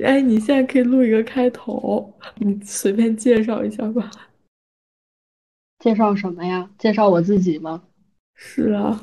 [0.00, 4.10] 哎，你现在可以录一个开头，你随便介绍一下吧。
[5.78, 6.70] 介绍什么呀？
[6.78, 7.84] 介绍我自己吗？
[8.34, 9.02] 是啊，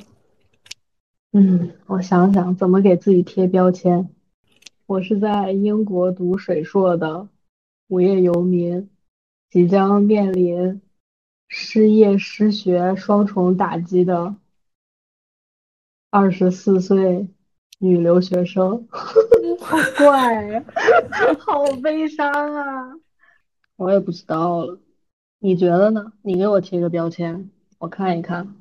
[1.34, 4.10] 嗯，我想想怎么给自己贴标签。
[4.86, 7.28] 我是在英国读水硕的
[7.88, 8.90] 无业游民，
[9.50, 10.82] 即将面临
[11.48, 14.36] 失业失学双重打击的
[16.10, 17.28] 二十四岁
[17.80, 18.88] 女留学生。
[19.76, 20.64] 好怪呀，
[21.40, 22.94] 好悲伤啊！
[23.76, 24.80] 我也不知道了，
[25.40, 26.14] 你觉得呢？
[26.22, 27.50] 你给我贴个标签，
[27.80, 28.56] 我看一看。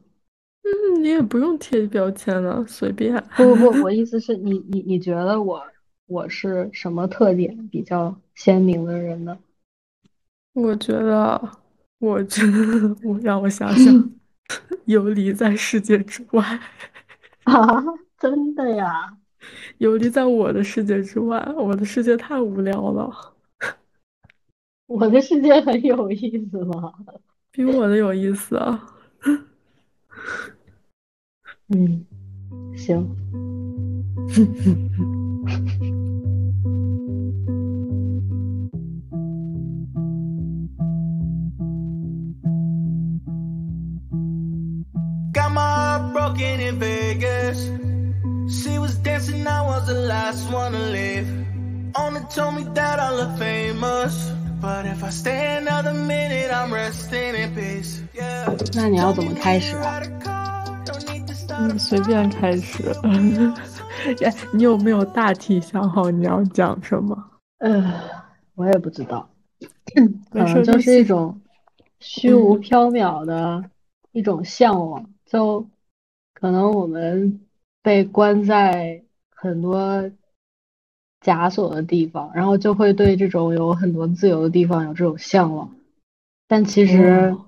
[0.63, 3.23] 嗯，你也不用贴标签了，随便。
[3.37, 5.63] 不不不，我意思是你你你觉得我
[6.07, 9.39] 我是什么特点比较鲜明的人呢？
[10.55, 11.51] 我觉得，
[11.99, 14.11] 我觉得，我让我想想，
[14.87, 16.61] 游离在世界之外，
[17.45, 17.85] 啊，
[18.19, 19.17] 真的呀？
[19.79, 23.35] 游离在我的世界之外，我的世界太无聊了，
[24.87, 26.93] 我的世界很有意思吗？
[27.51, 28.87] 比我的有意思啊。
[31.69, 32.05] 嗯，
[32.77, 33.17] 行。
[45.33, 47.94] Got my heart broken in Vegas.
[48.49, 51.27] She was dancing, I was the last one to leave.
[51.97, 54.33] Only told me that I look famous.
[54.61, 58.03] But if I stay another minute, I'm resting in peace.
[58.15, 58.57] Yeah.
[58.75, 60.01] 那你要怎么开始啊
[61.57, 62.83] 嗯，随便开始。
[64.23, 67.17] 哎，你有没有大体想好你要讲什么？
[67.59, 67.93] 呃，
[68.55, 69.29] 我也不知道，
[70.33, 71.41] 可能就就是一种
[72.01, 73.63] 虚无缥缈的
[74.13, 75.69] 一种向往，就
[76.33, 77.41] 可能我们
[77.85, 80.11] 被关在很多
[81.21, 85.77] 枷锁的地方，然后就会对这种有很多自由的地方有这种向往。
[86.49, 87.45] 但其实，哦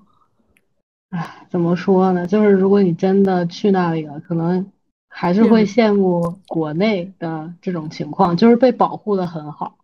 [1.09, 2.27] 唉，怎么说呢？
[2.27, 4.71] 就是如果你真的去那里了，可能
[5.09, 9.79] 还是会羡慕国内的这种情况，就是被保护的很好。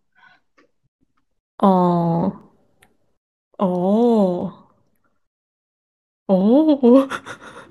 [1.57, 2.31] 哦，
[3.57, 4.53] 哦，
[6.27, 7.09] 哦，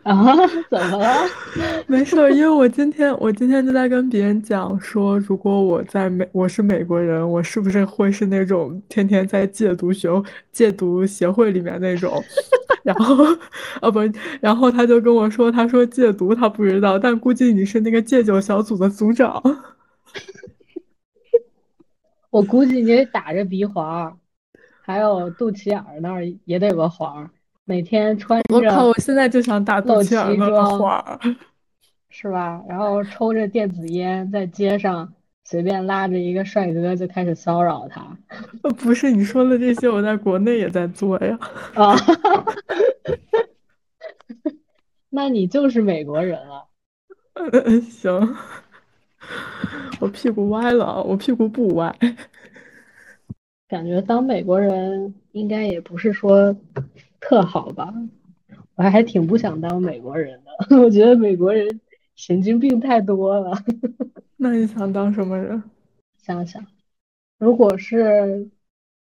[0.03, 0.35] 啊，
[0.69, 1.15] 怎么了？
[1.85, 10.09] 没事儿，因为我今天我今天就在跟别人讲说，如果我在美，我是美国人，我是不是会是那种天天在戒毒学
[10.51, 12.11] 戒毒协会里面那种？
[12.83, 13.23] 然后，
[13.79, 13.99] 啊不，
[14.39, 19.39] 然后他就跟我说，他说戒毒他不知道，但估计你是那个戒酒小组的组长。
[22.31, 24.17] 我估计你得打着鼻环，
[24.81, 27.29] 还有肚脐眼儿那儿也得有个环儿，
[27.65, 28.87] 每天穿我靠！
[28.87, 31.19] 我现在就想打肚露脐装花。
[32.09, 32.61] 是吧？
[32.67, 35.13] 然后抽着电子烟，在街上
[35.45, 38.05] 随便拉着一个帅哥就开始骚扰他
[38.63, 41.39] 呃不是你说的这些，我在国内也在做呀。
[41.75, 41.95] 啊！
[45.09, 46.67] 那你就是美国人了。
[47.33, 48.35] 嗯，行，
[50.01, 51.95] 我屁股歪了，我屁股不歪。
[53.69, 56.53] 感觉当美国人应该也不是说
[57.21, 57.93] 特好吧，
[58.75, 61.79] 我还还挺不想当美国人的， 我觉得美国人
[62.15, 63.57] 神经病太多了。
[64.35, 65.63] 那你想当什么人？
[66.21, 66.65] 想想，
[67.37, 68.49] 如果是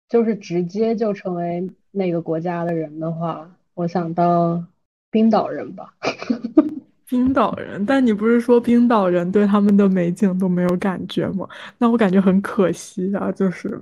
[0.08, 4.68] 就是直接就成为那个国家的人的话，我想当
[5.10, 5.94] 冰岛人吧。
[7.08, 11.48] 冰岛人，但你不是说冰岛人对他们的美景都没有感觉吗？
[11.78, 13.80] 那我感觉很可惜啊，就是，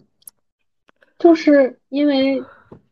[1.19, 2.43] 就是因为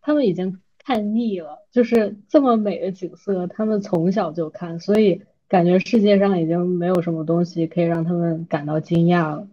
[0.02, 9.48] 他们已经看腻了，就是这么美的景色，他们从小就看，所以感觉世界上已经没有什么东西可以让他们感到惊讶了。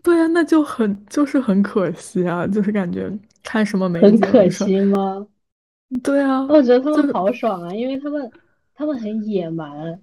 [0.00, 3.10] 对啊，那就很就是很可惜啊，就是感觉
[3.42, 5.26] 看什么美景很可，惜吗？
[6.04, 8.30] 对啊，我觉得他们好爽啊，因为他们
[8.72, 10.00] 他们很野蛮，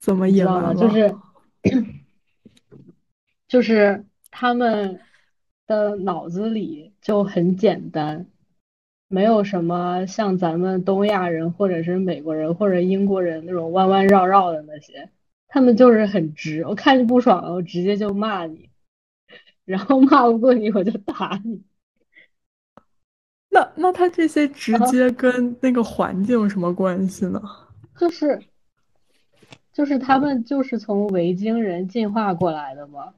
[0.00, 0.46] 怎么野？
[0.46, 0.74] 蛮了？
[0.74, 1.14] 就是
[3.46, 4.98] 就是他们
[5.66, 8.26] 的脑子里就很简单，
[9.12, 15.10] 没有什么像咱们东亚人或者是美国人或者英国人那种弯弯绕绕的那些，
[15.48, 18.70] 他们就是很直，我看着不爽了，我直接就骂你，
[19.64, 21.60] 然后骂不过你我就打你。
[23.50, 27.42] 那那他这些直啊接跟那个环境有什么关系呢？
[27.98, 28.40] 就是
[29.72, 33.12] 就是他们就是从维京人进化过来的嘛，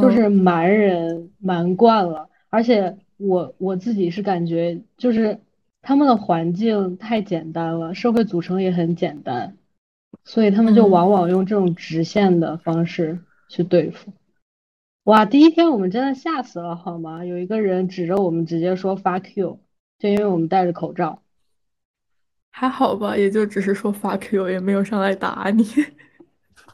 [0.00, 5.38] 就嗯是蛮人蛮惯了，而且我我自己是感觉就是
[5.82, 9.56] 他们的环境太简单了，社会组成也很简单，
[10.24, 13.18] 所以他们就嗯往往用这种直线的方式
[13.48, 14.12] 去对付。
[15.04, 17.24] 哇，第一天我们真的吓死了，好吗？
[17.24, 19.58] 有一个人指着我们直接说 “fuck you”，
[19.98, 21.22] 就因为我们戴着口罩。
[22.50, 25.64] 还好吧，也就只是说 fuck you，也没有上来打你。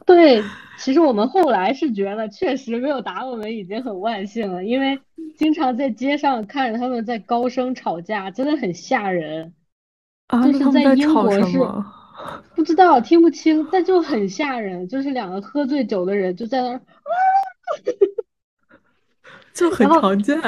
[0.07, 0.43] 对，
[0.79, 5.01] 其实我们后来是觉得，确实没有打我们已经很万幸了，因为
[5.37, 9.53] 经常在街上看着他们在高声吵架，真的很吓人。
[10.29, 11.59] 啊，就是在吵英国是？
[12.55, 16.81] 不知道听不清，但就很吓人，就是两个喝醉酒的人就在那儿
[19.53, 20.41] 就很常见。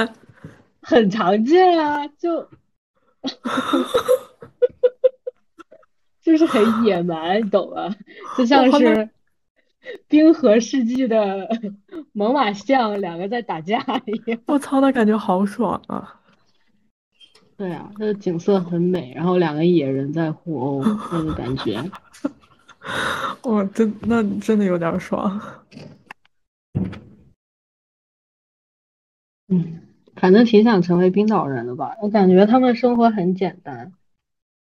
[0.81, 2.49] 很常见啊，就
[6.23, 7.93] 就是很野蛮，你懂吗？
[8.39, 9.11] 就像是
[10.09, 11.49] 冰河世纪的
[12.13, 14.41] 猛犸象两个在打架一样。
[14.47, 16.21] 我操，那感觉好爽啊！
[17.57, 21.83] 对啊，那个景色很美，然后两个野人在互殴，那个感觉。
[23.43, 25.41] 我真那真的有点爽。
[29.49, 29.81] 嗯，
[30.17, 33.93] 反正挺想成为冰岛人的吧，我感觉他们生活很简单。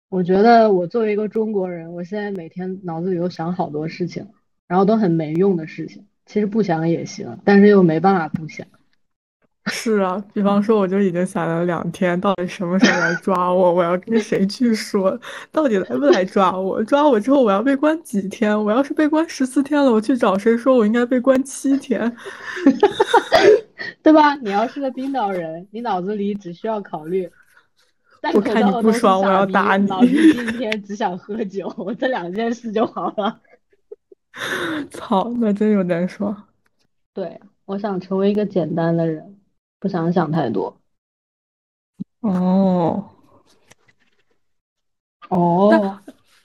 [0.08, 4.28] 我觉得我作为一个中国人，我现在每天脑子里都想好多事情，
[4.66, 6.04] 然后都很没用的事情。
[6.26, 8.66] 其实不想也行，但是又没办法不想。
[9.68, 13.74] 是啊，比方说，我就已经想了两天，到底什么时候来抓我？
[13.74, 15.18] 我要跟谁去说？
[15.50, 16.80] 到底来不来抓我？
[16.84, 18.56] 抓我之后，我要被关几天？
[18.64, 22.16] 我要是被关十四天了，我去找谁说我应该被关七天？
[24.02, 24.36] 对吧？
[24.36, 27.28] 你要是个冰岛人，你脑子里只需要考虑
[28.34, 33.40] 我看你不爽我要打你老子今天只想喝酒，这两件事就好了。
[34.90, 36.36] 操，那真有点说。
[37.12, 39.36] 对，我想成为一个简单的人，
[39.80, 40.76] 不想想太多。
[42.20, 43.04] 哦，
[45.30, 45.98] 哦，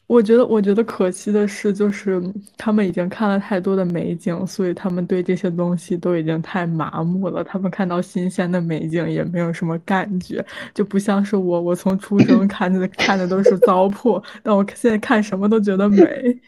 [0.08, 2.22] 我觉得，我觉得可惜的是，就是
[2.58, 7.44] 他们已经看了太多的美景，所以他们对这些东西都已经太麻木了。
[7.44, 16.40] 他们看到新鲜的美景也没有什么感觉，就不像是我，我从出生看的看的都是糟粕， 但我现在看什么都觉得美，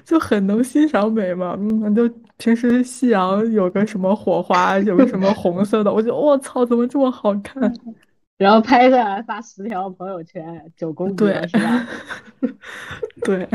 [0.04, 1.56] 就很能欣赏美嘛。
[1.60, 7.74] 嗯，就平时夕阳有个什么火花，有个什么红色的，我就我操，怎么这么好看？
[8.38, 10.44] 然后拍下来发十条朋友圈，
[10.76, 11.88] 九宫格是吧？
[13.24, 13.48] 对，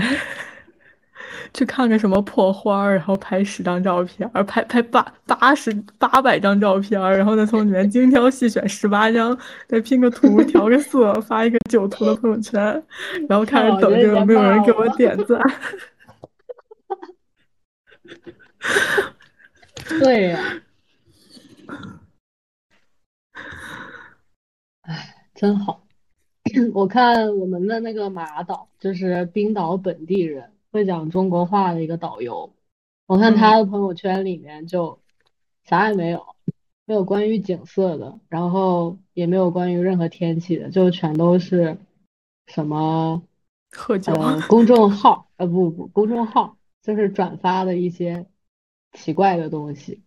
[1.52, 9.37] 去看个什么破花儿，然后拍十张照片儿，拍拍八八十八百张照片儿，然后再从里面精挑细选十八张，
[9.67, 12.81] 再拼个图，调个色，发一个九图的朋友圈，
[13.28, 15.40] 然后开始等着有没有人给我点赞。
[20.00, 20.62] 对呀、
[24.82, 25.82] 哎，真好。
[26.74, 32.52] 我看我们的那个马导，就是冰岛本地人，会讲中国话的一个导游。
[33.06, 35.00] 我看他的朋友圈里面就
[35.64, 36.24] 啥也没有，
[36.84, 41.78] 没有关于景色的，然后也没有关于任何天气的，就全都是
[42.46, 43.22] 什么
[43.72, 46.56] 喝酒，呃 公众号，呃不不公众号，
[46.86, 48.24] 就是转发的一些
[48.92, 50.00] 奇怪的东西。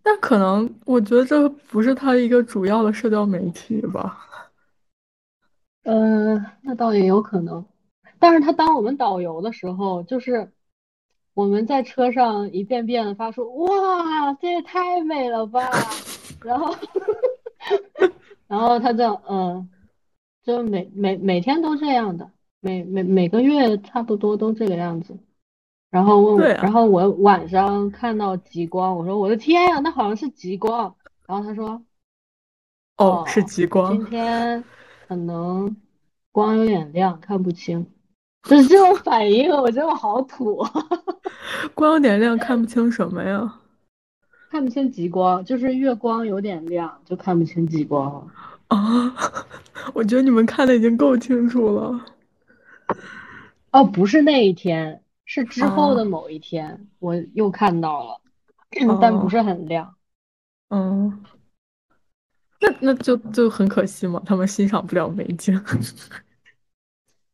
[0.00, 4.24] 但可能我觉得这不是他一个主要的社交媒体吧。
[5.82, 7.66] 嗯，那倒也有可能，
[8.18, 10.52] 但是他当我们导游的时候，就是
[11.34, 15.68] 我们在车上一遍遍的发出“哇，这也太美了吧
[16.44, 16.74] ”，然后，
[18.46, 19.68] 然后他就嗯，
[20.42, 25.16] 就每每每天都这样的，每每每个月差不多都这个样子。
[25.90, 30.94] 然后问我，然后我晚上看到极光，我说我的天呀，那好像是极光。
[31.26, 31.82] 然后他说，
[32.98, 34.04] 哦，是极光今。
[34.06, 34.62] 天
[35.06, 35.74] 可能
[36.30, 37.86] 光有点亮，看不清。
[38.42, 40.64] 就是这种反应，我觉得我好土，
[41.74, 43.60] 光有点亮，看不清什么呀？
[44.50, 48.26] 看不清极光，就是月光有点亮，就看不清极光了。
[48.68, 49.14] 啊，
[49.92, 52.04] 我觉得你们看的已经够清楚了。
[53.70, 58.20] 哦，不是那一天，是之后的哦某一天，我又看到了，
[59.00, 59.94] 但不哦是很亮。
[60.70, 61.22] 嗯，
[62.60, 65.62] 那那就就很可惜嘛，他们欣赏不了美景。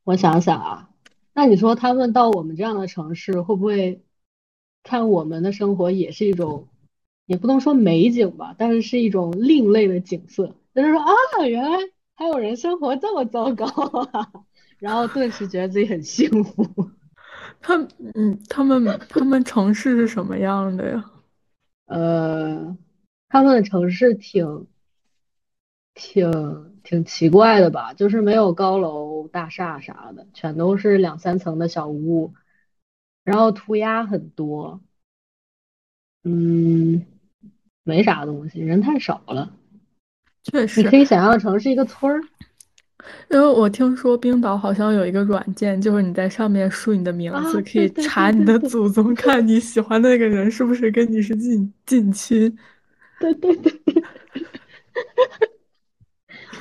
[0.05, 0.91] 我想想啊，
[1.33, 4.05] 那你说他们到我们这样的城市，会不会
[4.83, 6.69] 看我们的生活也是一种，
[7.27, 11.79] 也不能说美景吧，但是是一种另类的景色，就是说啊，原来
[12.15, 13.67] 还有人生活这么糟糕
[14.13, 14.31] 啊，
[14.85, 16.91] 然后顿时觉得自己很幸福。
[17.59, 21.11] 他们，嗯，他们他们城市是什么样的呀？
[21.87, 22.77] 呃，
[23.31, 24.67] 他们的城市挺
[25.95, 26.31] 挺
[26.83, 32.35] 挺奇怪的吧，就是没有高楼大厦啥的，全都是两三层的小屋，
[33.25, 34.83] 然后涂鸦很多，
[36.25, 37.07] 嗯，
[37.85, 39.51] 没啥东西，人太少了。
[40.43, 42.21] 确实，你可以想象成是一个村儿。
[43.31, 52.57] 因为我听说冰岛好像有一个软件，就是你在上面输你的名字，啊可以查你的祖宗，看你喜欢的那个人是不是跟你是近近亲。
[53.21, 53.73] 对对对，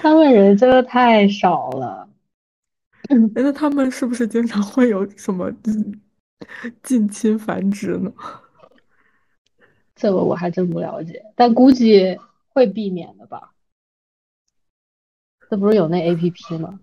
[0.01, 2.07] 他们人真的太少了。
[3.09, 6.01] 哎那他们是不是经常会有什么嗯
[6.81, 8.11] 近亲繁殖呢？
[9.95, 12.17] 这个我还真不了解，但估计
[12.49, 13.52] 会避免的吧。
[15.53, 16.79] 这不是有那 APP 吗？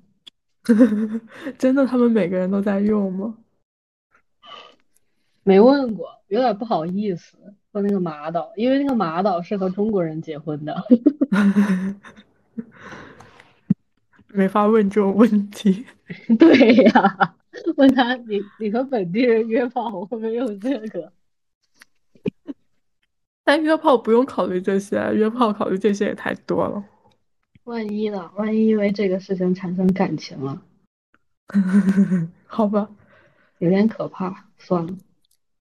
[1.58, 3.34] 真的，他们每个人都在用吗？
[5.42, 7.36] 没问过，有点不好意思
[7.72, 10.84] 说那个马导，因为那个马导是和中国人结婚的。
[14.32, 15.84] 没法问这种问题。
[16.38, 17.34] 对呀，
[17.76, 21.12] 问他你你和本地人约炮会不会用这个？
[23.42, 26.84] 但约炮不用考虑这些，约炮考虑这些也太多了。
[27.70, 28.32] 万一呢？
[28.34, 30.60] 万一因为这个事情产生感情了，
[32.44, 32.90] 好吧，
[33.58, 34.48] 有点可怕。
[34.58, 34.96] 算了，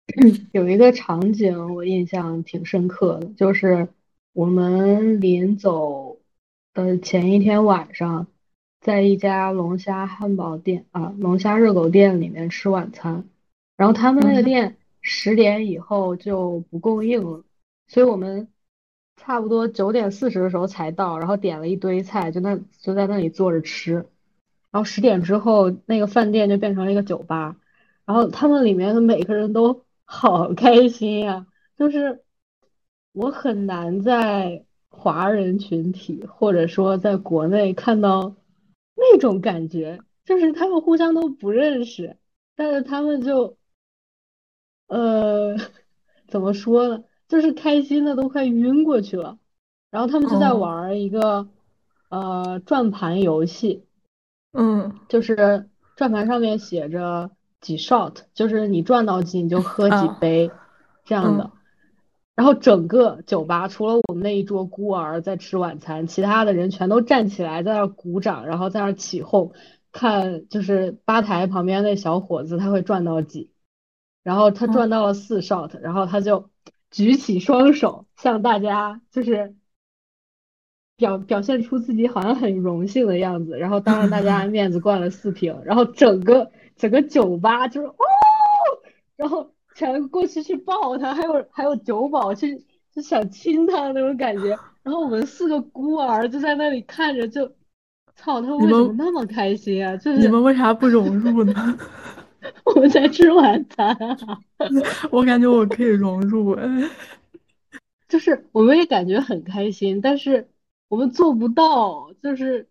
[0.51, 3.87] 有一个场景我印象挺深刻的，就是
[4.33, 6.17] 我们临走
[6.73, 8.27] 的前一天晚上，
[8.81, 13.23] 在一家龙虾汉堡店啊，龙虾热狗店里面吃晚餐，
[13.77, 17.45] 然后他们那个嗯店十点以后就不供应了，
[17.87, 18.49] 所以我们
[19.15, 23.93] 差不多九点四十的时候才到，然后点了一堆菜，就那就在那里坐着吃，
[24.71, 27.55] 然后十点之后那个饭店就变成了一个酒吧。
[28.05, 32.23] 然后他们里面的每个人都 好开心呀、就是
[33.13, 38.35] 我很难在华人群体或者说在国内看到
[38.95, 42.17] 那种感觉，就是他们互相都不认识，
[42.55, 43.57] 但是他们就
[44.87, 45.55] 呃
[46.27, 47.03] 怎么说呢，
[47.33, 49.39] 就是开心的都快晕过去了，
[49.89, 50.57] 然后他们就在哦。
[50.57, 51.47] 玩一个
[52.09, 53.87] 呃转盘游戏。
[54.51, 54.99] 嗯。
[55.09, 60.17] 就是转盘上面写着几 shot，就是你转到几你就喝几啊。
[60.21, 60.51] 杯
[61.05, 61.45] 这样的。
[61.45, 61.57] 嗯。
[62.35, 69.53] 然后整个酒吧除了我们那一桌孤儿在吃晚餐，其他的人全都站起来在那儿鼓掌，然后在那儿起哄，
[69.91, 73.49] 看就是吧台旁边那小伙子他会转到几，
[74.21, 76.51] 然后他转到了四 shot，然后他就
[76.93, 79.55] 举起双手向大家就是
[80.95, 87.95] 表表现出自己好像很荣幸的样子，然后当着大家面子灌了四瓶，然后整个整个酒吧就是哦，
[89.15, 94.49] 然后全过去去抱他，还有还有酒保去就想亲他的那种感觉，
[94.83, 97.47] 然后我们四个孤儿就在那里看着就，
[98.15, 99.97] 操，他为什么那么开心啊？
[99.97, 101.53] 就是你们为啥不融入呢？
[102.65, 104.17] 我们在吃晚餐啊。
[105.11, 106.89] 我感觉我可以融入，哎，
[108.07, 110.49] 就是我们也感觉很开心，但是
[110.87, 112.67] 我们做不到，就是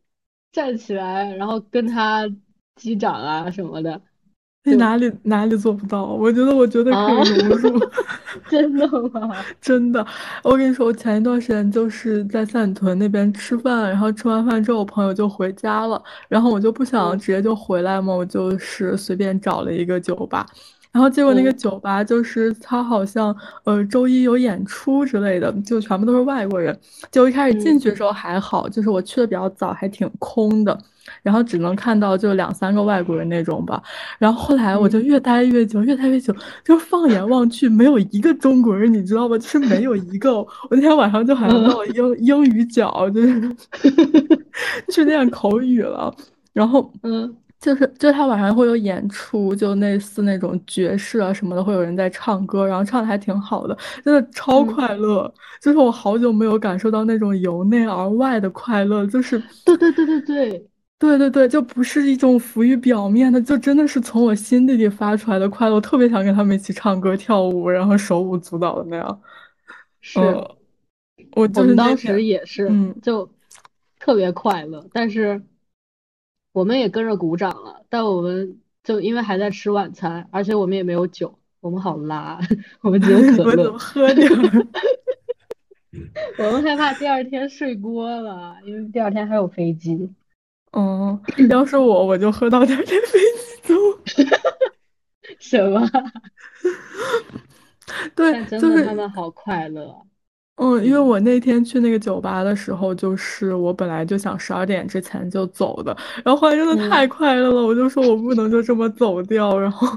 [0.52, 2.28] 站起来，然后跟他
[2.76, 4.02] 击掌啊什么的。
[4.64, 6.04] 你哪里哪里做不到？
[6.04, 7.80] 我觉得我绝对可啊以融入。
[8.48, 9.34] 真的吗？
[9.60, 10.04] 真的，
[10.44, 20.46] 我跟你说，我前一段时间就是在三里屯那边吃饭，然后吃完饭之后，我朋友就回家了，然后我就不想嗯直接就回来嘛，我就是随便找了一个酒吧，
[20.92, 26.78] 然后结果那个嗯酒吧就是他好像呃周一有演出之类的，就全部都是外国人。
[27.10, 30.78] 就一开始进嗯去的时候还好，就是我去的比较早，还挺空的，
[31.22, 33.82] 然后只能看到就两三个外国人那种吧。
[34.18, 39.36] 然后后来我就嗯越待越久，越待越久，就是放眼望去没有一个中国人，你知道吗？
[39.38, 40.34] 就是没有一个。
[40.34, 43.40] 我那天晚上就好像到英英语角，就是
[44.88, 46.14] 就是练口语了。
[46.52, 55.32] 然后嗯就是就是他晚上会有演出，就类似那种爵士啊什么的，会有人在唱歌，然后唱的还挺好的，真的超嗯快乐。
[55.60, 60.66] 就是我好久没有感受到那种由内而外的快乐，就是对对对对对，
[61.02, 65.74] 对对对，就不是一种浮于表面的，就真的是从我心底里发出来的快乐。
[65.74, 69.20] 我特别想跟他们一起唱歌跳舞，然后手舞足蹈的那样。
[70.00, 70.56] 是呃，
[71.34, 73.28] 我就我们当时也是嗯就
[73.98, 75.42] 特别快乐，但是
[76.52, 82.38] 我们也跟着鼓掌了，但我们就因为还在吃晚餐，而且我们也没有酒，我们好拉，
[82.80, 83.76] 我们只有 可乐。
[83.76, 84.66] 喝点儿？
[86.38, 90.08] 我们害怕第二天睡锅了，因为第二天还有飞机。
[90.72, 93.74] 哦，要是我，我就喝到第二天飞机走。
[95.38, 95.88] 什么？
[98.14, 99.94] 对，真就是的他们好快乐。
[100.56, 109.88] 嗯，因为我那天去那个酒吧的时候，就是我本来就想十二点之前就走的，然后后来真的太嗯，快乐了，我就说我不能就这么走掉，然后，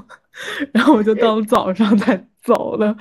[0.72, 2.96] 然后我就到早上才走的，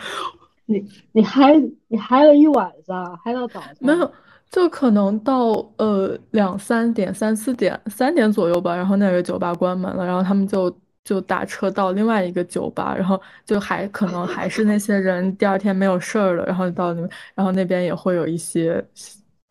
[0.65, 1.53] 你你嗨
[1.87, 3.75] 你嗨了一晚上，嗨到早上。
[3.79, 4.11] 没有，
[4.51, 10.73] 就可能到呃两三点、三四点、三点左右吧，然后那个酒吧关门了，然后他们就
[11.03, 18.81] 就打车到另外一个酒吧，然后就还可能还是那些人第二天没有事儿了，然后到那边，然后那边也会有一些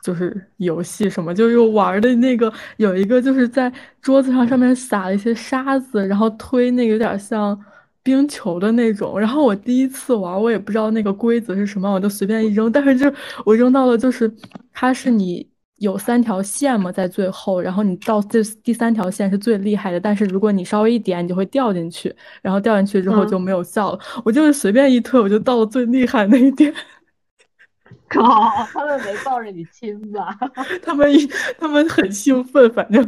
[0.03, 3.71] 就是游戏什么，就又玩的那个有一个就是在
[4.01, 7.59] 桌子上上面撒了一些沙子，然后推那个有点像。
[8.05, 13.13] 冰球的那种，然后我第一次玩，我也不知道那个规则是什么，我就随便一扔，但是就
[13.45, 14.31] 我扔到了，就是
[14.73, 23.99] 它是你有三条线嘛，在最后，然后你到这第三条线是最厉害的，但是如果你稍微一点，你就会掉进去，然后掉进去之后就嗯，没有效了。
[24.25, 26.73] 我就是随便一推，我就到了最厉害那一点。
[28.09, 28.23] 靠，
[28.73, 30.39] 他们没抱着你亲吧？
[30.85, 31.27] 他们一
[31.59, 33.03] 他们很兴奋，反正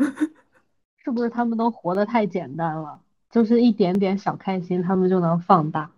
[1.05, 2.99] 是不是他们都活得太简单了？
[3.37, 5.91] 就是一点点小开心，他们就能放大，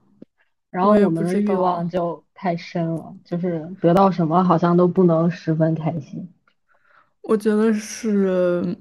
[0.73, 6.28] 然后我们的欲，望就太深了，就是得到什么好像都不能十分开心。
[7.23, 8.76] 我觉得是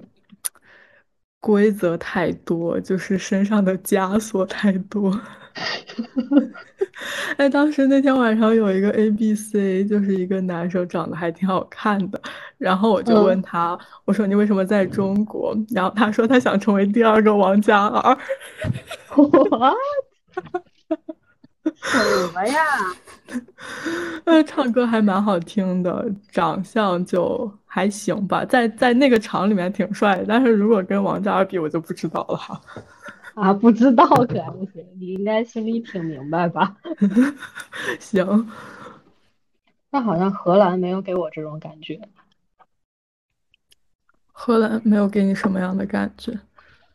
[1.47, 5.17] 规则太多，就是身上的枷锁太多。
[7.37, 12.21] 哎，当时那天晚上有一个 ABC，就是一个男生，长得还挺好看的。
[12.57, 15.55] 然后我就问嗯，他，我说你为什么在中国？
[15.69, 18.17] 然后他说他想成为第二个王嘉尔。
[19.15, 19.23] 我
[21.81, 22.61] 什么呀？
[24.25, 32.59] 呃，唱歌还蛮好听的，长相就还行吧，在在那个厂里面挺帅的，但是如果跟王嘉尔比，我就不知道了哈。
[33.35, 36.75] 啊，不知道可还不行，你应该心里挺明白吧？
[38.01, 38.49] 行，
[39.91, 42.01] 但好像荷兰没有给我这种感觉，
[44.31, 46.35] 荷兰没有给你什么样的感觉？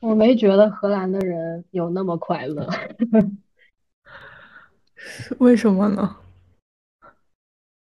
[0.01, 2.69] 我没觉得荷兰的人有那么快乐。
[5.39, 6.17] 为什么呢？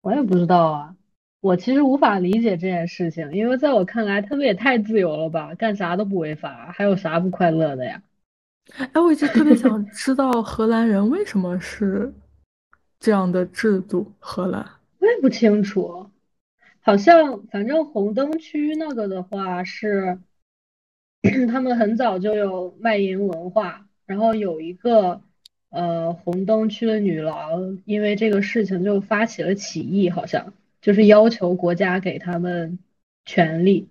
[0.03, 0.95] 我也不知道啊，
[1.45, 8.03] 我其实无法理解这件事情，因为在我看来，他们也太自由了吧，干啥都不违法，还有啥不快乐的呀？
[8.79, 12.15] 哎，我一直特别 想知道荷兰人为什么是
[12.99, 14.11] 这样的制度。
[14.19, 14.67] 荷兰，
[15.01, 16.09] 我也不清楚，
[16.81, 20.19] 好像反正红灯区那个的话是，
[21.53, 25.21] 他们很早就有卖淫文化，然后有一个
[25.69, 32.79] 呃红灯区的女郎，因为这个事情就发起了起义，好像就是要求国家给他们
[33.25, 33.89] 权利。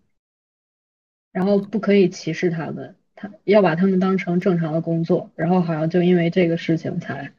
[1.32, 7.34] 然后不可以歧视他们，他要把他们当成正常的工作，然后好像就因为这个事情才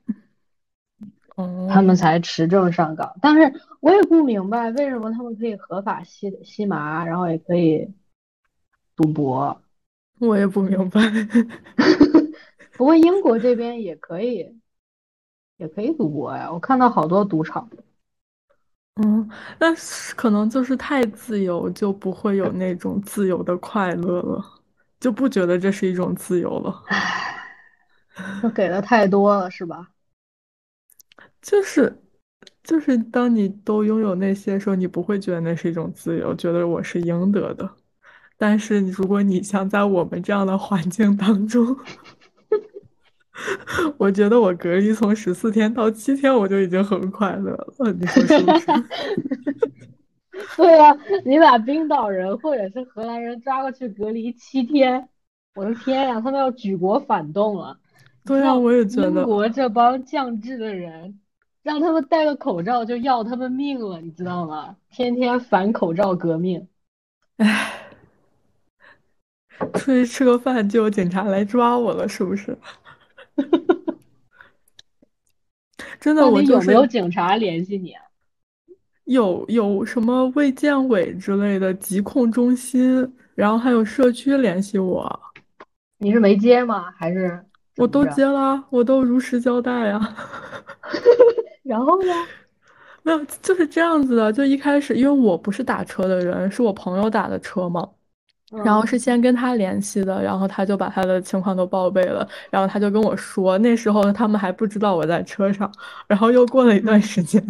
[1.69, 3.17] 他们哦，才持证上岗。
[3.23, 7.89] 但是我也不明白为什么他们可以合法吸吸麻，然后也可以
[8.97, 9.63] 赌博。
[10.19, 11.01] 我也不明白。
[12.77, 14.59] 不过英国这边也可以，
[15.57, 17.71] 也可以赌博呀，我看到好多赌场。
[19.03, 19.29] 嗯，
[19.59, 24.45] 那是可能就是太自由，就不会有那种自由的快乐了，
[25.01, 26.83] 就不觉得这是一种自由了。
[26.87, 27.37] 唉，
[28.41, 29.89] 就给的太多了，是吧？
[31.43, 32.01] 就是
[32.63, 37.69] 就是当你都拥有那些时候，你不会觉得那是一种自由，觉得我是应得的。
[38.37, 41.77] 但是如果你像在我们这样的环境当中，
[43.99, 48.67] 我觉得我隔离从十四天到七天，我就已经很快乐了，你说是不是？
[50.57, 55.09] 对啊，你把冰岛人或者是荷兰人抓过去隔离七天，
[55.55, 57.79] 我的天呀，他们要举国反动了！
[58.25, 61.21] 对啊，我也觉得，英国这帮降智的人，
[61.63, 64.77] 让他们戴个口罩就要他们命了，你知道吗？
[64.91, 66.67] 天天反口罩革命。
[67.37, 67.73] 唉，
[69.75, 72.57] 出去吃个饭就有警察来抓我了，是不是？
[76.01, 78.03] 真的，到我底有没有就是警察联系你啊？
[79.05, 85.21] 有有什么卫健委之类的疾控中心，然后还有社区联系我，
[85.99, 86.91] 你是没接吗？
[86.97, 87.45] 还是
[87.77, 88.05] 我都？
[88.07, 90.17] 接了，我都如实交代啊。
[91.65, 92.13] 然后呢？
[93.03, 94.33] 没有，就是这样子的。
[94.33, 97.87] 就一开始，因为我不是打车的人，是我朋友打的车嘛。
[98.63, 105.71] 然后嗯是先跟他联系的，然后他就把他的情况都报备了，然后他就跟我说，那时候他们还不知道我在车上，
[106.07, 107.43] 然后又过了一段嗯时间，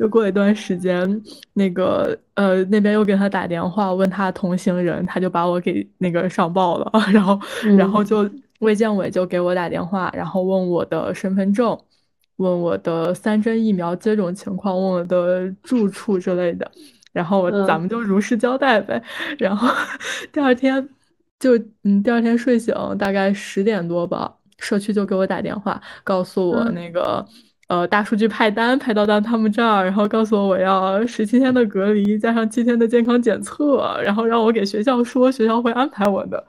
[0.00, 1.22] 又过了一段时间，
[1.54, 7.38] 那个呃那边又给他打电话问他同行人，他就把我给那个上报了，然后
[7.76, 11.78] 然后嗯就卫健委就给我打电话，然后问我的身份证。
[12.36, 16.70] 问我的三针疫苗接种情况，问我的住处之类的，
[17.16, 19.02] 然后我咱嗯们就如实交代呗。
[19.38, 19.66] 然后
[20.32, 20.86] 第二天
[21.40, 27.24] 就嗯，第二天睡醒大概十点多吧，社区就给我打电话，告诉我嗯那个
[27.68, 36.46] 呃大数据派单派到到他们这儿，然后告诉我我要十七天的隔离加上七天的健康检测，然后让我给学校说，学校会安排我的。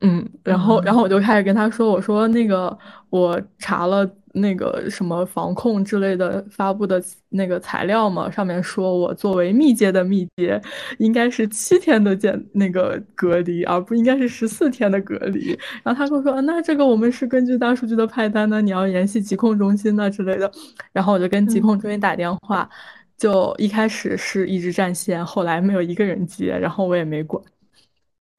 [0.00, 2.76] 嗯，然后，然后我就开始跟他说，我说那个
[3.08, 10.60] 我查了那个什么防控之类的发布的那个材料嘛，上面说我作为密接的密接，
[10.98, 15.58] 应该是七天的检那个隔离，而不应该是十四天的隔离。
[15.82, 20.50] 然后他跟我说，那这个我们是根据大数据的派单呢，你要联系疾控中心呢之类的。
[20.92, 22.68] 然后我就跟疾控中心打电话，
[23.16, 27.42] 就一开始是一直占线，后来没有一个人接，然后我也没管。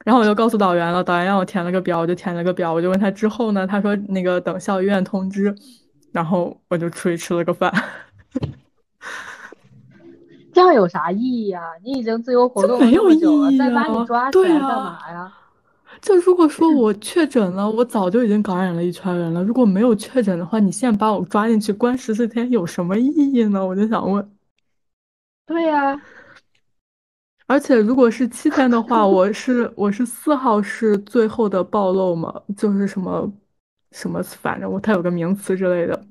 [0.05, 5.55] 然后我就告诉导员了，导员让我填了个表，我就填了个表，我就问他之后呢，他说那个等校医院通知，
[6.15, 7.69] 然后我就出去吃了个饭。
[10.54, 11.62] 这样有啥意义呀？
[11.84, 15.34] 你已经自由活动了没有意义再把你啊抓起对来干啊嘛呀？
[16.01, 19.43] 就如果说我确诊了，我早就已经感染了一圈人了。
[19.43, 23.65] 如果没有确诊的话，你现在把我抓进去关十四天有什么意义呢？
[23.65, 24.32] 我就想问。
[25.45, 26.01] 对呀，
[27.47, 33.30] 而且如果是七天的话，我是我是四号是最后的暴露嘛，就是什么
[33.95, 36.05] 什么，反正我它有个名词之类的。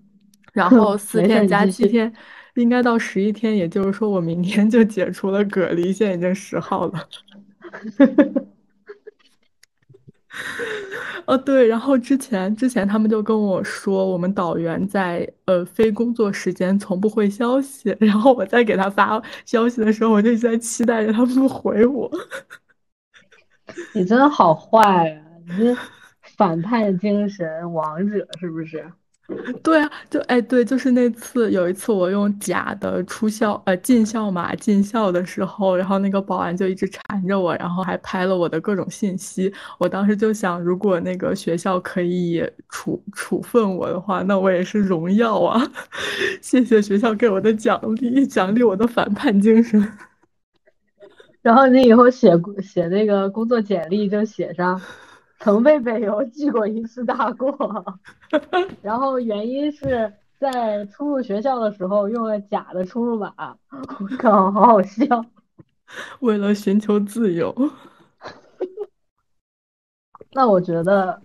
[0.55, 2.11] 然后四天加七天，
[2.55, 6.95] 应该到十一天，也就是说我明天就解除了隔离，现在已经十号了。
[11.27, 22.11] 哦，对，然后之前之前他们就跟我说，我们导员在呃非工作时间从不回消息， 然后我在给他发消息的时候，我就一直在期待着他不回我。
[23.93, 25.23] 你真的好坏啊！
[25.47, 25.77] 你这
[26.37, 28.85] 反叛精神王者是不是？
[29.63, 39.51] 对啊，就哎对，就是那次有一次我用假的出校呃进校码进校的时候，然后那个保安就一直缠着我，然后还拍了我的各种信息。
[39.79, 45.59] 我当时就想，如果那个学校可以处处分我的话，那我也是荣耀啊！
[46.43, 49.91] 谢谢学校给我的奖励，奖励我的反叛精神。
[51.41, 52.31] 然后你以后写
[52.63, 54.79] 写那个工作简历就写上
[55.39, 57.99] 曾被北邮记过一次大过，
[58.83, 63.57] 然后原因是在出入学校的时候用了假的出入码。
[63.71, 65.25] 我靠，好好笑！
[66.21, 67.55] 为了寻求自由，
[70.33, 71.23] 那我觉得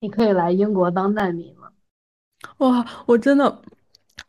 [0.00, 1.72] 你可以来英国当难民了。
[2.58, 3.62] 哇，我真的。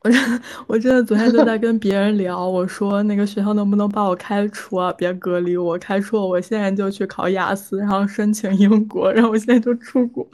[0.03, 4.91] 我真我真的昨天就在跟别人聊，我说那个学校能不能把我开除啊？
[4.93, 10.27] 别隔离我，开除我，我现在就去考雅思，然后申请英国，然后我现在就出国，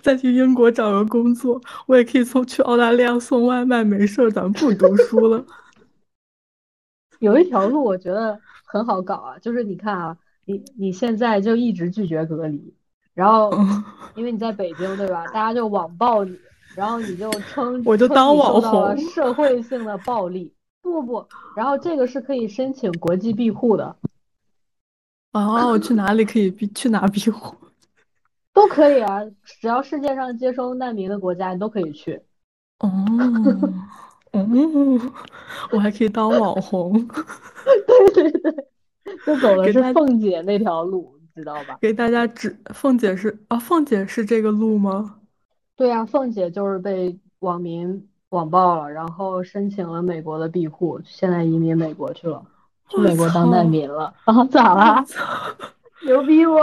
[0.00, 5.44] 再去英国找个工作，我也可以从去澳大利亚送外卖，没事儿，咱不读书了。
[7.18, 12.72] 有一条路我觉得很好搞啊，就是你看啊，你你现在就一直拒绝隔离，
[13.14, 16.38] 然后嗯因为你在北京对吧，大家就网暴你。
[16.78, 23.96] 然后你就称我就当网红社会性的暴力，不不不，然后这个是可以申请国际庇护的，
[25.32, 27.56] 哦，我去哪里可以庇去哪庇护？
[28.52, 32.22] 都可以啊，只要世界上接收难民的国家，你都可以去。
[32.78, 32.88] 哦，
[34.30, 34.48] 哦，
[35.72, 36.92] 我还可以当网红，
[38.14, 38.68] 对对对，
[39.26, 41.76] 就走的是凤姐那条路，你知道吧？
[41.80, 45.17] 给大家指凤姐是啊，凤姐是这个路吗？
[45.78, 52.44] 对啊，凤姐就是被网民网暴了，然后申请了美国的庇护，现在移民美国去了，
[52.88, 54.12] 去美国当难民了。
[54.26, 55.04] 啊，咋我啦？
[56.04, 56.56] 牛逼不？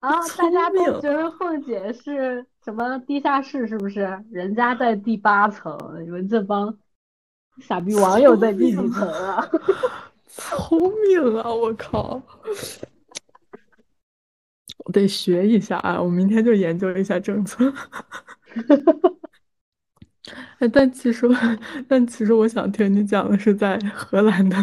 [0.00, 4.20] 啊，大家都觉得凤姐是什么地下室是不是？
[4.32, 6.76] 人家在第八层，你们这帮
[7.60, 9.48] 傻逼网友在第几层啊？
[10.26, 11.54] 聪明啊！
[11.54, 12.20] 我靠，
[14.84, 16.02] 我得学一下啊！
[16.02, 17.72] 我明天就研究一下政策。
[20.58, 21.26] 哎，但其实，
[21.88, 24.56] 但其实我想听你讲的是在荷兰的，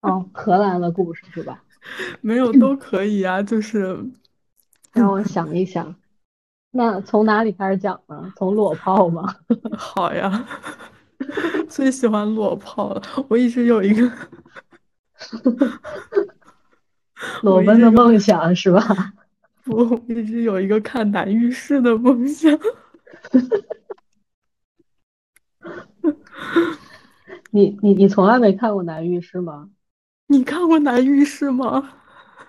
[0.00, 1.62] 哦，荷兰的故事是吧？
[2.20, 3.98] 没有都可以啊，就是
[4.92, 5.94] 让我想一想，
[6.70, 8.32] 那从哪里开始讲呢？
[8.36, 9.36] 从裸泡吗？
[9.76, 10.46] 好呀。
[11.68, 14.08] 最喜欢裸泡了，我一直有一个
[17.42, 18.80] 裸奔的梦想是吧？
[19.68, 22.58] 不，我一直有一个看男浴室的梦想。
[27.50, 29.68] 你你你从来没看过男浴室吗？
[30.26, 31.90] 你看过男浴室吗？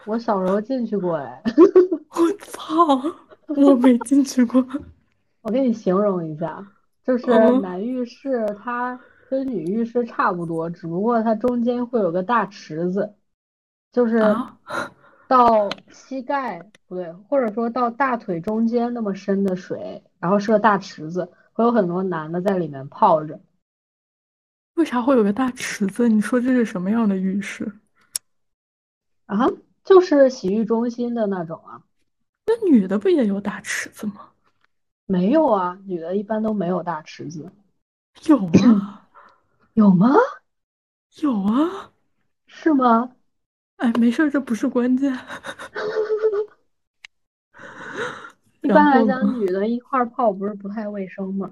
[0.05, 1.43] 我小时候进去过哎。
[1.45, 3.01] 我操，
[3.47, 4.65] 我没进去过。
[5.41, 6.65] 我给你形容一下，
[7.05, 13.13] 就是嗯男浴室它跟女浴室差不多，只不过它中间会有个大池子，
[13.91, 14.57] 就是啊
[15.29, 23.39] 到膝盖，不对，或者说到大腿中间那么深的水，然后是个大池子，会有很多男的在里面泡着。
[24.73, 26.09] 为啥会有个大池子？
[26.09, 27.71] 你说这是什么样的浴室？
[29.27, 29.47] 啊，
[29.83, 31.83] 就是洗浴中心的那种啊。
[32.47, 34.31] 那女的不也有大池子吗？
[35.05, 37.51] 没有啊，女的一般都没有大池子，
[38.25, 39.07] 有啊，
[39.73, 40.15] 有吗？
[41.21, 41.91] 有啊。
[42.47, 43.11] 是吗？
[43.79, 45.11] 哎，没事儿，这不是关键。
[48.61, 51.51] 一般来讲，女的一块儿泡不是不太卫生吗？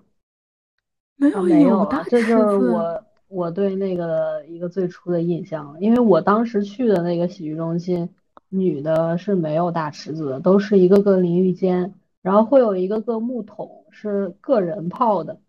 [1.19, 2.57] 啊，没有没有这就是。
[2.69, 8.09] 我我对那个一个最初的印象了，因为我当时去的那个洗浴中心，
[8.49, 15.39] 女的是没有大池子的，都是一个个淋浴间，然后会有一个个木桶是个人泡的，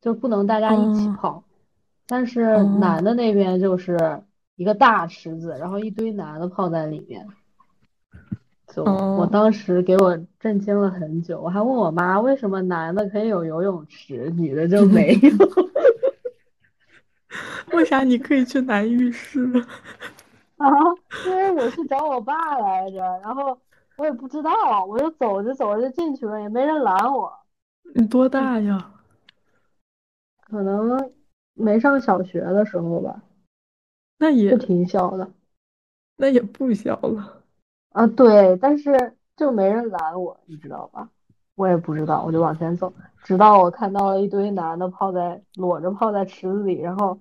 [0.00, 1.44] 就不能大家一起嗯泡。
[2.06, 4.22] 但是哦男的那边就是
[4.60, 7.26] 一个大池子，然后一堆男的泡在里面，
[8.66, 15.30] 就我哦，当时给我震惊了很久，我还问我妈为什么男的可以有游泳池，女的就没有。
[17.72, 19.50] 为啥你可以去男浴室？
[20.58, 20.68] 啊，
[21.24, 23.58] 因为我去找我爸来着，然后
[23.96, 27.32] 我也不知道，我就走着走着就进去了，也没人拦我。
[27.94, 28.92] 你多大呀？
[30.50, 31.10] 可能
[31.54, 33.22] 没上小学的时候吧，
[34.20, 35.28] 那也就挺小的。
[36.16, 37.42] 那也不小了。
[37.92, 41.08] 啊，对，但是就没人拦我，你知道吧？
[41.56, 42.92] 我也不知道，我就往前走，
[43.24, 47.18] 直到我看到了一堆男的泡在裸着泡在池子里，然后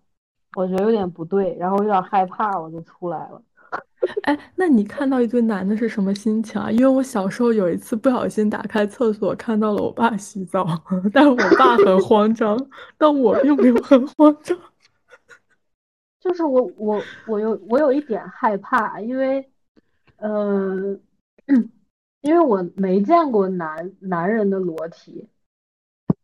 [0.56, 3.42] 我觉得有点不对，然后有点害怕，我就出来了。
[4.24, 6.70] 哎，那你看到一堆男的是什么心情啊？
[6.72, 10.66] 因为我小时候有一次不小心打开厕所，看到了我爸洗澡，
[11.14, 12.58] 但是我爸很慌张，
[12.98, 14.58] 但我并没有很慌张。
[16.30, 19.50] 就是我我我有我有一点害怕，因为，
[20.18, 20.96] 呃、
[22.22, 25.28] 因为我没见过男男人的裸体，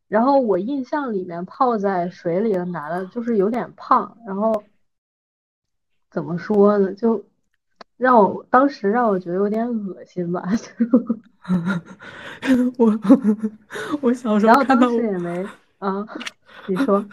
[0.08, 4.64] 然后我印象里面泡在水里的男的就是有点胖，然后
[6.12, 7.26] 怎么说呢，就
[7.98, 10.48] 让我当时让我觉得有点恶心吧，
[12.78, 13.00] 我
[14.02, 15.48] 我小时然后当候看到我时也没
[15.80, 16.08] 啊，
[16.68, 17.04] 你说。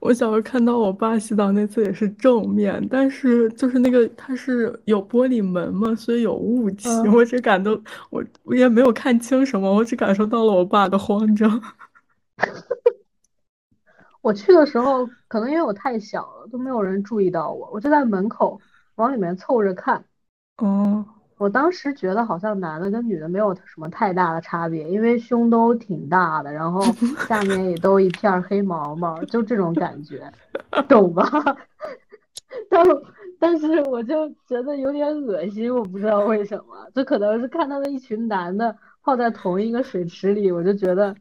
[0.00, 7.72] 我小时候看到我爸洗澡那次也是正面，但是就是那个它是有玻璃门嘛，所以有雾气，嗯我只感到
[8.10, 11.60] 我我也没有看清什么，我只感受到了我爸的慌张。
[14.22, 18.60] 我去的时候，可能因为我太小了，都没有人注意到我，我就在门口
[18.96, 20.04] 往里面凑着看。
[20.58, 21.04] 哦，
[21.38, 26.82] 我当时觉得好像男的跟女的没有什么太大的差别，因为胸都挺大的，然后
[27.28, 30.32] 下面也都一片儿黑毛毛，就这种感觉，
[30.88, 31.24] 懂吧？
[32.70, 32.84] 但
[33.38, 41.14] 但是我就觉得有点恶心，我不知道为什么，就可能是看到了一群男的泡在同一个水池里，我就觉得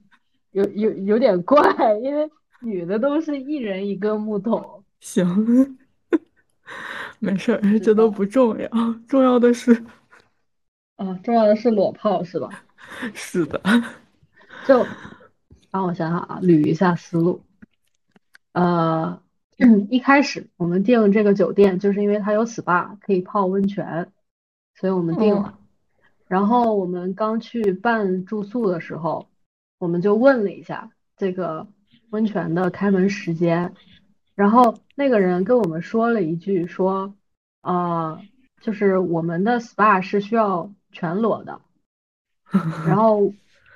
[0.51, 1.61] 有有有点怪，
[2.01, 4.81] 因为女的都是一人一个木桶。
[5.01, 5.77] 行，
[7.19, 8.69] 没事儿，这都不重要，
[9.09, 9.83] 重要的是，
[10.95, 12.63] 啊，重要的是裸泡是吧？
[13.13, 13.61] 是的，
[14.65, 14.85] 就
[15.71, 17.41] 让我想想啊，捋一下思路。
[18.53, 19.21] 呃，
[19.89, 24.11] 一开始我们订这个酒店，就是因为它有 SPA 可以泡温泉，
[24.75, 25.57] 所以我们订了。
[26.27, 29.27] 然后我们刚去办住宿的时候，
[29.77, 31.67] 我们就问了一下这个
[32.09, 33.73] 温泉的开门时间，
[34.33, 37.13] 然后那个人跟我们说了一句说，
[37.61, 38.19] 呃，
[38.61, 41.59] 就是我们的 SPA 是需要全裸的。
[42.87, 43.33] 然后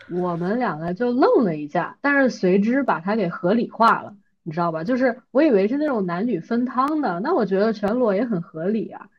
[0.10, 4.84] 我们两个就愣了一下，但是随之把它给合理化了，你知道吧？
[4.86, 9.10] 就是我以为是那种男女分汤的，那我觉得全裸也很合理啊，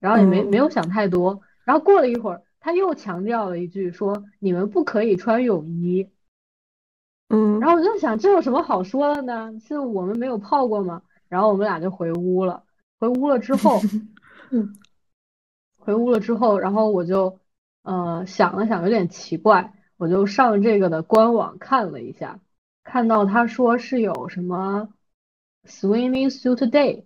[0.00, 1.40] 然后也没嗯没有想太多。
[1.64, 6.10] 然后过了一会儿，他又强调了一句说你们不可以穿泳衣。
[7.28, 9.52] 嗯，然后我就想这有什么好说的呢？
[9.60, 11.02] 是我们没有泡过吗？
[11.28, 12.62] 然后我们俩就回屋了。
[12.98, 13.80] 回屋了之后，
[14.50, 14.74] 嗯，
[15.86, 17.38] 回屋了之后，然后我就
[17.84, 22.40] 呃想了想，有点奇怪，我就上这个的官网看了一下，
[22.82, 24.88] 看到他说是有什么
[25.64, 27.04] swimming suit day，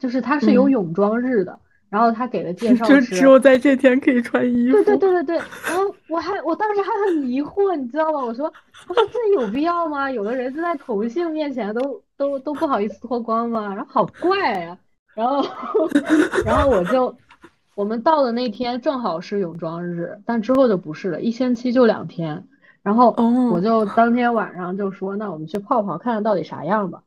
[0.00, 4.72] 就是它是有嗯泳装日的，然后他给的介 绍就是只有在这天可以穿衣服。
[4.72, 8.24] 对对对对对，然后我还我当时还很疑惑，你知道吗？
[8.24, 8.52] 我说
[8.88, 10.10] 我说这有必要吗？
[10.10, 13.72] 有的人是在同性面前都都都不好意思脱光吗？
[13.72, 14.76] 然后好怪呀、
[15.14, 15.44] 然后
[16.44, 17.16] 然后我就
[17.76, 22.48] 我们到的那天正好是泳装日，但之后就不是了，一星期就两天。
[22.82, 27.02] 然后哦我就当天晚上就说，那我们去泡泡看看到底啥样吧。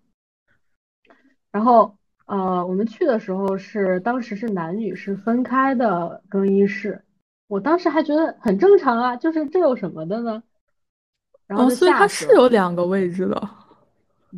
[1.51, 1.95] 然后
[2.27, 7.03] 呃，我们去的时候是当时是男女是分开的更衣室，
[7.47, 10.43] 我当时还觉得很正常啊，就是这有什么的呢？
[11.47, 12.27] 然后所以它是。
[12.35, 13.49] 有两个位置的。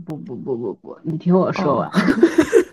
[0.05, 1.91] 不不不不不，你听我说哦完。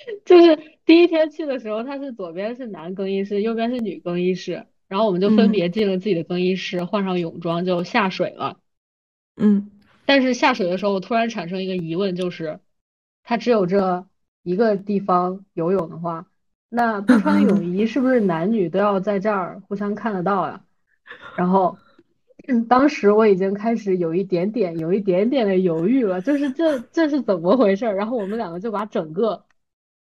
[0.24, 8.58] 就是第一天去的时候，它是左边是男更衣室，右边是女更衣室，然后我们就分嗯别进了自己的更衣室，换上泳装就下水了。
[9.36, 9.70] 嗯，
[10.06, 12.60] 但是下水的时候，我突然产生一个疑问，就是
[13.22, 14.06] 它只有这
[14.42, 16.26] 一个地方游泳的话，
[16.68, 20.64] 那不穿泳 衣是不是男女都要在这儿互相看得到呀？
[21.36, 21.76] 然后，
[22.48, 27.94] 嗯，当时我已经开始有一点点、有一点点的犹豫了，就是这这是怎么回事儿？
[27.94, 29.44] 然后我们两个就把整个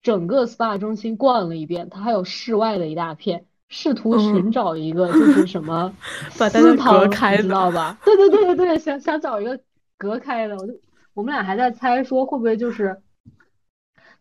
[0.08, 5.94] 整个 SPA 中心逛了一遍，它还有室外的一大片，试图寻嗯找一个就是什么
[6.40, 7.98] 把大家隔开，你知道吧？
[8.06, 9.60] 对对对对对，想想找一个
[9.98, 10.74] 隔开的，我就
[11.14, 13.02] 我们俩还在猜说会不会就是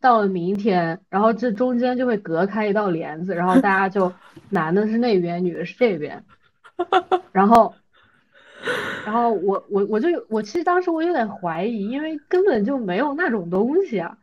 [0.00, 4.12] 到了明天，然后这中间就会隔开一道帘子，然后大家就
[4.50, 6.24] 男的是那边，女的是这边，
[7.30, 7.72] 然后
[9.06, 14.18] 然后我我我就我其实当时我有点怀疑，因为根本就没有那种东西啊。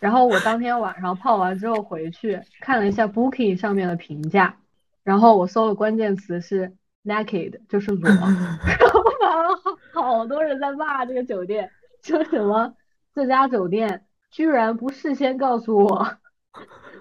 [0.00, 4.56] 然后我当天晚上泡完之后回去看了一下 Booking 上面的评价，
[5.04, 6.72] 然后我搜的关键词是
[7.04, 9.60] naked，就是裸， 然后完了
[9.92, 11.70] 好好多人在骂这个酒店，
[12.02, 12.74] 说什么
[13.14, 16.16] 这家酒店居然不事先告诉我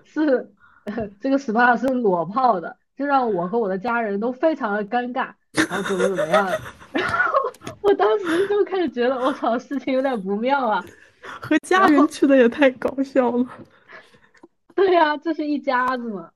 [0.03, 0.51] 是
[1.21, 6.45] 这个 SPA 是裸泡的，这让我和我的家人都非常的尴尬，然后怎么怎么样，
[6.91, 7.15] 然后
[7.81, 10.83] 我当时就开始觉得我操，事情有点不妙啊。
[11.41, 13.45] 和家人去的也太搞笑了。
[14.75, 16.31] 对呀、这是一家子嘛。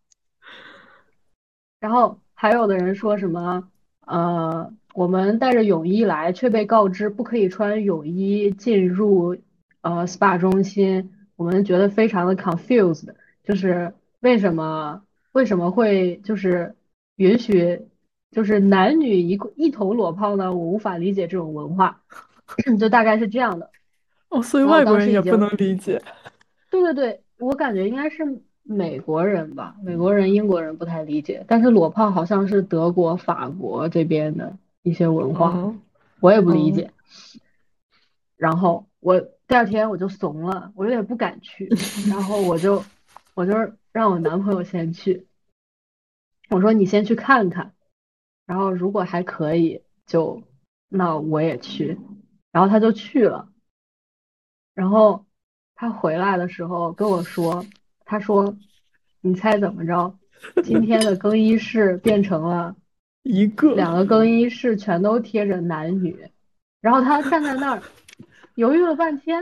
[1.80, 3.70] 然后还有的人说什么，
[4.06, 9.38] 呃，我们带着泳衣来，却被告知不可以穿泳衣进入
[9.82, 15.02] 呃 SPA 中心，我们觉得非常的 confused，就是为什么
[15.34, 16.76] 为什么会就是
[17.18, 17.88] 允许
[18.32, 20.54] 就是男女一一同裸泡呢？
[20.54, 22.02] 我无法理解这种文化，
[22.80, 23.70] 就大概是这样的。
[24.34, 26.02] 哦，所以外国人也不能理解。
[26.72, 28.24] 对对对，我感觉应该是
[28.64, 35.76] 美国人吧，美国人、英国人不太理解，但是裸泡好像是德国、法国这边的一些文化，哦
[36.20, 36.92] 我也不理哦解。
[38.36, 41.70] 然后我第二天我就怂了，我有点不敢去，
[42.10, 42.84] 然后我就
[43.36, 43.54] 我就
[43.92, 45.28] 让我男朋友先去，
[46.50, 47.74] 我说你先去看看，
[48.48, 50.42] 然后如果还可以就
[50.90, 52.00] 那我也去，
[52.52, 53.50] 然后他就去了。
[54.74, 55.26] 然后
[55.76, 57.66] 他回来的时候跟我说，
[58.06, 58.56] 他说
[59.22, 60.18] ：“你猜怎么着？
[60.64, 62.76] 今天的更衣室变成了
[63.24, 66.18] 一个两个更衣室全都贴着男女。”
[66.82, 67.82] 然后他站在那儿
[68.56, 69.42] 犹豫了半天，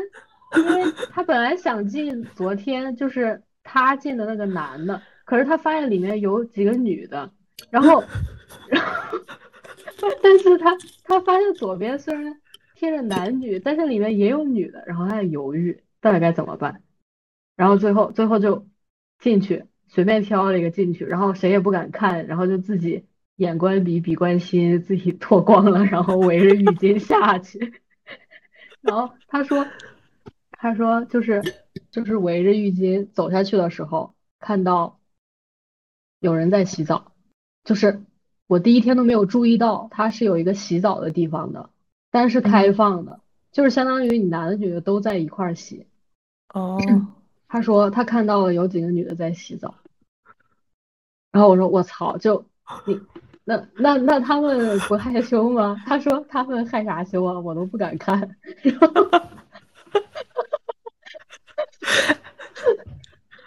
[0.58, 7.32] 因为他本来想进昨天就是他进的那个男的，可是他发现里面有几个女的，
[7.70, 8.04] 然后，
[8.70, 9.18] 然后，
[10.22, 12.41] 但是他他发现左边虽然
[12.82, 16.82] 贴着男女，但是里面也有女的，然后他在犹豫到底该怎么办，
[17.56, 18.66] 然后最后最后就
[19.20, 27.82] 进去，随便挑了一个进去，然后谁也不敢看，然后就自己眼观鼻，鼻观心，自己 脱光了，然后围着浴巾下去，
[28.82, 29.68] 然后他说
[30.50, 31.44] 他说就是
[31.92, 35.00] 就是围着浴巾走下去的时候，看到
[36.20, 37.12] 有人在洗澡，
[37.64, 38.02] 就是
[38.48, 41.70] 我第一天都没有注意到它是有一个洗澡的地方的，
[42.12, 43.20] 但是开放的，
[43.52, 45.88] 就是相当于你男的女的都在一块儿洗。
[46.54, 46.78] 哦，
[47.48, 49.74] 他说他看到了有几个女的在洗澡，
[51.32, 52.46] 然后我说我操，就
[52.86, 53.00] 你
[53.44, 55.82] 那那那他们不害羞吗？
[55.88, 58.36] 他说他们害啥羞啊，我都不敢看。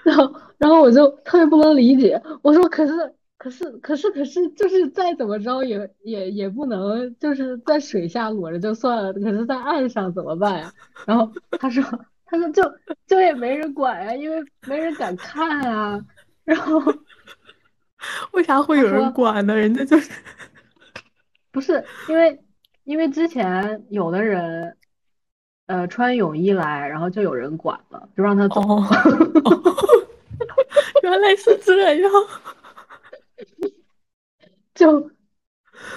[0.03, 10.73] 然后然后我就特别不能理解，我说可是可是可是可是就是再怎么着也也也不能就是在水下裸着就算了，可是在岸上怎么办呀？
[11.05, 11.31] 然后
[11.61, 11.85] 他说
[12.25, 12.63] 他说就
[13.07, 16.03] 就也没人管呀，因为没人敢看啊。
[16.45, 16.83] 然后
[18.33, 19.55] 为啥会有人管呢？
[19.55, 20.11] 人家就是
[21.53, 22.41] 不是因为
[22.85, 24.75] 因为之前有的人
[25.67, 28.63] 呃穿泳衣来，然后就有人管了，就让他走。
[31.03, 32.11] 原来是这样。
[34.77, 35.11] 就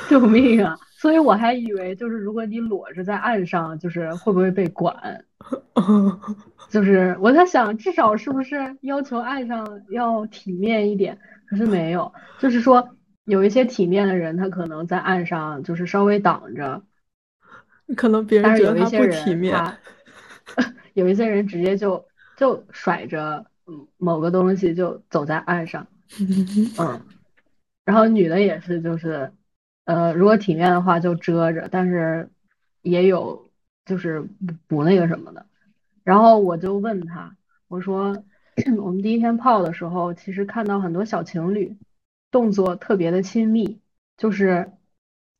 [0.10, 0.78] 救命啊！
[1.00, 5.26] 所以我还以为就是如果你裸着在岸上，就是会不会被管？
[6.70, 11.18] 就是我在想，至少是不是要求岸上要体面一点？
[11.50, 12.90] 可是没有，就是说
[13.26, 16.82] 有一些体面的人，他可能在岸上就是稍微挡着，
[17.96, 19.56] 可能别人觉得他不体面。
[20.94, 22.06] 有一些人直接就
[22.36, 25.86] 就甩着嗯某个东西就走在岸上，
[26.80, 27.02] 嗯，
[27.88, 29.32] 然后女的也是就是
[29.86, 32.30] 呃如果体面的话就遮着，但是
[32.82, 33.50] 也有
[33.86, 34.28] 就是
[34.68, 35.46] 不那个什么的。
[36.04, 37.38] 然后我就问他，
[37.70, 38.26] 我说
[38.84, 41.78] 我们第一天泡的时候，其实看到很多小情侣
[42.30, 43.80] 动作特别的亲密，
[44.18, 44.74] 就是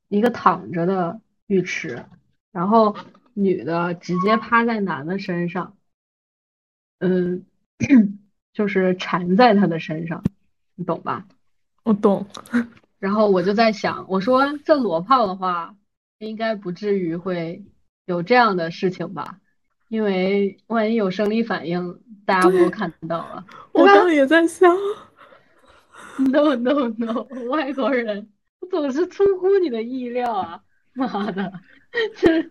[0.08, 2.06] 一个躺着的浴池，
[2.54, 2.96] 然后
[3.34, 5.76] 女的直接趴在男的身上，
[7.00, 7.46] 嗯，
[8.54, 10.24] 就是缠在他的身上，
[10.76, 11.28] 你懂吧？
[11.88, 12.26] 我懂，
[13.00, 15.74] 然后我就在想，我说这裸泡的话，
[16.20, 17.64] 应该不至于会
[18.06, 19.40] 有这样的事情吧？
[19.88, 24.76] 因为万一有生理反应，大家不都看到了，我刚刚也在想？
[26.20, 28.28] No no no， 外国人
[28.70, 30.62] 总是出乎你的意料啊！
[30.92, 31.54] 妈的，
[32.18, 32.50] 这，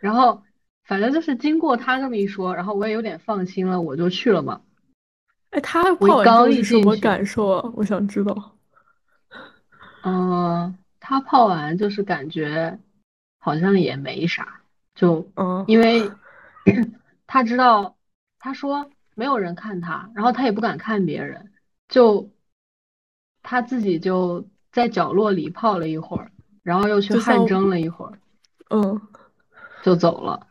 [0.00, 0.42] 然后
[0.84, 4.60] 反正就是经过他这么一说，然后我也有点放心了，我就去了嘛。
[5.54, 7.70] 哎，他泡完之刚后是什么感受啊？
[7.76, 8.56] 我想知道。
[10.02, 12.76] 嗯，他泡完就是感觉
[13.38, 14.60] 好像也没啥，
[14.96, 16.10] 就嗯，因为
[17.28, 17.94] 他知道，
[18.40, 21.52] 他说没有人看他，然后他也不敢看别人，
[21.88, 22.28] 就
[23.44, 26.32] 他自己就在角落里泡了一会儿，
[26.64, 28.18] 然后又去汗蒸了一会儿，
[28.70, 29.00] 嗯
[29.84, 30.48] 就走了。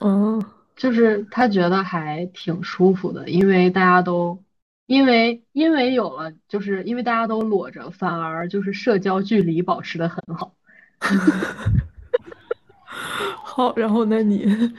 [0.00, 0.44] 嗯
[0.82, 4.42] 就是他觉得还挺舒服的，因为大家都，
[4.86, 10.56] 因为因为有了，就是因为大家都裸着，反而就是社交距离保持的很好。
[13.44, 14.74] 好，然后那你，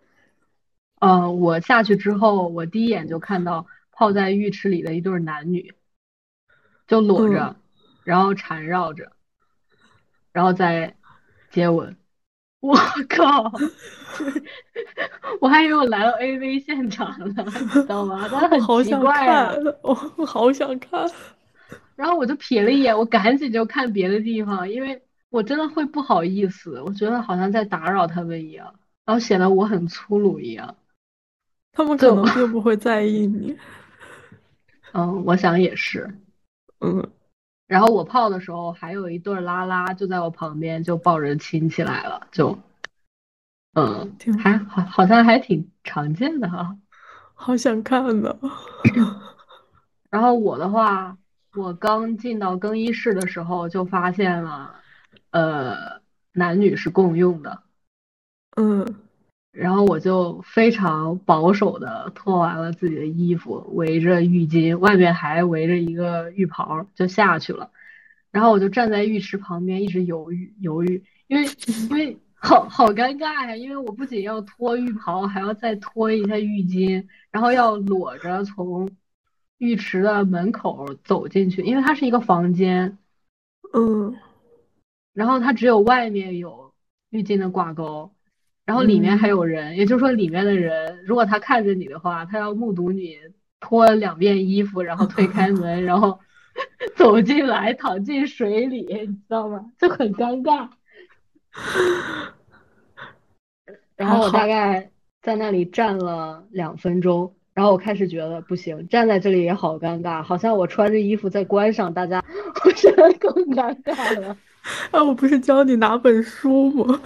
[0.98, 5.74] 呃，我下去之后，我第一眼就看到泡在浴池里的一对男女，
[6.86, 7.54] 就裸着，
[8.02, 9.12] 然后缠绕着，
[10.32, 10.96] 然后再
[11.50, 11.98] 接吻。
[12.60, 12.76] 我
[13.08, 13.52] 靠！
[15.40, 18.28] 我还以为我来了 AV 现场呢，你知道吗？
[18.28, 21.08] 真的很奇好想怪我我好想看。
[21.94, 25.00] 然后我就瞥了一眼，我赶紧就看别的地方，因为
[25.30, 30.76] 我真的会不好意思，我觉得好像在打扰他们一样，然后显得我很粗鲁一样。
[31.72, 33.56] 他们可就能并不会在意你。
[34.92, 36.12] 嗯，我想也是。
[36.80, 37.08] 嗯，
[37.68, 42.58] 然后我泡的时候，还有一对拉拉就在我旁边，就抱着亲起来了，就，
[43.74, 46.76] 嗯，挺还好，好像还挺常见的哈。
[47.34, 48.36] 好想看呢。
[50.10, 51.16] 然后我的话，
[51.54, 54.74] 我刚进到更衣室的时候就发现了，
[55.30, 56.00] 呃，
[56.32, 57.62] 男女是共用的。
[58.56, 58.96] 嗯
[59.60, 67.72] 然后我就非常保守的脱完了自己的衣服，围着浴巾，外面还围着一个浴袍，就下去了。
[68.30, 71.44] 然后我就站在浴池旁边，一直犹豫犹豫，因为
[71.90, 78.88] 因为好好尴尬呀，因为我不仅要脱浴袍，还要再脱一下浴巾，然后要裸着从
[79.58, 82.96] 浴池的门口走进去，因为它是一个房间，
[83.72, 84.14] 嗯
[85.14, 86.72] 然后它只有外面有
[87.10, 88.12] 浴巾的挂钩，
[88.68, 93.16] 然后里面还有人，也就是说里面的人，如果他看着你的话，他要目睹你
[93.60, 96.20] 脱两遍衣服，然后推开门， 然后
[96.94, 99.64] 走进来，躺进水里，你知道吗？
[99.78, 100.68] 就很尴尬。
[103.96, 104.90] 然后我大概
[105.22, 112.22] 在那里站了两分钟，然后我开始觉得不行，站在这里也好尴尬，好像我穿着衣服在观赏大家，
[112.66, 114.36] 我觉得更尴尬了。
[114.90, 117.00] 啊，我不是教你拿本书吗？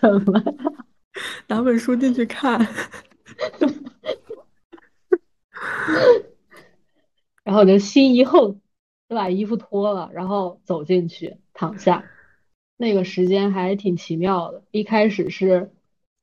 [0.00, 0.42] 什么？
[1.48, 2.58] 拿本书进去看。
[7.42, 8.60] 然后我就心一横，
[9.08, 12.04] 就把衣服脱了，然后走进去躺下。
[12.76, 15.72] 那个时间还挺奇妙的，一开始是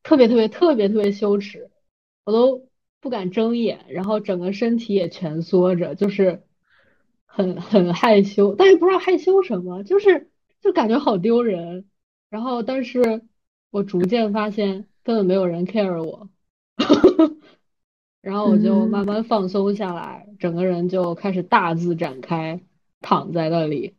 [0.03, 1.69] 特别特别特别特别羞耻，
[2.23, 2.69] 我都
[3.01, 6.43] 不敢睁眼，然后整个身体也蜷缩着，就是
[7.25, 11.89] 很很害羞，但是不知道害羞什么，就是就感觉好丢人。
[12.29, 13.21] 然后，但是
[13.75, 16.29] 我逐渐发现根本没有人 care 我。
[18.21, 22.61] 然后我就慢慢放松下来，整个人就开始大字展开，
[23.01, 23.95] 躺在那里，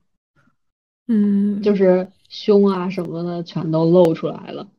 [1.07, 4.71] 嗯，就是胸啊什么的全都露出来了。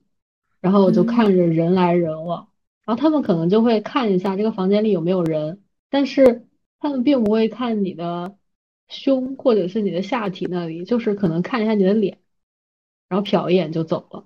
[0.61, 2.47] 然后我就看着人来人往，
[2.83, 6.47] 然后他们可能就会看一下这个房间里有没有人，但是
[6.79, 8.35] 他们并不会看你的
[8.87, 12.17] 胸或者是你的下体那里，就是可能看一下你的脸，
[13.07, 14.25] 然后瞟一眼就走了。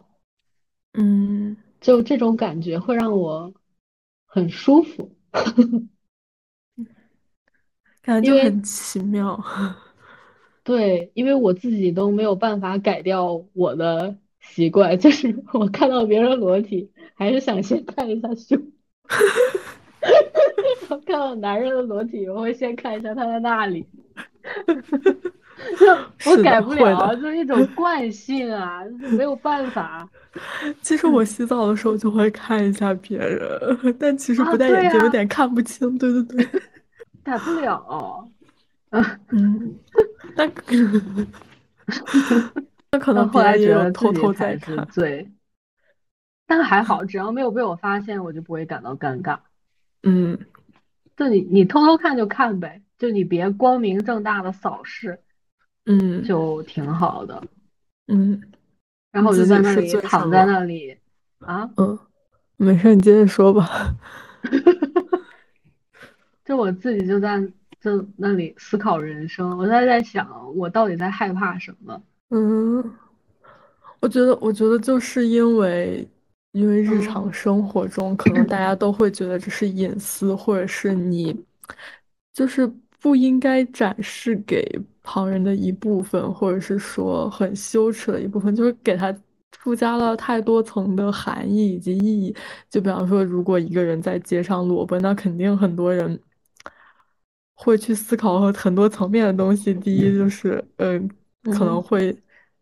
[0.93, 3.53] 嗯，就这种感觉会让我
[4.25, 5.15] 很舒服。
[8.01, 9.41] 感觉因为就很奇妙。
[10.63, 18.71] 对，因为我自己都没有办法改掉我的习惯，就是我看到别人裸体，还是想先看一下胸。
[20.89, 23.87] 我看到男人的裸体，我会先看一下他在那里。
[25.79, 28.81] 就我改不了，就是一种惯性啊，
[29.17, 30.07] 没有办法。
[30.81, 35.97] 其实我洗澡的时候就会看一下别人，但其实啊不戴眼镜有点看不清。
[35.97, 36.61] 对对对，
[37.23, 38.29] 改不了。
[38.91, 39.75] 嗯，
[40.35, 40.49] 那
[42.91, 44.87] 那可能后来觉得偷偷在看。
[44.93, 45.29] 对，
[46.47, 49.39] 但还好，只要没有被我发现，我就不会感到尴尬。
[50.03, 50.37] 嗯，
[51.15, 55.19] 就你你偷偷看就看呗，就你别光明正大的扫视，
[55.85, 57.41] 嗯就挺好的。
[58.07, 58.41] 嗯
[59.11, 60.97] 然后我就在那里躺在那里
[61.39, 61.97] 啊，嗯，
[62.57, 63.95] 没事，你接着说吧。
[66.45, 67.39] 就我自己就在
[67.79, 72.01] 就那里思考人生，我在在想我到底在害怕什么。
[72.29, 72.83] 嗯，
[73.99, 76.07] 我觉得，我觉得就是因为，
[76.53, 81.35] 因为日嗯常生活中，可能大家都会觉得这是隐私，或者是你，
[82.33, 82.65] 就是
[82.99, 84.63] 不应该展示给
[85.11, 89.13] 旁人的一部分，或者是说很羞耻的一部分，就是给他
[89.59, 92.33] 附加了太多层的含义以及意义。
[92.69, 96.17] 就比方说，如果一个人在街上裸奔，那肯定很多人
[97.55, 99.73] 会去思考很多层面的东西。
[99.73, 101.09] 第一就是，嗯，
[101.43, 102.17] 可能嗯会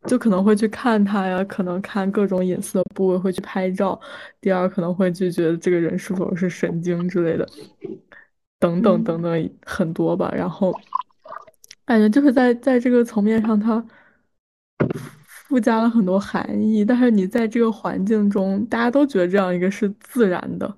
[0.07, 3.99] 就可能会去看他呀，可能看各种隐私的部位，会去拍照。
[4.41, 7.47] 第二，可能会就觉得这个人是否是神经之类的，
[8.57, 10.33] 等等嗯等等很多吧。
[10.35, 10.73] 然后
[11.89, 13.83] 感觉就是在在这个层面上，它
[15.17, 16.85] 附加了很多含义。
[16.85, 20.71] 但是你在这个环境中，大家都觉得这样一个是自然的，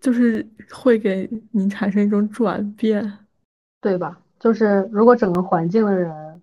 [0.00, 3.20] 就是会给你产生一种转变。
[3.80, 4.20] 对吧？
[4.40, 6.42] 就是如果整个环境的人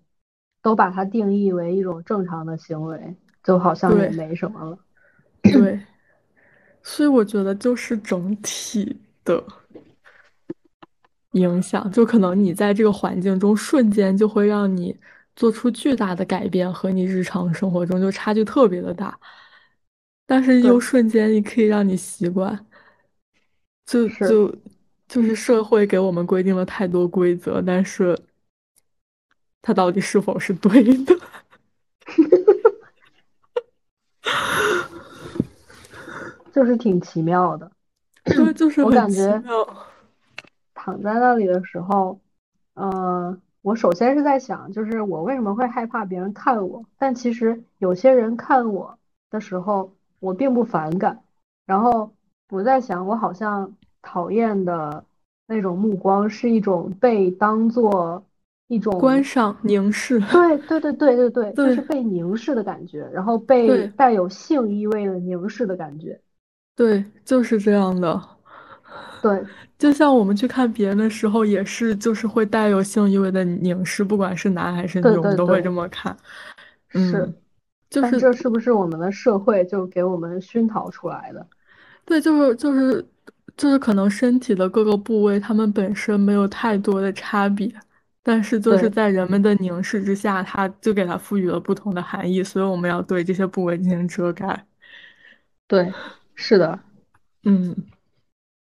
[0.62, 3.14] 都把它定义为一种正常的行为，
[3.44, 4.80] 就好像也没什么了。
[5.42, 5.78] 对，
[6.82, 9.44] 所以我觉得就是整体的
[11.34, 14.98] 影响，就可能你在这个环境中瞬间就会让你
[15.36, 19.20] 做出巨大的改变，和你日常生活中就差距特别的大，
[20.26, 22.66] 但是又对瞬间也可以让你习惯，
[23.86, 24.56] 就是就
[25.08, 28.18] 就是社会给我们规定了太多规则，但是
[29.62, 31.20] 它到底是否是对的？
[36.54, 37.72] 就是挺奇妙的。
[38.24, 39.68] 对，就是我很奇感觉妙。
[40.84, 42.20] 躺在那里的时候，
[42.74, 46.84] 呃，我首先是在想，就是我为什么会害怕别人看我？
[46.98, 51.22] 但其实有些人看我的时候，我并不反感。
[51.66, 52.12] 然后
[52.50, 55.06] 我在想，我好像讨厌的
[55.48, 58.26] 那种目光是一种被当做
[58.68, 66.20] 一种观赏凝视，对对对对对对，就是被凝视的感觉，然后被带有性意味的凝视的感觉。
[66.76, 68.22] 对，就是这样的。
[69.22, 69.42] 对
[69.84, 76.16] 就像我们去看别人的时候，也是就是会带有性意味的凝视，不管是男还是女，对对我们都会这么看。
[76.88, 77.36] 是嗯，
[77.90, 81.46] 就是这是不是我们的社会就给我们熏陶出来的？
[82.06, 83.06] 对，就是就是
[83.58, 87.70] 就是可能身体的各个部位，它们本身没有太多的差别，
[88.24, 94.66] 但是就是在人们的凝视之下，它就给它赋予了不同的含义，所以我们要对这些部位进行遮盖。
[95.68, 95.92] 对，
[96.36, 96.80] 是的，
[97.44, 97.76] 嗯。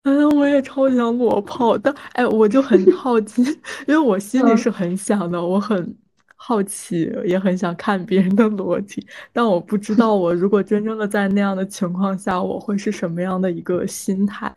[0.02, 3.40] 嗯，我也超想裸泡，但哎，我就很 好奇，
[3.86, 4.56] 因为我心里嗯。
[4.56, 5.96] 是很想的，我很
[6.34, 14.52] 好奇，也很想看别人的裸体，但我不知道我如果真正的在那样的情况下，我会是什么样的一个心态，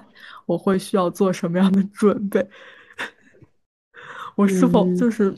[0.47, 2.47] 我会需要做什么样的准备，
[4.35, 4.95] 我是否嗯。
[4.95, 5.35] 就是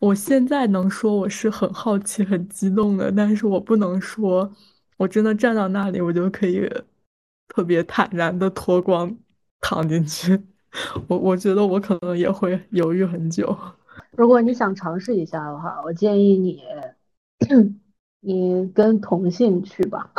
[0.00, 4.52] 我现在能说我是很好奇、很激动的，但是我不能说
[4.96, 6.68] 我真的站到那里，我就可以
[7.48, 9.16] 特别坦然的脱光
[9.64, 10.38] 躺进去。
[11.08, 13.56] 我我觉得我可能也会犹豫很久。
[14.16, 16.60] 如果你想尝试一下的话，我建议你，
[18.20, 20.10] 你跟同性去吧，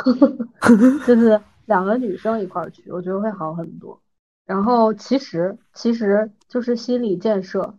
[1.06, 4.02] 就是两个女生一块儿去，我觉得会好很多。
[4.48, 7.78] 然后其实其实就是心理建设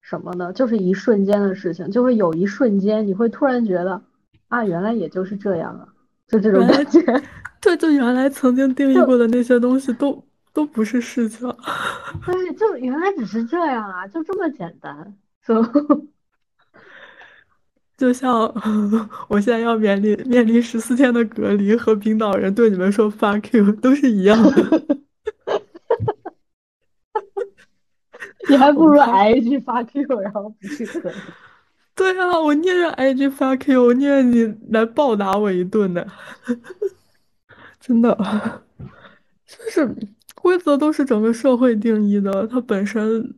[0.00, 4.02] 什么的，就是一瞬间的事情，就会有一瞬间你会突然觉得
[4.48, 5.86] 啊，原来也就是这样啊，
[6.26, 7.00] 就这种感觉。
[7.60, 10.23] 对，就原来曾经定义过的那些东西都
[10.54, 11.46] 都不是事情。
[12.24, 15.14] 对，就原来只是这样啊，就这么简单。
[15.46, 15.62] 就
[17.98, 18.32] 就像
[19.28, 24.82] 我现在要面临面临十四天的隔离，和冰岛人对你们说 fuck you 都是一样的。
[28.48, 31.10] 你还不如挨一句 fuck you，然后不去磕。
[31.94, 36.06] 对啊，我宁愿挨一句 fuck you，我宁愿你来暴打我一顿的，
[37.80, 38.16] 真的，
[39.46, 39.96] 就是
[40.44, 43.34] 规则都是整个社会定义的，它本身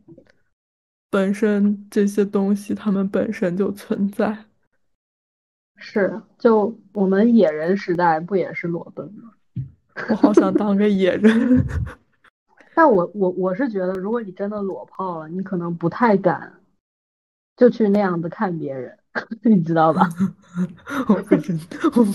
[1.09, 4.36] 本身这些东西，它们本身就存在。
[5.76, 9.30] 是，就我们野人时代不也是裸奔吗？
[10.09, 11.64] 我好想当个野人，
[12.74, 16.54] 但我我我是觉得，如果你真的裸泡了，你可能不太敢
[17.57, 18.98] 就去那样子看别人，
[19.44, 20.09] 你知道吧？
[21.09, 21.57] 我不知
[21.94, 22.12] 我不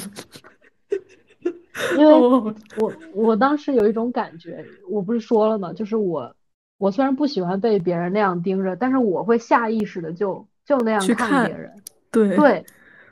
[1.98, 5.72] 因为我我我当时有一种感觉，我不是说了吗？
[5.74, 6.36] 就是我
[6.78, 11.72] 我虽然不喜欢被别人那样盯着，但是我会下意识的就就那样看看别人。
[12.12, 12.66] 对对，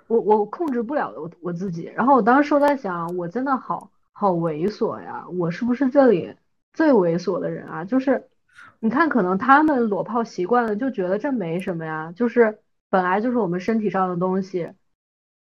[0.07, 1.84] 我我控制不了我我自己。
[1.95, 6.36] 然后我当时我在想，我真的好好猥琐呀，我是不是这里
[6.74, 7.86] 最猥琐的人啊？
[7.86, 8.28] 就是
[8.80, 14.72] 你看，可能他们裸泡习惯了，就觉得这没什么呀，就是本来就是我们身体上的东西，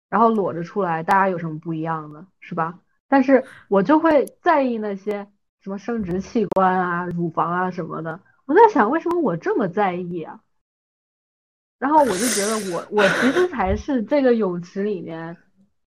[0.08, 2.78] 然后裸着出来，大家有什么不一样的，是吧？
[3.12, 5.28] 但是我就会在意那些
[5.60, 8.18] 什么生殖器官啊、乳房啊什么的。
[8.46, 10.40] 我在想，为什么我这么在意啊？
[11.78, 15.36] 然后我就觉得我我其实才是这个泳池里面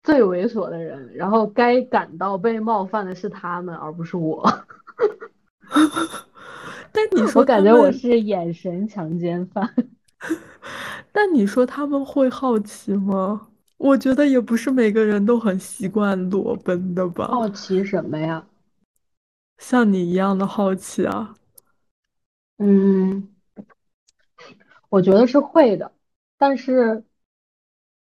[0.01, 4.43] 最猥琐的人，然后该感到被冒犯的是他们，而不是我。
[6.91, 9.71] 但你 说我感觉我是眼神强奸犯。
[11.13, 13.49] 但你说他们会好奇吗？
[13.83, 18.47] 我觉得也不是每个人都很习惯裸奔的吧，好奇什么呀？
[19.57, 21.35] 像你一样的好奇啊。
[22.59, 23.27] 嗯，
[24.87, 25.91] 我觉得是会的，
[26.37, 27.03] 但是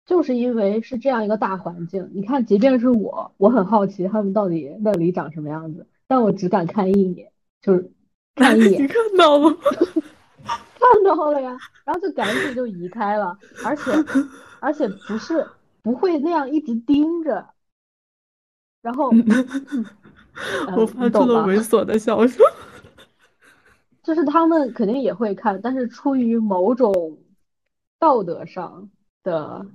[0.05, 7.31] 就是因为是这样一个大环境，你看，即便是我，我很好奇他们到底那里长什么样子，但我只敢看一眼，
[7.63, 7.91] 就是
[8.35, 9.57] 看一 你眼，看到了吗？
[10.93, 13.91] 看到了呀，然后就赶紧就移开了，而且
[14.59, 15.45] 而且不是
[15.81, 17.49] 不会那样一直盯着，
[18.81, 19.09] 然后
[20.75, 21.43] 我呃，发出了？
[21.45, 22.45] 猥琐的笑声。
[24.03, 27.17] 就是他们肯定也会看，但是出于某种
[27.97, 28.91] 道德上
[29.23, 29.65] 的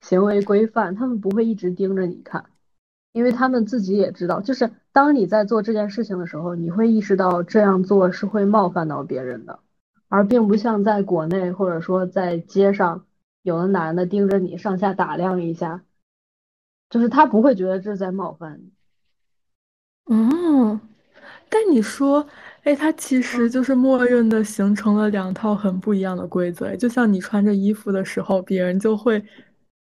[0.00, 2.44] 行为规范，他们不会一直盯着你看，
[3.12, 9.58] 因为他们自己也知道，就是当你在做这件事情的时候，你会意识到这样做是会冒犯到别人的，
[10.12, 13.06] 而并不像在国内或者说在街上，
[13.40, 15.80] 有的男的盯着你上下打量一下，
[16.90, 18.70] 就是他不会觉得这是在冒犯你。
[20.10, 20.78] 嗯，
[21.48, 22.26] 但你说，
[22.64, 29.24] 哎，它其实嗯，就是默认的形成了两套很不一样的规则，哎就像你穿着衣服的时候，别人就会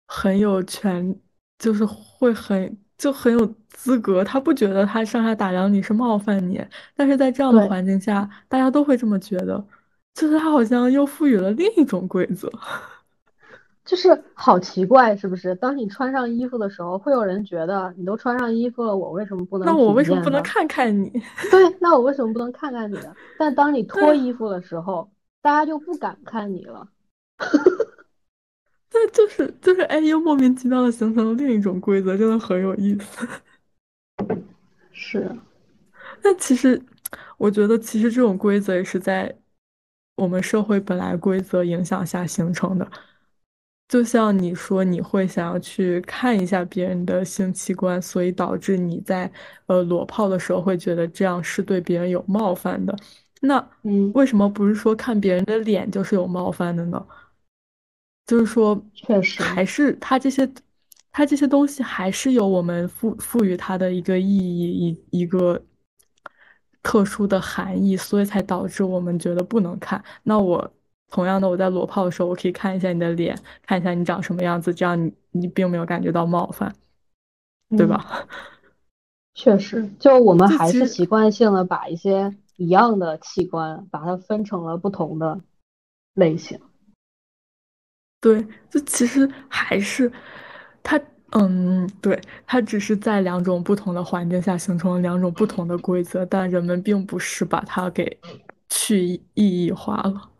[0.07, 1.18] 很有权，
[1.59, 6.62] 就是会很就很有资格，他不觉得他上下打量你是冒犯你，
[6.95, 7.66] 但是在这样的。
[7.66, 9.64] 环境下，大家都会这么觉得，
[10.14, 12.50] 就是他好像又赋予了另一种规则。
[13.82, 15.54] 就是好奇怪，是不是？
[15.56, 20.30] 当你穿上衣服的时候，会有人觉得你都穿上衣服了，我为什么不能那我为什么不？
[20.30, 21.11] 能看看你？
[21.50, 23.12] 对，那我为什么不能看看你呢？
[23.36, 25.11] 但当你脱衣服的时候，
[25.42, 26.86] 大家就不敢看你了。
[28.90, 33.26] 对，就是就是，哎，又莫名其妙的形成了另一种规则，真的很有意思。
[34.92, 35.28] 是，
[36.22, 36.80] 那其实，
[37.38, 39.34] 我觉得其实这种规则也是在
[40.21, 42.87] 我们社会本来规则影响下形成的。
[43.89, 49.31] 就像你说，你会想要去看一下别人的性器官，所以导致你在
[49.66, 52.95] 呃裸泡的时候会觉得这样是对别人有冒犯的。
[53.41, 57.05] 那嗯，为什么不是说看别人的脸就是有冒犯的呢？
[58.27, 60.49] 就是说，确实，还是它这些，
[61.11, 65.61] 它这些东西还是有我们赋赋予它的一个意义，一一个
[66.83, 70.03] 特殊的含义，所以才导致我们觉得不能看。
[70.22, 70.72] 那我
[71.09, 76.74] 同样的，我在裸泡的时候，我可以看一下你的脸，看一下你长什么样子，这样你你并没有感觉到冒犯，
[77.76, 78.26] 对嗯，吧？
[79.35, 85.41] 确实，就我们还是习惯性的把一些一样的器官，把它分成了不同的
[86.14, 86.61] 类型。
[88.20, 90.12] 对，这其实还是
[90.83, 91.01] 它，
[91.33, 98.18] 嗯，对，它只是在两种不同的环境下形成了两种不同的规则，但人们并不是把它给
[98.68, 100.31] 去意意义化了。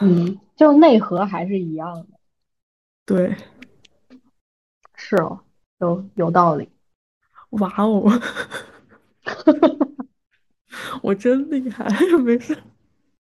[0.00, 2.06] 嗯，就内核还是一样的。
[3.04, 3.36] 对，
[4.94, 5.40] 是哦，
[5.80, 6.70] 有有道理。
[7.50, 8.10] 哇哦，
[11.02, 11.86] 我真厉害，
[12.18, 12.56] 没事。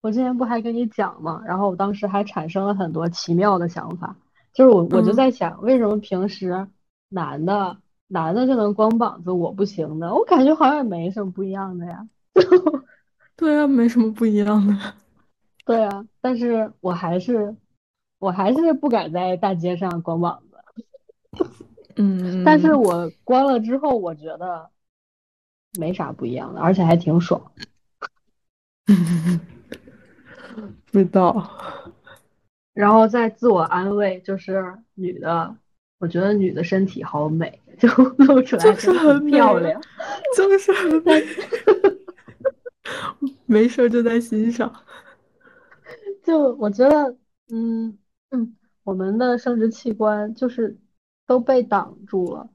[0.00, 4.16] 我之前不还跟你讲吗，然后我当时还产生了很多奇妙的想法，
[4.52, 6.66] 就是我我就嗯，在想，为什么平时
[7.08, 7.78] 男的
[8.08, 10.14] 男的就能光膀子，我不行呢？
[10.14, 12.06] 我感觉好像也没什么不一样的呀。
[13.36, 14.76] 对啊，没什么不一样的。
[15.64, 17.56] 对啊，但是我还是
[18.18, 20.58] 我还是不敢在大街上光膀子。
[21.96, 24.68] 嗯 但是嗯，我光了之后，我觉得
[25.78, 27.52] 没啥不一样的，而且还挺爽。
[30.92, 31.50] 不知道。
[32.74, 34.62] 然后再自我安慰，就是
[34.94, 35.54] 女的，
[35.98, 39.80] 我觉得女的身体好美， 就露出来就是很漂亮。
[40.36, 41.22] 就是很美，
[43.46, 44.72] 没事儿就在欣赏。
[46.24, 47.16] 就我觉得，
[47.50, 47.98] 嗯
[48.30, 50.78] 嗯，我们的生殖器官就是
[51.26, 52.48] 都被挡住了，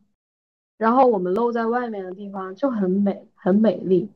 [0.78, 4.10] 然后我们露在外面的地方就很美，很美丽，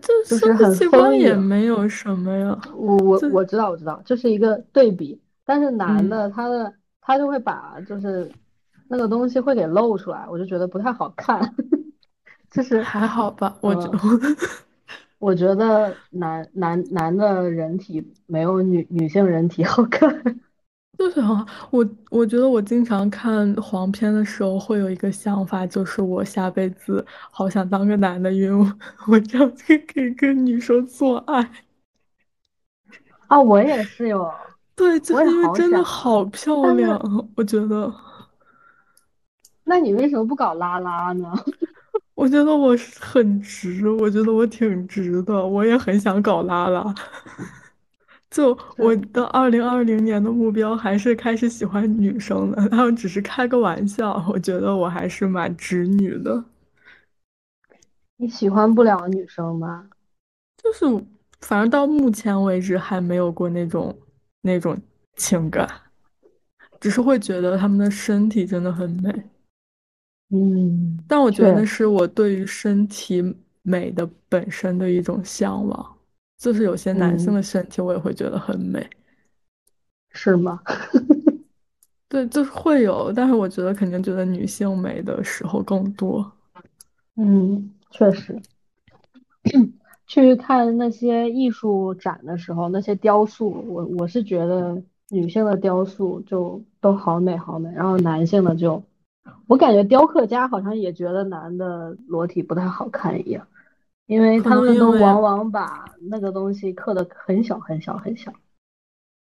[0.00, 1.38] 这就是很丰盈。
[1.40, 8.30] 没有什么呀，我我我知道我知道，这是一个对比，但是男嗯，的他的他就会把就是
[8.88, 11.54] 那个东西会给露出来，我就觉得不太好看，
[12.50, 13.90] 就是还好吧，我觉
[15.18, 20.40] 我觉得男男男的人体没有女女性人体好看。
[21.00, 21.46] 就是很好。
[21.70, 28.70] 我我觉得我经常看黄片的时候会有一个想法，就是我下辈子好想当个男的，因为我
[29.10, 31.50] 我这样就可以跟女生做爱。
[33.28, 34.30] 啊，我也是哟，
[34.76, 37.90] 对，就我也是因为真的好想啊，好漂亮我觉得。
[39.64, 41.32] 那你为什么不搞拉拉呢？
[42.14, 46.94] 我觉得我是很直，我觉得我挺直的，我也很想搞拉拉。
[48.30, 56.44] 就我是的二零二零年的目标还是开始喜欢女生的，他们只是开个玩笑，我觉得我还是蛮直女的。
[58.16, 59.88] 你喜欢不了女生吗？
[60.62, 61.04] 就是
[61.40, 63.98] 反正到目前为止还没有过那种
[64.42, 64.78] 那种
[65.16, 65.68] 情感，
[66.78, 69.10] 只是会觉得他们的身体真的很美。
[70.28, 75.96] 嗯，但我觉得那，是我对于身体美的本身的一种向往，
[76.40, 78.88] 就是有些男性嗯，的身体我也会觉得很美，
[80.10, 80.58] 是吗？
[82.08, 86.32] 对，就是会有，但是我觉得肯定觉得女性美的时候更多。
[87.16, 88.40] 嗯，确实。
[90.06, 98.82] 去看那些艺术展的时候，那些雕塑，我我是觉得女性的雕塑就都好美好美，然后男性的就，
[99.46, 103.46] 我感觉雕刻家好像也觉得男的裸体不太好看一样，
[104.10, 108.32] 因为他们都往往把那个东西刻的很小很小很小。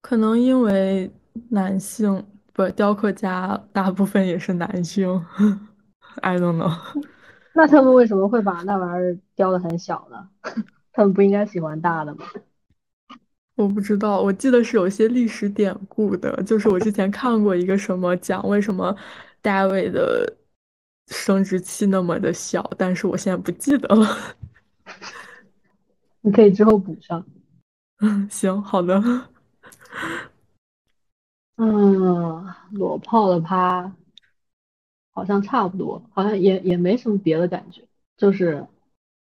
[0.01, 1.07] 可能因为
[1.49, 5.23] 男性不，雕刻家大部分也是男性
[6.23, 6.75] ，I don't know，
[7.53, 10.27] 那他们为什么会把那玩意儿雕的很小呢？
[10.91, 12.25] 他们不应该喜欢大的吗？
[13.53, 18.95] 我不知道，我记得是有些历史典故的，就是我之前看过一个什么讲为什么
[19.43, 20.27] 大卫的
[21.09, 24.07] 生殖器那么的小，但是我现在不记得了。
[26.21, 27.25] 你可以之后补上。
[27.99, 29.01] 嗯 行，好的。
[31.57, 33.95] 嗯，裸泡的趴
[35.11, 37.87] 好像差不多，好像也也没什么别的感觉，
[38.17, 38.65] 就是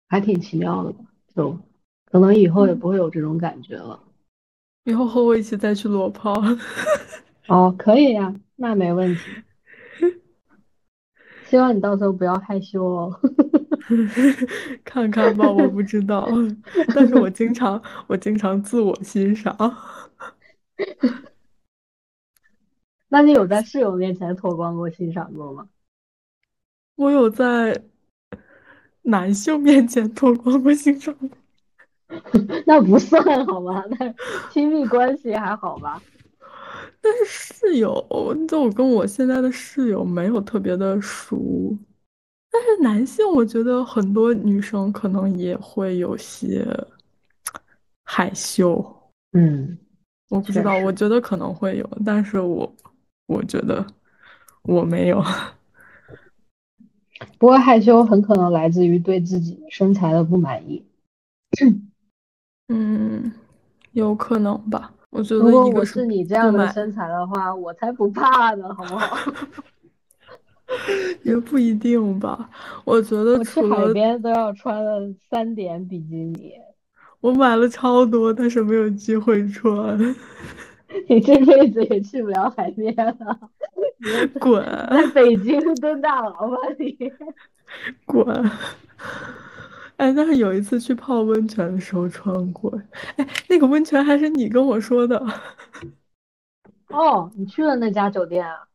[0.09, 1.04] 还挺奇妙的吧，
[1.34, 1.57] 就
[2.07, 4.00] 可能以后也嗯，不会有这种感觉了。
[4.84, 6.34] 以后和我一起再去裸泡，
[7.48, 9.20] 哦，可以呀，那没问题。
[11.49, 13.20] 希望你到时候不要害羞哦。
[14.84, 16.28] 看看吧，我不知道，
[16.94, 19.57] 但是我经常我经常自我欣赏。
[23.09, 25.68] 那你有在室友面前脱光过欣赏过吗？
[26.97, 27.84] 我有在
[29.03, 31.28] 男性面前脱光过欣赏过，
[32.66, 33.84] 那不算好吗？
[33.90, 34.14] 那
[34.51, 36.03] 亲密关系还好吧？
[37.09, 38.04] 但是室友，
[38.48, 41.76] 就我跟我现在的室友没有特别的熟。
[42.50, 46.66] 但是男性，我觉得很多女生可能也会有些
[48.02, 48.84] 害羞，
[49.32, 49.78] 嗯，
[50.30, 50.96] 我不知道，我实。
[50.96, 52.74] 觉得可能会有，但是我
[53.26, 53.86] 我觉得
[54.62, 55.22] 我没有。
[57.38, 60.84] 不过害羞很可能来自于对自己身材的不满意。
[62.68, 63.32] 嗯，
[63.92, 64.92] 有可能吧。
[65.11, 69.16] 我觉得如果我是你这，样的身材的话，我才不怕呢，好不好？
[71.22, 72.50] 也不一定吧。
[72.84, 75.00] 我觉得我去除了海边都要穿了
[75.30, 76.52] 三点比基尼，
[77.20, 79.98] 我买了超多，但是没有机会穿，
[81.09, 83.38] 你这辈子也去不了海边了。
[84.38, 86.96] 滚在北京蹲大牢吧你？
[88.04, 88.26] 滚！
[89.97, 92.70] 哎，但是有一次去泡温泉的时候穿过，
[93.16, 95.18] 哎，那个温泉还是你跟我说的。
[96.88, 98.68] 哦，你去了那家酒店啊？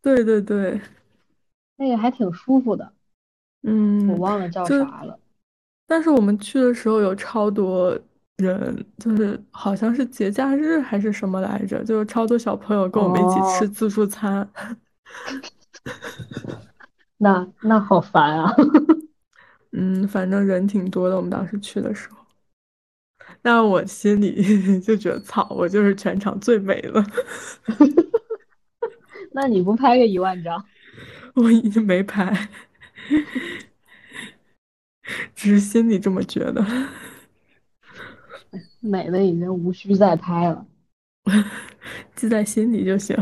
[0.00, 0.80] 对对对，
[1.76, 2.92] 那个还挺舒服的，
[3.62, 5.18] 嗯我嗯，忘了叫就啥了。
[5.86, 7.98] 但是我们去的时候有超多
[8.36, 14.48] 人，就是好像是节假日还是什么来着，就是超多小朋友跟我们一起吃哦，自助餐。
[17.18, 18.54] 那那好烦啊！
[19.72, 22.16] 嗯，反正人挺多的，我们当时去的时候。
[23.42, 27.04] 但我心里 就觉得，操，我就是全场最美的，
[29.32, 30.64] 那你不拍个一万张？
[31.34, 32.48] 我已经没拍，
[35.34, 36.64] 只是心里这么觉得，
[38.80, 40.66] 美的已经无需再拍了。
[42.16, 43.16] 记在心里就行。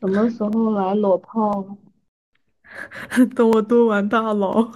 [0.00, 1.76] 什么时候来裸泡？
[3.36, 4.72] 等我蹲完大牢，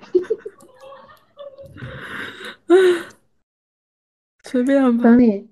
[4.44, 5.48] 随便吧，等你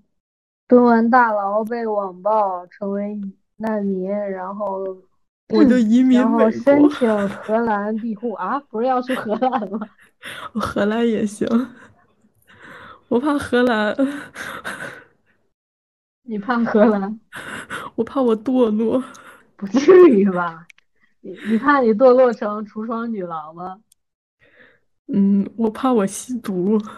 [0.66, 3.18] 蹲完大牢被网暴成为
[3.56, 4.84] 难民，然后
[5.54, 8.58] 我就移民然后，申请荷兰庇护啊？
[8.68, 9.80] 不是要去荷兰吗？
[10.52, 11.46] 我荷兰也行。
[13.08, 13.96] 我怕荷兰，
[16.24, 17.18] 你怕荷兰？
[17.94, 19.02] 我怕我堕落。
[19.56, 20.66] 不至于吧？
[21.20, 23.80] 你你怕你堕落成橱窗女郎吗？
[25.12, 26.78] 嗯，我怕我吸毒。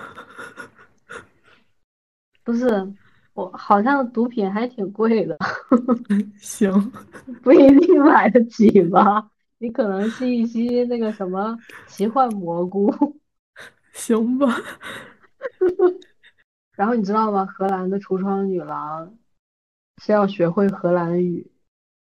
[2.42, 2.66] 不是，
[3.34, 5.38] 我好像毒品还挺贵的，
[6.40, 6.72] 行，
[7.42, 9.30] 不一定买得起吧？
[9.58, 11.56] 你可能吸一吸那个什么
[11.86, 12.92] 奇幻蘑菇，
[13.92, 14.48] 行吧。
[16.74, 17.44] 然后你知道吗？
[17.46, 19.14] 荷兰的橱窗女郎
[20.02, 21.52] 是要学会荷兰语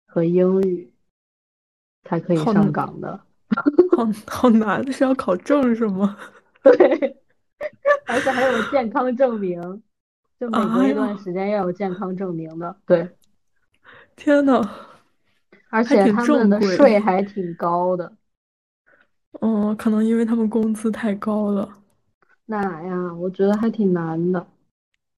[0.06, 0.92] 和英语
[2.02, 3.24] 才可以好上岗的。
[3.96, 6.16] 好好难，是要考证是吗？
[6.62, 7.16] 对，
[8.06, 9.82] 而且还有健康证明，
[10.40, 12.76] 就每隔哎一段，时间要有健康证明的。
[12.86, 13.08] 对，
[14.16, 14.62] 天呐，
[15.70, 16.60] 而且他们的。
[16.60, 18.12] 税还挺高的。
[19.40, 21.68] 嗯，可能因为他们工资太高了。
[22.46, 24.46] 那呀，我觉得还挺难的。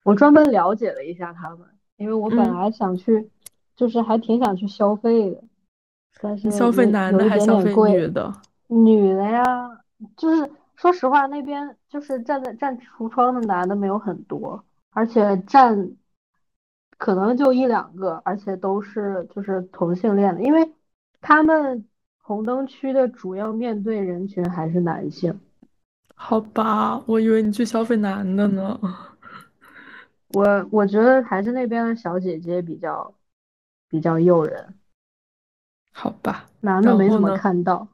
[0.04, 1.66] 我专门了解了一下他们，
[1.96, 3.28] 因为我本嗯，来想去，
[3.76, 5.42] 就是还挺想去消费的，
[6.20, 7.74] 但是消费男的还消费。
[7.74, 8.32] 女的？
[8.68, 9.44] 女的呀，
[10.16, 15.92] 就是说实话，那边就是站在站橱窗的男的没有很多，而且站
[16.98, 20.72] 可能就一两个，而且都是就是同性恋的，因为
[21.20, 21.84] 他们
[22.18, 25.38] 红灯区的主要面对人群还是男性。
[26.14, 28.80] 好吧，我以为你去消费男的呢。
[30.30, 33.14] 我我觉得还是那边的小姐姐比较
[33.88, 34.74] 比较诱人，
[35.98, 37.34] 好吧，男的没怎么？
[37.38, 37.88] 看到。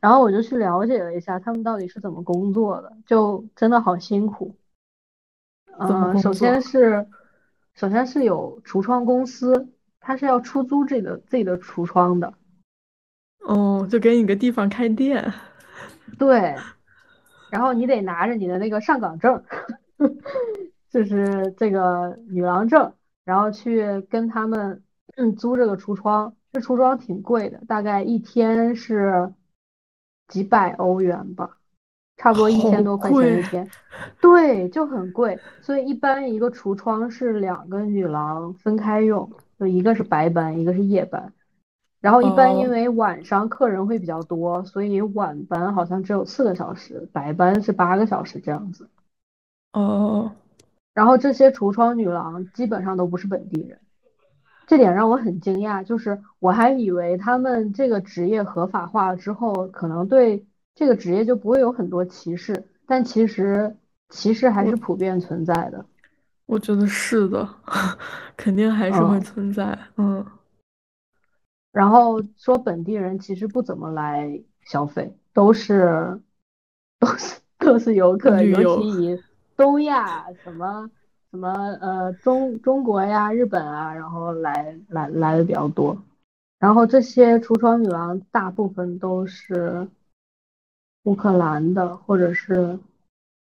[0.00, 4.56] 然后我就去了解了一下他们到底是怎么工作的，就真的好辛苦。
[5.78, 6.60] 怎么呃，工首先？
[6.60, 7.06] 是
[7.74, 9.68] 首先是有橱窗公司，
[10.00, 12.34] 它是要出租自己的自己的橱窗的。
[13.40, 15.32] 哦，就给你个地方开店。
[16.18, 16.56] 对，
[17.50, 19.44] 然后你得拿着你的那个上岗证，
[20.90, 22.92] 就是这个女郎证，
[23.24, 24.82] 然后去跟他们
[25.16, 26.34] 嗯 租这个橱窗。
[26.56, 29.30] 这橱窗挺贵的，大概一天是
[30.26, 31.58] 几百欧元吧，
[32.16, 33.70] 差不多一千多块钱，一天。
[34.22, 39.30] 对，就很贵，所以一般一个橱窗是两个女郎分开用，
[39.60, 41.34] 就一个是白班，一个是夜班。
[42.00, 48.88] 然后一般因哦为晚上客人会比较多，所以晚班好像只有四个小时，白班是八个小时这样子。
[49.74, 50.32] 哦，
[50.94, 53.78] 然后这些橱窗女郎基本上都不是本地人，
[54.66, 60.44] 这点让我很惊讶，就是我还以为他们这个职业合法化之后，可能对
[60.74, 63.76] 这个职业就不会有很多歧视，但其实
[64.08, 65.86] 歧视还是普遍存在的。
[66.46, 67.48] 我觉得是的，
[68.36, 69.78] 肯定还是会嗯，存在。
[69.96, 70.26] 嗯，
[71.72, 76.20] 然后说本地人其实不怎么来消费，都是
[76.98, 78.80] 都是都是游客，尤。
[78.80, 79.22] 其以
[79.56, 80.90] 东亚什么
[81.36, 86.02] 什么呃中中国呀、日本啊，然后来来来的比较多。
[86.58, 89.86] 然后这些橱窗女郎大部分都是
[91.02, 92.78] 乌克兰的，或者是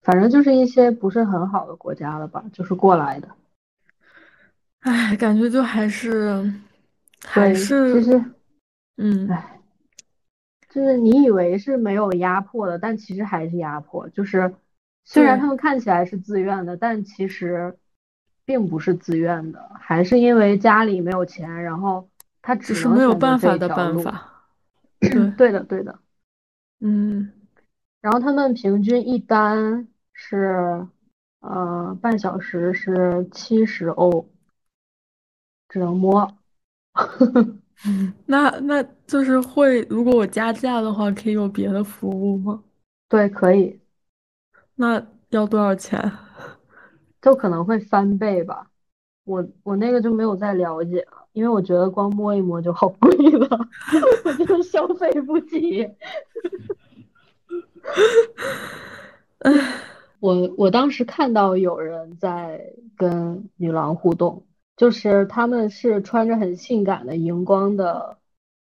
[0.02, 3.28] 反正就是一些不是很好的国家了吧，就是过来的。
[4.80, 6.52] 唉，感觉就还是
[7.24, 8.26] 还是，其是，实，
[8.98, 9.60] 嗯，唉。
[10.68, 14.10] 就是你以为是没有压迫的，但其实还是压迫。
[14.10, 14.56] 就是
[15.06, 17.78] 虽然，他们看起来是自愿的，但其实
[18.46, 22.10] 并不是自愿的，还是因为家里没有钱，然后
[22.42, 23.68] 他只是没有办法的。
[23.70, 24.30] 办法。
[25.00, 26.00] 对， 对的，对的。
[26.80, 27.32] 嗯，
[28.02, 30.86] 然后他们平均一单是
[31.40, 34.30] 呃半小时是七十欧，
[35.70, 36.38] 只能摸。
[38.26, 42.64] 那那就是会，如果我加价的话，可以有别的服务吗？
[43.10, 43.80] 对，可以，
[44.76, 46.00] 那要多少钱？
[47.24, 48.68] 就可能会翻倍吧。
[49.24, 53.48] 我我那个就没有再了解了，因为我觉得光摸一摸就好贵了，
[54.26, 55.90] 我真的消费不起。
[60.20, 64.44] 我我当时看到有人在跟女郎互动，
[64.76, 68.18] 就是他们是穿着很性感的荧光的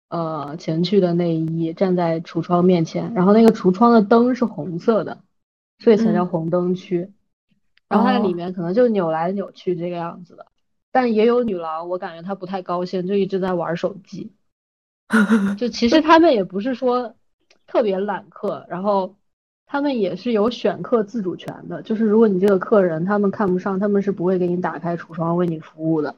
[0.09, 5.19] 呃情趣的内衣站在橱窗面前，然后那个橱窗的灯是红色的，
[5.79, 7.13] 所以才叫嗯，红灯区。
[7.89, 10.45] 然后它里哦，面可能就扭来扭去这个样子的，
[10.91, 14.31] 但也有女郎，我感觉她不太高兴，就一直在玩手机。
[15.57, 17.15] 就其实他们也不是说
[17.65, 19.15] 特别揽客，然后
[19.65, 26.15] 他们也是有选客自主权的，就是如果你这个客人他们看不上，他们是不会给你打开橱窗为你服务的。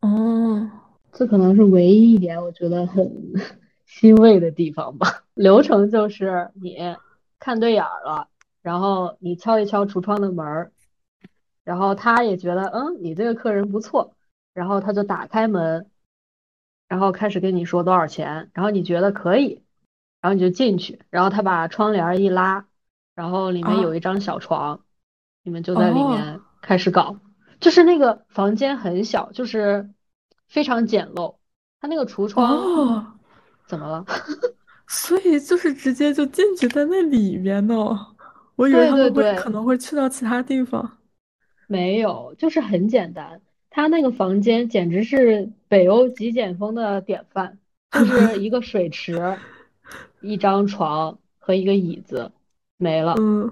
[0.00, 0.68] 哦，
[1.12, 3.32] 这可能是唯一一点我觉得很
[3.86, 5.22] 欣慰的地方吧。
[5.34, 6.76] 流程就是你
[7.38, 8.26] 看对眼儿了，
[8.62, 10.72] 然后你敲一敲橱窗的门儿，
[11.64, 14.14] 然后他也觉得嗯你这个客人不错，
[14.54, 15.90] 然后他就打开门，
[16.88, 19.62] 然后开始跟你说多少钱，然后你觉得可以，
[20.20, 22.66] 然后你就进去，然后他把窗帘一拉，
[23.14, 24.84] 然后里面有一啊，张小床，
[25.42, 27.16] 你们就在里哦，面开始搞。
[27.60, 29.90] 就是那个房间很小，就是
[30.48, 31.36] 非常简陋。
[31.80, 33.06] 他那个橱窗哦，
[33.66, 34.04] 怎么了？
[34.88, 37.74] 所以就是直接就进去在那里面呢。
[38.58, 40.98] 我以为对他们会可能会去到其他地方。
[41.68, 43.40] 没有，就是很简单。
[43.70, 47.58] 他那个房间简直是北欧极简风的典范，
[47.92, 49.38] 就是一个水池、
[50.20, 52.32] 一张床和一个椅子，
[52.78, 53.48] 没了，嗯，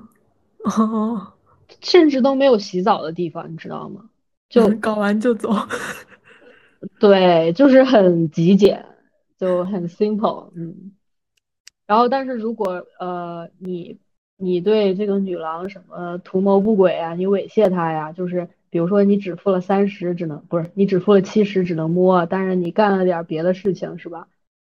[0.65, 1.35] 哦，
[1.81, 4.11] 甚至都没有洗澡的地方，你知道吗？
[4.49, 5.53] 就 搞完就走。
[6.99, 8.85] 对，就是很极简，
[9.39, 10.93] 就很 simple，嗯。
[11.87, 14.01] 然后，但是如果呃你
[14.37, 24.29] 你对这个女郎什么图谋不轨啊，你猥亵她呀，就是比如说你只付了三十，只能不是你只付了七十，只能摸，但是你干了点儿别的事情是吧？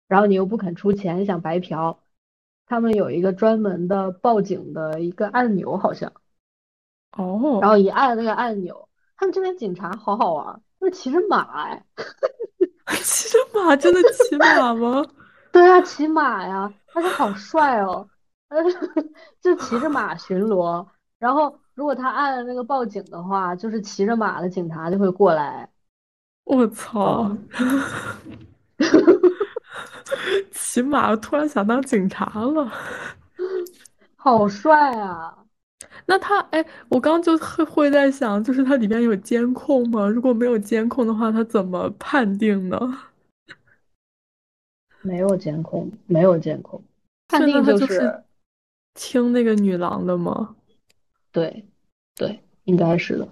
[0.06, 1.98] 然后你又不肯出钱，想白嫖，
[2.66, 6.12] 他们有一个专门的报警的一个按钮好像，
[7.12, 11.84] 哦然哦，后一按那个按钮，他们这边警察好好玩儿，就是骑着马哎。
[13.02, 15.04] 骑着马真的骑马吗？
[15.50, 18.06] 对啊，骑马呀，而且好帅哦，
[18.54, 18.62] 呃，
[19.42, 20.86] 就骑着马巡逻。
[21.18, 25.68] 然后，如果他按那个报警的话，就是骑着马的警察就会过来。
[26.44, 27.34] 我操！
[27.58, 27.82] 嗯，
[30.52, 32.70] 骑马，突然想当警察了。
[34.16, 35.36] 好帅啊！
[36.06, 40.06] 那他，哎，我刚就会会在想，就是它里边有监控吗？
[40.06, 42.78] 如果没有监控的话，他怎么判定呢？
[45.02, 46.82] 没有监控，没有监控，
[47.28, 48.22] 判定就是
[48.94, 50.56] 听那个女郎的吗？
[51.32, 51.66] 对，
[52.14, 53.28] 对，应该是的。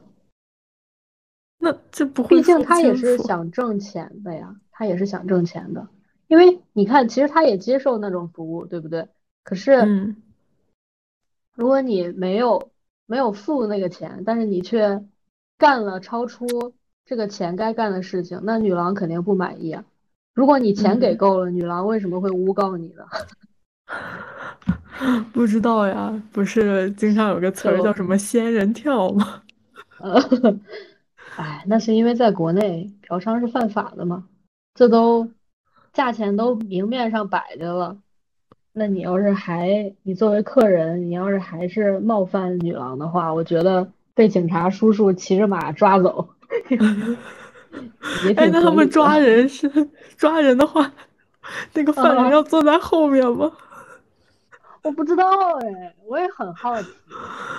[1.59, 3.17] 那这不会毕竟他也是。
[3.19, 5.89] 想挣钱的呀，他也是想挣钱的。
[6.27, 9.09] 因为你看，其实他也接受那种服务，对不对？
[9.45, 9.73] 可是。
[9.73, 10.17] 嗯，
[11.55, 12.71] 如果你没有
[13.07, 15.05] 没有付那个钱，但是你却
[15.59, 19.85] 干了超出这个钱该干的事情，那女郎肯定不满意啊。
[20.35, 23.05] 如果你钱给嗯够了，女郎为什么会诬告你呢？
[25.33, 29.43] 不知道呀，不是经常有个词儿叫就什么“仙人跳”吗？
[29.99, 30.21] 呃，
[31.37, 34.25] 哎，那是因为在国内嫖娼是犯法的嘛，
[34.75, 35.29] 这都
[35.93, 37.97] 价钱都明面上摆着了，
[38.73, 46.29] 那你要是还你作为客人，你要是还是冒犯女郎的话，我觉得被警察叔叔骑着马抓走
[46.69, 48.89] 也哎，挺那他们。
[48.91, 49.71] 抓人是
[50.19, 50.93] 抓人的话，
[51.73, 53.51] 那个犯人要啊，坐在后面吗？
[54.83, 55.25] 我不知道
[55.61, 56.89] 哎，我也很好奇，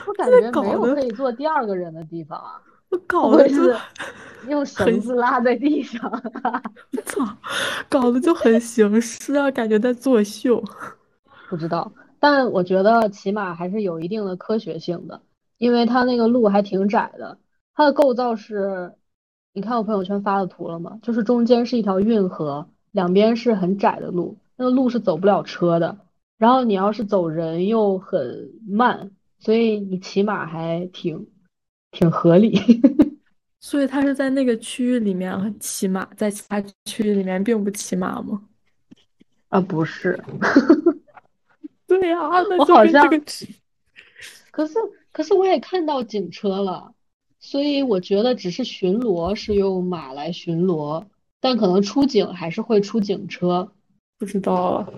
[0.07, 3.75] 我感觉没有可以坐第二个人的地方啊，我搞的就是
[4.49, 6.11] 用绳子拉在地上？
[7.05, 7.25] 操，
[7.89, 10.61] 搞得就很形式 啊，感觉在作秀。
[11.49, 15.21] 不知道，但我觉得起码还是有一定的科学性的，
[15.57, 17.37] 因为它那个路还挺窄的，
[17.73, 18.93] 它的构造是，
[19.53, 20.99] 你看我朋友圈发的图了吗？
[21.01, 25.95] 就是中间是一条运河，两边是很窄的路，那个路是走不了车的，
[26.43, 31.25] 然后你要是走人又很慢，所以你骑马还挺
[31.91, 32.59] 挺合理。
[33.61, 38.41] 所以他是在那个区域里面骑马，在其他区域里面并不骑马吗？
[39.47, 40.21] 啊，不是，
[41.87, 42.17] 对呀，
[42.49, 43.21] 那我就跟这好像个
[44.51, 44.73] 可是
[45.13, 46.93] 可是我也看到警车了，
[47.39, 51.05] 所以我觉得只是巡逻是用马来巡逻，
[51.39, 53.71] 但可能出警还是会出警车。
[54.19, 54.93] 不知道了。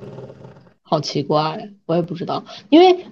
[0.87, 3.07] 好奇怪，我也不知道，因为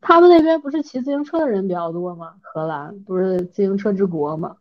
[0.00, 2.34] 他们那边不是骑自行车的人比较多吗？
[2.40, 4.56] 荷兰不是自行车之国吗？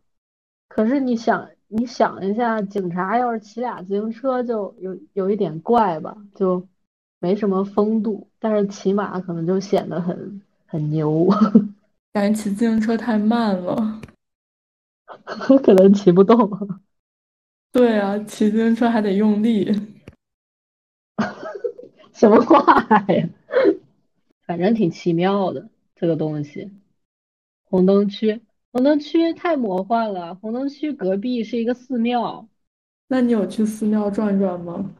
[0.67, 6.67] 可是你想，你想一下，警察要是骑俩自行车，就有有一点怪吧，就
[7.19, 8.27] 没什么风度。
[8.39, 11.29] 但是骑马可能就显得很很牛，
[12.11, 14.01] 感觉骑自行车太慢了。
[15.63, 16.69] 可能骑不动。
[17.71, 19.71] 对啊，骑自行车还得用力。
[22.19, 22.61] 什么话
[23.13, 23.29] 呀？
[24.45, 26.69] 反正挺奇妙的这个东西。
[27.63, 28.41] 红灯区，
[28.73, 30.35] 红灯区太魔幻了。
[30.35, 32.49] 红灯区隔壁是一个寺庙。
[33.07, 34.91] 那你有去寺庙转转吗？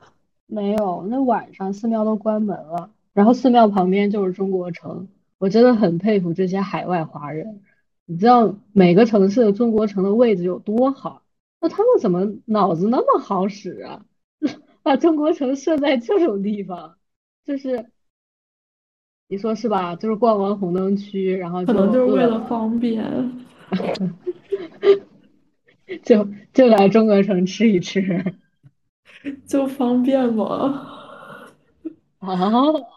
[0.45, 2.89] 没有，那晚上寺庙都关门了。
[3.11, 5.09] 然后寺庙旁边就是中国城，
[5.39, 7.59] 我真的很佩服这些海外华人。
[8.05, 11.23] 你知道每个城市的中国城的位置有多好？
[11.59, 14.05] 那他们怎么脑子那么好使啊？
[14.83, 16.95] 把中国城设在这种地方，
[17.49, 17.83] 就是
[19.27, 19.95] 你说是吧？
[19.95, 23.03] 就是逛完红灯区，然后可能就是为了方便，
[26.05, 28.23] 就就来中国城吃一吃，
[29.47, 30.45] 就方便嘛。
[32.19, 32.37] 啊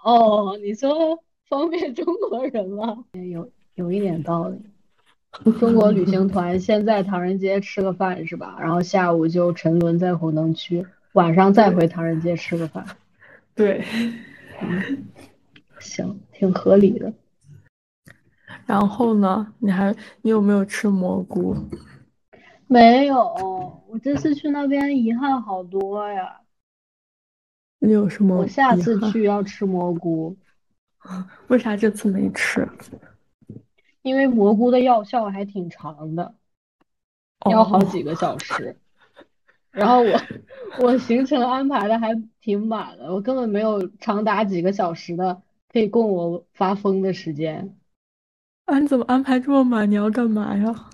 [0.04, 3.04] 哦，你说方便中国人吗？
[3.14, 4.58] 有有一点道理。
[5.58, 8.58] 中国旅行 团先在唐人街吃个饭是吧？
[8.60, 10.84] 然后下午就沉沦在红灯区，
[11.14, 12.84] 晚上再回唐人街吃个饭。
[13.54, 14.14] 对，嗯，
[15.80, 17.12] 行，挺合理的。
[18.66, 19.54] 然后呢？
[19.58, 21.56] 你还你有没有吃蘑菇？
[22.66, 23.16] 没有，
[23.88, 26.40] 我这次去那边遗憾好多呀。
[27.80, 28.36] 你有什么？
[28.36, 30.36] 我下次去要吃蘑菇。
[31.48, 32.68] 为啥这次没吃？
[34.02, 36.34] 因为蘑菇的药效还挺长的，
[37.50, 38.76] 要好几个小时。
[39.72, 40.20] 然后我
[40.78, 47.76] 我行程安排的还挺满的，我根本没有长达几个小时的可以供我发疯的时间。
[48.66, 49.90] 啊，你怎么安排这么满？
[49.90, 50.90] 你要干嘛呀？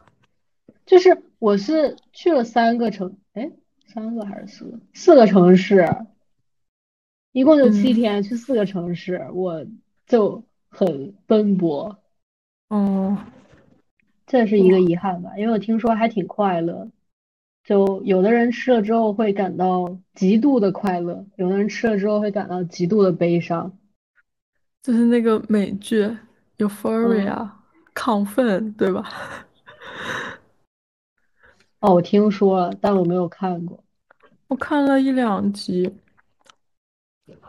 [0.87, 3.51] 就是我是去了三个城，哎，
[3.87, 4.81] 三个还是四个？
[4.95, 5.87] 四个城市，
[7.33, 9.67] 一共就七天，去四个城市，我
[10.07, 11.99] 就很奔波。
[12.69, 13.19] 哦，
[14.27, 16.89] 这是一个遗憾吧，因为我听说还挺快乐，
[17.69, 23.77] 就有的人吃了之后会感到极度的快乐，有的人吃了之后会感到极度的悲伤。
[24.83, 26.03] 就是那个美剧
[26.57, 27.27] 《Euphoria》，
[27.95, 29.07] 亢奋，对吧？
[31.81, 33.85] 哦，我听说了，但我没有看过。
[34.47, 35.93] 我看了一两集，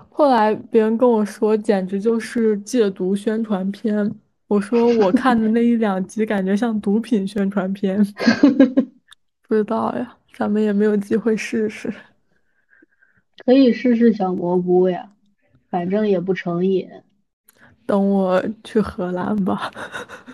[0.09, 4.13] 后来别人跟我说，简直就是戒毒宣传片。
[4.47, 8.05] 我说我看的那一两集感觉像毒品宣传片，
[9.49, 11.91] 不知道呀，咱们也没有机会试试。
[13.43, 15.11] 可以试试小蘑菇呀，
[15.71, 16.87] 反正也不成瘾。
[17.87, 19.71] 等我去荷兰吧。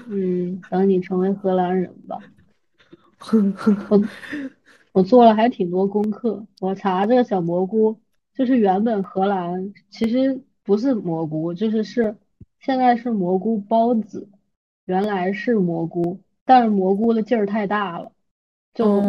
[0.10, 2.20] 嗯，等你成为荷兰人吧。
[3.88, 4.04] 我
[4.92, 7.98] 我做了还挺多功课，我查这个小蘑菇，
[8.34, 12.18] 就是原本荷兰其实不是蘑菇，就是是。
[12.60, 14.28] 现在是蘑菇孢子，
[14.84, 18.12] 原来是蘑菇，但是蘑菇的劲儿太大了，
[18.76, 19.02] 就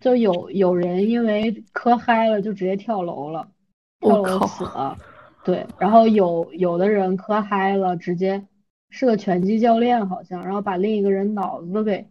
[0.00, 3.48] 就有有人因为磕嗨了就直接跳楼了，
[4.00, 4.96] 跳楼死了。
[5.44, 8.46] 对，然后有有的人磕嗨了，直接
[8.88, 12.06] 是个拳击教练好像，然后把另一个人脑子都给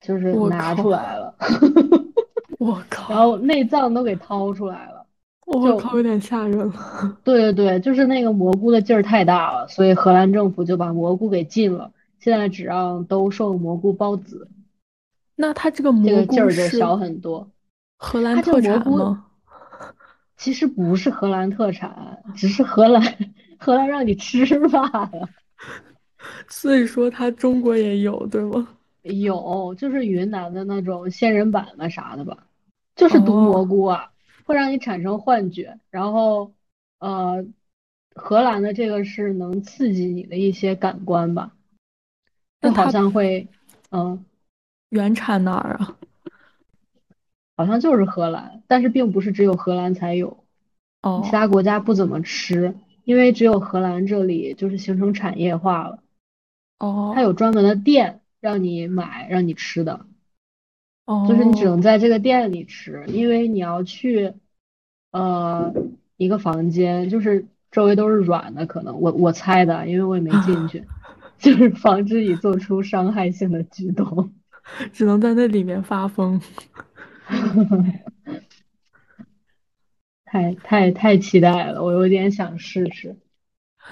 [0.00, 1.34] 就是拿出来了，
[2.60, 5.06] 我靠，然后内脏都给掏出来了。
[5.46, 7.18] 我靠，有点吓人了。
[7.24, 14.48] 对对对，就是那个蘑菇的劲儿太大了，所以荷兰政府就把蘑菇给禁了，现在只让兜售蘑菇孢子。
[15.36, 17.50] 那它这个蘑菇劲儿就小很多。
[17.96, 19.26] 荷兰特产吗？
[20.36, 23.02] 其实不是荷兰特产，只是荷兰
[23.58, 25.28] 荷兰让你吃罢了。
[26.48, 28.68] 所以说它中国也有对吗？
[29.02, 32.46] 有，就是云南的那种仙人板嘛啥的吧，
[32.96, 34.10] 就是毒蘑菇啊。
[34.46, 36.52] 会让你产生幻觉，然后，
[36.98, 37.46] 呃，
[38.14, 41.52] 荷兰的这个是能刺激你的一些感官吧？
[42.60, 43.48] 那好像会，
[43.90, 44.22] 嗯，
[44.94, 45.96] 原产哪儿啊？
[47.56, 50.44] 好像就是荷兰，但是并不是只有荷兰才有，
[51.02, 55.98] 哦，其他国家不怎么吃，因为只有荷兰这里就是形成产业化了，
[56.78, 60.06] 哦，它有专门的店让你买让你吃的。
[61.06, 64.32] 哦，就是你只能在这个店里吃，因为你要去，
[65.10, 65.74] 呃，
[66.16, 70.84] 一个房间，就是周围都是软的，可能我我猜的，因为我也没进去，
[71.38, 74.32] 就是防止你做出伤害性的举动，
[74.92, 76.40] 只能在那里面发疯，
[80.24, 83.16] 太太太期待了，我有点想试试。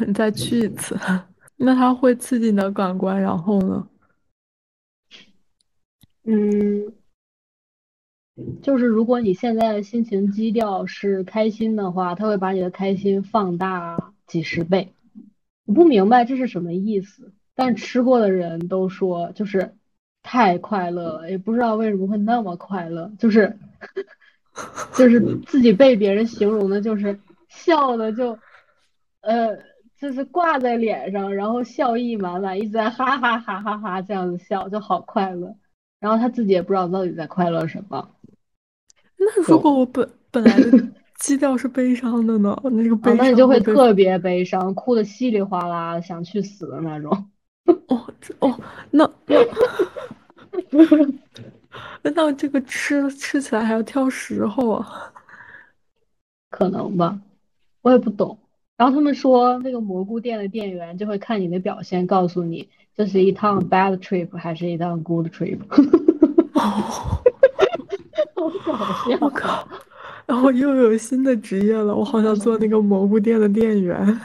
[0.06, 0.98] 你再去一次，
[1.56, 3.88] 那它会刺激你的感官，然后呢？
[6.24, 6.92] 嗯，
[8.62, 14.94] 就是如果你现在的心情基调是开心的话，它会把你的开心放大几十倍。
[15.64, 19.74] 我不明白这是什么意思，但吃过的人都说就是
[20.22, 23.58] 太快乐了，也不知道为什么会那么快乐，就是
[24.94, 27.18] 就是自己被别人形容的，就是
[27.48, 28.38] 笑的就
[29.20, 29.56] 呃
[29.98, 35.56] 就是挂在脸上，然后笑意满满，一直在哈哈哈哈哈这样子笑，就好快乐。
[36.00, 38.08] 然后他自己也不知道到底在快乐什么。
[39.16, 40.88] 那如果我本本来的
[41.18, 42.58] 基调是悲伤的呢？
[42.72, 47.30] 那个悲伤，那你就会特别悲伤，哭的稀里哗啦，想去死的那种。
[47.88, 48.58] 哦这，哦，
[48.90, 49.08] 那
[52.02, 55.12] 那 那这个吃吃起来还要挑时候啊？
[56.50, 57.18] 可能吧，
[57.82, 58.38] 我也不懂。
[58.76, 62.68] 然后他们说，那个蘑菇店的店员就会看你的表现，告诉你。
[62.94, 65.58] 这是一趟 bad trip 还是一趟 good trip？
[66.52, 68.76] 好搞
[69.08, 69.16] 笑！
[69.20, 69.66] 我靠！
[70.26, 74.20] 然后又有新的职业了，我好想做那个蘑菇店的店员。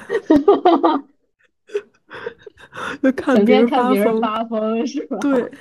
[3.02, 5.18] 就看别人发疯发疯是吧？
[5.20, 5.52] 对，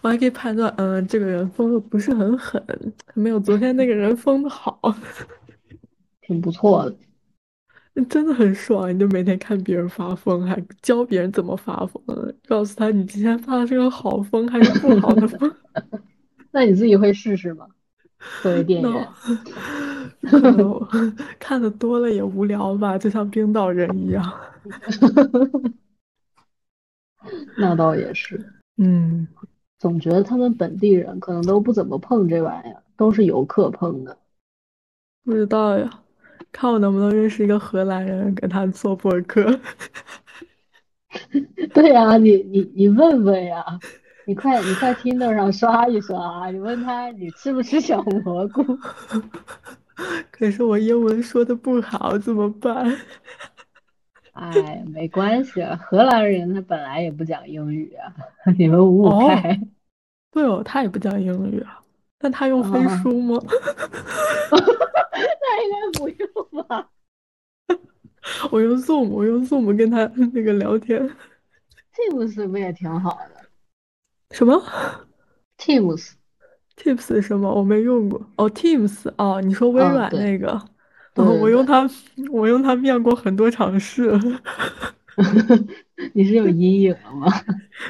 [0.00, 2.62] 我还可以判断，嗯，这个人疯的不是很狠，
[3.14, 4.78] 没有昨天那个人疯的好，
[6.22, 6.96] 挺不错的。
[8.08, 12.02] 真的很爽，你就每天看别人发疯，还教别人怎么发疯，
[12.48, 15.54] 告诉他你今天发的是个好疯还是不好的疯。
[16.52, 17.66] 那你自己会试试吗？
[18.40, 19.06] 作为电影，
[21.38, 24.32] 看的多了也无聊吧，就像冰岛人一样。
[27.56, 29.26] 那倒也是，嗯，
[29.78, 34.16] 总觉得他们本地人可能都不怎么碰这玩意儿，都是游客碰的。
[35.24, 35.90] 不知道呀。
[36.50, 39.58] 看我能不能认识一个荷兰人，跟他做博客。
[41.72, 43.64] 对呀，你你你问问呀，
[44.26, 48.62] 你快你快 Tinder 上刷一刷，你问他你吃不吃小蘑菇。
[50.30, 52.94] 可是我英文说的不好，怎么办？
[54.32, 58.14] 哎，没关系，荷兰人他本来也不讲英语啊，
[58.58, 59.60] 你们五五开。
[60.30, 61.80] 对哦，他也不讲英语啊，
[62.18, 63.38] 但他用飞书吗？
[64.50, 66.88] 那应该不用吧？
[68.50, 71.10] 我用 Zoom，我用 Zoom 跟他 那个聊天。
[71.94, 73.42] Teams 不也挺好的？
[74.30, 74.62] 什么
[75.58, 77.52] ？Teams？Teams 什么？
[77.52, 78.26] 我没用过。
[78.36, 80.52] 哦，Teams 哦，你说微软那个？
[80.52, 80.68] 哦，
[81.40, 81.88] 我用它，
[82.30, 84.12] 我用它面过很多场试。
[86.14, 87.28] 你是有阴影了吗？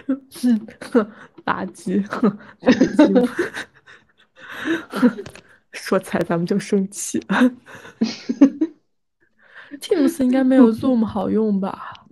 [1.44, 2.02] 垃圾。
[5.72, 7.20] 说起来咱们就生气。
[9.80, 12.06] Teams 应该没有 Zoom 好用吧？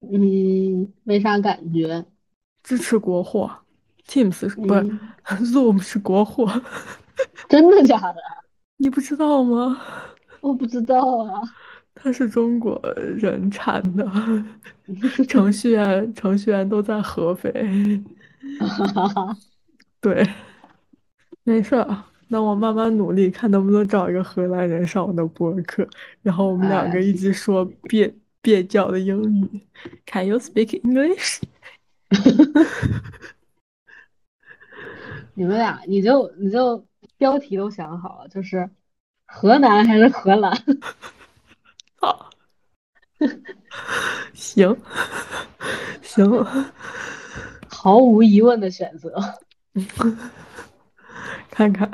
[0.00, 2.04] 嗯，没啥感觉。
[2.62, 3.50] 支持国货
[4.06, 6.62] ，Teams 不是 Zoom 是国货。
[7.48, 8.45] 真的假的？
[8.78, 9.80] 你不知道吗？
[10.40, 11.40] 我不知道啊。
[11.94, 12.78] 它是中国
[13.16, 14.06] 人产的，
[15.26, 17.50] 程序员程序员都在合肥。
[20.00, 20.28] 对，
[21.44, 22.04] 没事儿。
[22.28, 25.88] 那我慢慢努力，看能不能找一个荷兰人上我的博客，
[26.22, 28.12] 然后我们两个一起说蹩
[28.42, 29.60] 蹩脚的英语。
[30.04, 31.40] Can you speak English？
[35.34, 36.84] 你们俩，你就你就
[37.18, 38.68] 标题都想好了，就是
[39.26, 40.52] 河南还是荷兰？
[42.00, 42.30] 好，
[44.34, 44.76] 行
[46.02, 46.26] 行，
[47.68, 49.14] 毫无疑问的选择。
[51.50, 51.90] 看看。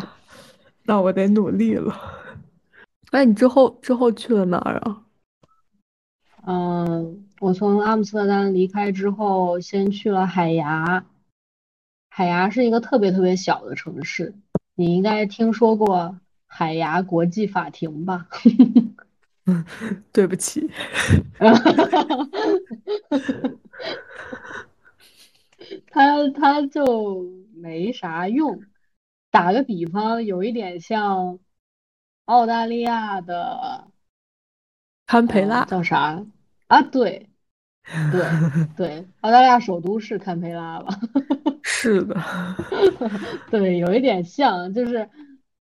[0.85, 1.95] 那我得努力了。
[3.13, 5.05] 哎，你之后之后去了哪儿啊？
[6.45, 11.07] 嗯，我从阿姆斯特丹离开之后，先去了海牙。
[12.09, 14.35] 海牙是一个特别特别小的城市，
[14.75, 18.29] 你应该听说过海牙国际法庭吧？
[20.13, 20.71] 对不起。
[25.91, 28.63] 他他就没啥用。
[29.31, 31.39] 打个比方，有一点像
[32.27, 33.89] 澳大利亚的
[35.07, 36.25] 堪培拉，叫啥
[36.67, 36.83] 啊？
[36.83, 37.31] 对，
[38.11, 38.23] 对
[38.77, 40.99] 对，澳大利亚首都是堪培拉吧？
[41.63, 42.17] 是的，
[43.51, 45.09] 对，有一点像，就是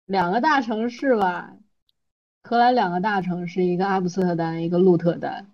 [0.05, 1.53] 两个大城市吧，
[2.43, 5.47] 荷兰两个大城市，一个阿姆斯特丹，一个鹿特丹，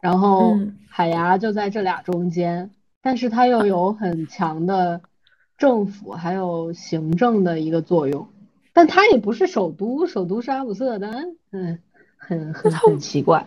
[0.00, 0.56] 然后
[0.88, 2.70] 海牙就在这俩中间，
[3.02, 5.00] 但是它又有很强的。
[5.58, 8.28] 政府还有行政的一个作用，
[8.72, 11.80] 但它也不是首都，首都是阿姆斯特丹，嗯，
[12.16, 13.44] 很很很奇怪，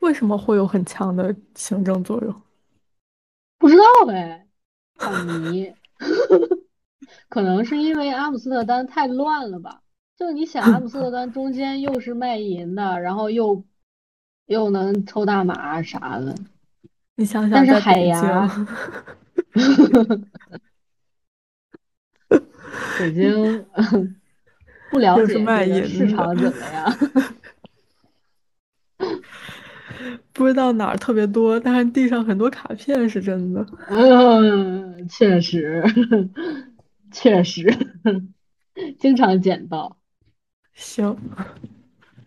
[0.00, 2.42] 为什么会有很强的行政作用？
[3.58, 4.46] 不知道哎，
[4.96, 5.72] 很迷，
[7.28, 9.82] 可能是因为阿姆斯特丹太乱了吧？
[10.16, 13.62] 就你想，阿姆斯特丹中间又是卖淫的，然后又
[14.46, 16.34] 又能抽大麻啥的，
[17.16, 18.48] 你想想，但是海牙，
[22.98, 23.66] 北京
[24.90, 26.92] 不了解这个市场怎么样？
[30.32, 33.66] 不知道哪儿特别多，但是地上很多卡片是真的。
[33.88, 35.84] 嗯，确实，
[37.12, 37.66] 确实，
[38.98, 39.96] 经常捡到。
[40.74, 41.16] 行，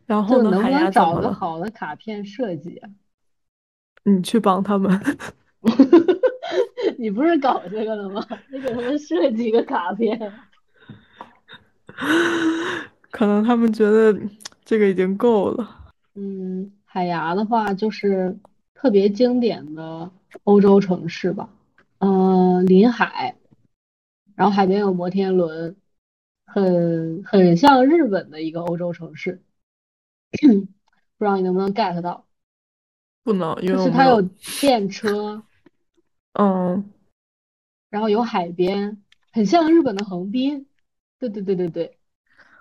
[0.06, 1.16] 然后能不能找？
[1.16, 2.90] 个好的卡片设计啊？
[4.04, 5.00] 你去帮他们。
[7.00, 8.26] 你不是搞这个的吗？
[8.52, 10.34] 你给他们设计一个卡片。
[13.12, 14.18] 可能他们觉得
[14.66, 15.70] 这个已经够了。
[16.16, 18.38] 嗯，海牙的话就是
[18.76, 20.12] 特别经典的
[20.44, 21.50] 欧洲城市吧，
[21.98, 23.36] 嗯、临海，
[24.36, 25.76] 然后海边有摩天轮，
[26.46, 29.42] 很很像日本的一个欧洲城市，
[31.18, 32.28] 不知道你能不能 get 到？
[33.24, 34.22] 不能，因为就是它有。
[34.62, 35.42] 电车，
[36.34, 36.92] 嗯，
[37.90, 39.02] 然后有海边，
[39.32, 40.68] 很像日本的横滨。
[41.18, 41.98] 对对对对对，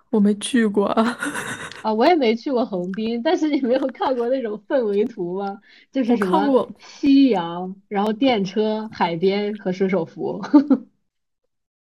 [0.09, 0.90] 我没去过。
[1.82, 5.60] 啊，我也没去过横滨，但是你没有看过那种氛围图吗？
[5.90, 10.40] 就是我什么看过，夕阳，然后电车、海边和水手服。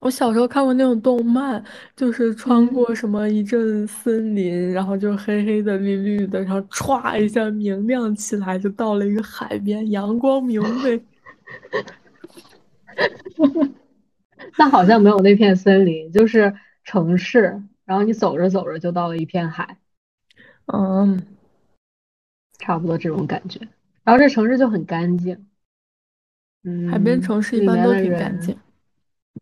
[0.00, 1.62] 我小时候看过那种动漫，
[1.96, 11.00] 就是穿嗯，过什么一阵森林，然后就黑黑的、绿绿的，然后歘一下明亮起来，就到了一个海边，阳光明媚。
[14.56, 16.54] 但好像没有那片森林，就是
[16.84, 19.78] 城市，然后你走着走着就到了一片海，
[20.66, 21.22] 嗯，
[22.58, 23.60] 差不多这种感觉。
[24.02, 25.46] 然后这城市就很干净，
[26.90, 28.56] 海边嗯，城市一般都挺干，净。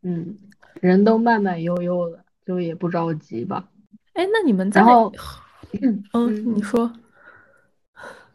[0.03, 0.39] 嗯，
[0.81, 3.69] 人都慢慢悠悠的，就也不着急吧。
[4.15, 5.13] 哎，那你们在然后，
[5.81, 6.93] 嗯，嗯，你说，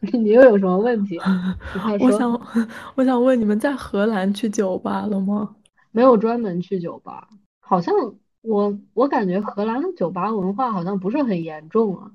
[0.00, 1.18] 你又有什么问题？
[2.00, 2.40] 我想，
[2.94, 5.56] 我想问你们在荷兰去酒吧了吗？
[5.90, 7.28] 没有专门去酒吧，
[7.60, 7.94] 好像
[8.42, 12.12] 我我感觉荷兰的酒吧文化好像不是很严重啊，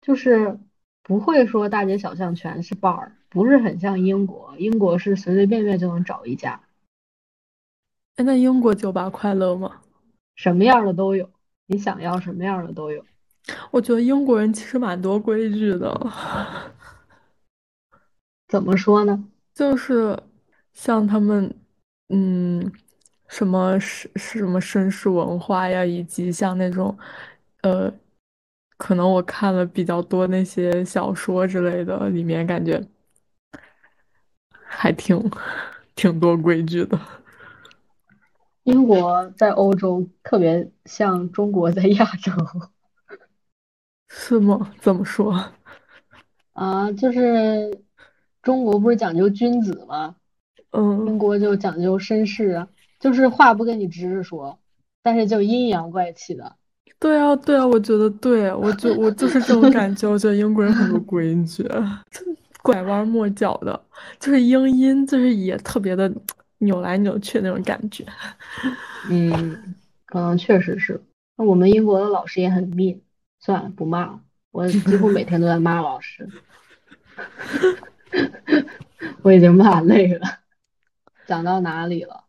[0.00, 0.58] 就是
[1.02, 6.60] 不会说大街小巷全是 bar，不是很像英国，英国是随随便便就能找一家，
[8.16, 9.80] 哎，那英国酒吧快乐吗？
[10.36, 11.28] 什么样的都有，
[11.66, 13.04] 你想要什么样的都有。
[13.70, 16.12] 我觉得英国人其实蛮多规矩的，
[18.46, 19.24] 怎么说呢？
[19.54, 20.18] 就是
[20.72, 21.52] 像他们，
[22.10, 22.70] 嗯，
[23.26, 26.96] 什么是什么绅士文化呀，以及像那种，
[27.62, 27.92] 呃，
[28.78, 32.80] 可能我看了比较多那些小说之类的，里面感觉
[34.62, 35.30] 还挺
[35.96, 36.98] 挺多规矩的，
[38.62, 42.30] 英国在欧洲特别像中国在 亚洲
[44.08, 44.70] 是吗？
[44.80, 45.52] 怎么说？
[46.52, 47.84] 啊，就是
[48.42, 50.16] 中国不是讲究君子吗？
[50.72, 51.18] 嗯英嗯。
[51.18, 52.68] 国就讲究绅士啊，
[53.00, 54.60] 就是话不跟你直着说，
[55.02, 56.56] 但是就阴阳怪气的。
[56.98, 60.08] 对啊，对啊，我觉得对，我就我就是这种感觉。
[60.08, 61.68] 我觉得英国人很多规矩，
[62.62, 63.80] 拐弯抹角的，
[64.18, 66.12] 就是英音，就是也特别的
[66.58, 68.04] 扭来扭去那种感觉。
[69.08, 69.74] 嗯，
[70.06, 71.00] 可能确实是。
[71.36, 72.98] 那我们英国的老师也很 mean，
[73.38, 74.20] 算了，不骂了。
[74.50, 76.28] 我几乎每天都在骂老师，
[79.22, 80.26] 我已经骂累了。
[81.26, 82.24] 讲到哪里了？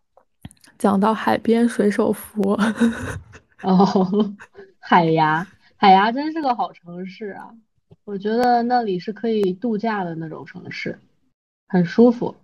[0.77, 2.57] 讲到海边水手服，
[3.64, 4.36] 哦，
[4.80, 5.45] 海牙，
[5.76, 7.53] 海牙真是个好城市啊！
[8.06, 10.99] 我觉得那里是可以度假的那种城市，
[11.68, 12.36] 很舒服，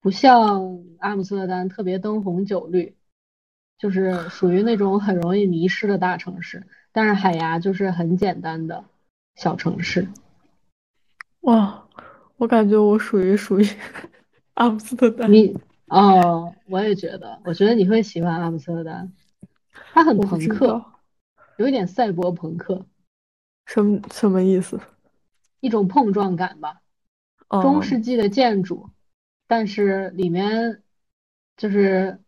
[0.00, 2.94] 不像阿姆斯特丹特别灯红酒绿，
[3.78, 6.66] 就是属于那种很容易迷失的大城市。
[6.92, 8.84] 但是海牙就是很简单的
[9.34, 10.08] 小城市。
[11.40, 11.84] 哇，
[12.36, 13.66] 我感觉我属于属于
[14.54, 15.56] 阿姆斯特丹，你
[15.86, 19.12] 哦，我也觉得，我觉得你会喜欢阿姆斯特丹，
[19.98, 20.84] 它很朋克，
[21.56, 22.86] 有一点赛博朋克，
[23.66, 24.80] 什么什么意思。
[25.58, 26.82] 一种碰撞感吧。
[27.48, 28.90] 中嗯，世纪的建筑，
[29.48, 30.84] 但是里面
[31.56, 32.20] 就是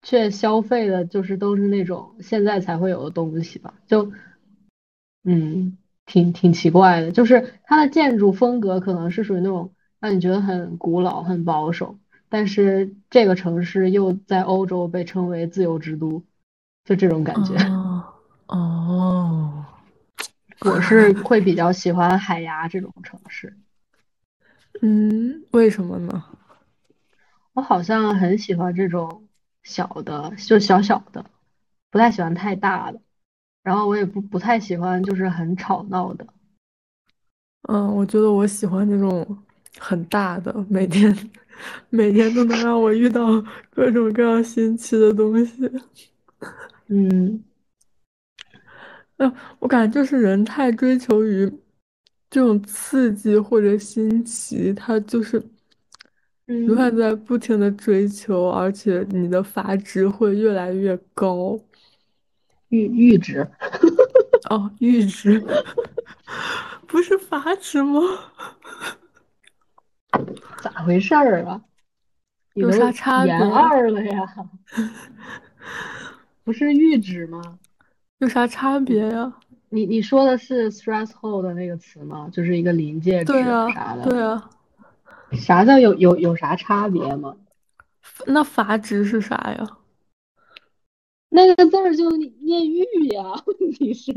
[0.00, 4.12] 却消费的就是都是那种现在才会有的东西吧，就
[5.24, 11.98] 嗯，挺挺奇怪的，就是它的建筑风格可能是属于那种让你觉得很古老、很保守，
[12.28, 16.22] 但是这个城市又在欧洲被称为自由之都，
[16.86, 17.54] 就这种感觉。
[17.64, 18.04] 哦
[18.46, 19.64] 哦，
[20.60, 23.54] 我是会比较喜欢海牙这种城市。
[24.80, 26.24] 嗯，为什么呢？
[27.54, 29.26] 我好像很喜欢这种
[29.64, 31.24] 小的，就小小的，
[31.90, 33.00] 不太喜欢太大的。
[33.64, 36.24] 然后我也不不太喜欢就是很吵闹的。
[37.62, 39.26] 嗯，我觉得我喜欢那种
[39.80, 41.12] 很大的，每天
[41.90, 45.68] 每天都能让我遇到各种各样新奇的东西。
[46.88, 47.42] 嗯，
[49.16, 51.50] 呃，我感觉就是人太追求于
[52.30, 55.38] 这种刺激或者新奇，他就是
[56.46, 61.58] 永远嗯，在不停的追求，而且你的阀值会越来越高。
[62.68, 63.48] 阈阈值，
[64.50, 65.40] 哦，阈值
[66.86, 68.00] 不是阀值吗？
[70.62, 71.62] 咋回事儿啊？
[72.54, 73.32] 你有啥都研差别？
[73.32, 74.24] 二了呀？
[76.46, 77.58] 不是阈值吗？
[78.18, 79.34] 有啥差别呀？
[79.68, 82.30] 你你说的是 threshold 的那个词吗？
[82.32, 83.32] 就是一个临界值
[83.74, 84.08] 啥的。
[84.08, 84.48] 对啊，
[85.32, 87.36] 啥叫有有有啥差别吗？
[88.26, 89.66] 那阀值是啥呀？
[91.30, 94.12] 那个字儿就念玉呀， 问题是。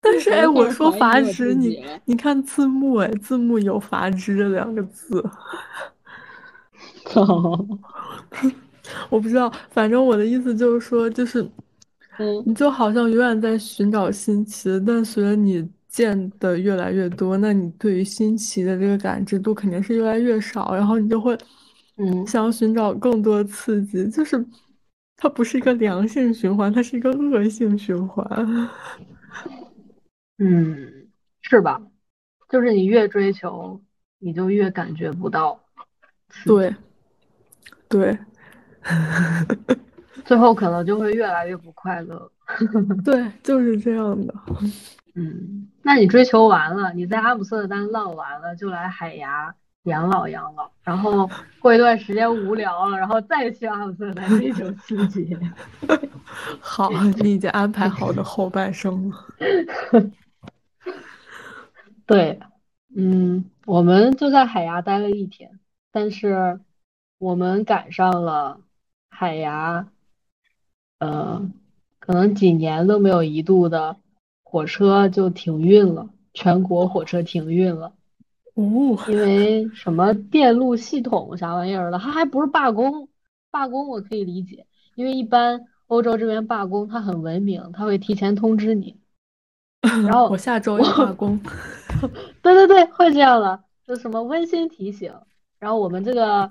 [0.00, 1.82] 但是哎，我我说阀值，你。
[2.04, 5.24] 你看字幕，哎，字幕有阀值这两个字，
[9.10, 11.42] 我不知道，反正我的意思就是说，就是
[12.18, 12.42] 嗯。
[12.46, 21.36] 你就好像永远在寻找新奇，但随着你见的越来越多，那你对于新奇的这个感知度肯定是越来越少，然后你就会
[21.96, 22.26] 嗯。
[22.26, 24.44] 想要寻找更多刺激，就是
[25.16, 28.26] 它不是一个良性循环，它是一个恶性循环。
[30.38, 31.08] 嗯，
[31.42, 31.82] 是吧？
[32.48, 33.80] 就是你越追求，
[34.20, 35.60] 你就越感觉不到
[36.46, 36.72] 对，
[37.88, 38.16] 对，
[40.24, 42.30] 最后可能就会越来越不快乐。
[43.04, 44.34] 对，就是这样的。
[45.14, 51.28] 嗯，那你追求完了，你在阿姆斯特丹浪完了，就来海牙养老养老，然后
[51.60, 55.36] 过一段时间无聊了，然后再去阿姆斯特丹追求刺激。
[56.60, 56.90] 好，
[57.22, 59.16] 你已经安排好的后半生了。
[62.06, 62.38] 对，
[62.96, 65.58] 嗯，我们就在海牙待了一天，
[65.90, 66.60] 但是
[67.18, 68.60] 我们赶上了
[69.20, 69.88] 海牙，
[71.00, 71.50] 呃，
[71.98, 73.96] 可能几年都没有一度的
[74.44, 77.94] 火车就停运了，全国火车停运了，
[78.54, 83.08] 哦，因为什么电路系统啥玩意儿的，它还不是罢工，
[83.50, 89.00] 罢工我可以理解，因为一般欧洲这边罢工它很文明，它会提前通知你。
[90.06, 91.40] 然后我下周要罢工。
[92.40, 95.12] 对对对，会这样的，就什么温馨提醒。
[95.58, 96.48] 然后我们这个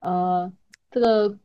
[0.00, 0.52] 呃
[0.90, 1.38] 这个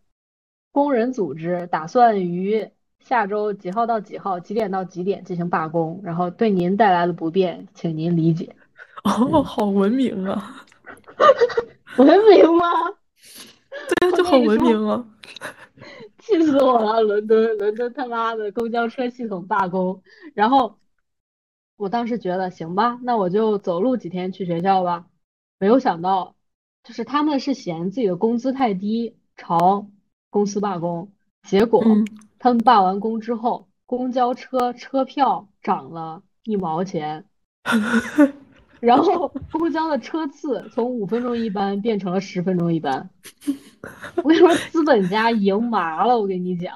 [0.76, 2.70] 工人组织打算于
[3.00, 8.54] 下周几号到几号，几点到几点进行罢工，然后对您带来的不便，请您理解。
[9.06, 10.66] 哦，好文明啊！
[11.98, 12.68] 文明吗？
[14.02, 15.08] 对啊，就很文明啊。
[16.20, 17.02] 气死我了！
[17.02, 20.04] 伦敦，伦敦他妈的公交车系统罢工，
[20.34, 20.78] 然后
[21.78, 25.06] 我当时觉得行吧，那我就走路几天去学校吧。
[25.58, 26.36] 没有想到，
[26.84, 29.88] 就是他们是嫌自己的工资太低，朝
[30.36, 31.10] 公司罢工。
[31.48, 32.06] 结果嗯，
[32.40, 37.24] 他们罢完工之后，公交车车票涨了一毛钱，
[38.82, 43.10] 然后公交的车次从五分钟一班变成了十分钟一班。
[44.18, 46.74] 我跟你说，资本家赢麻了，我跟你讲，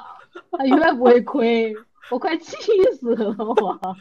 [0.52, 1.76] 他永远不会亏，
[2.10, 2.56] 我快气
[2.98, 3.98] 死了我！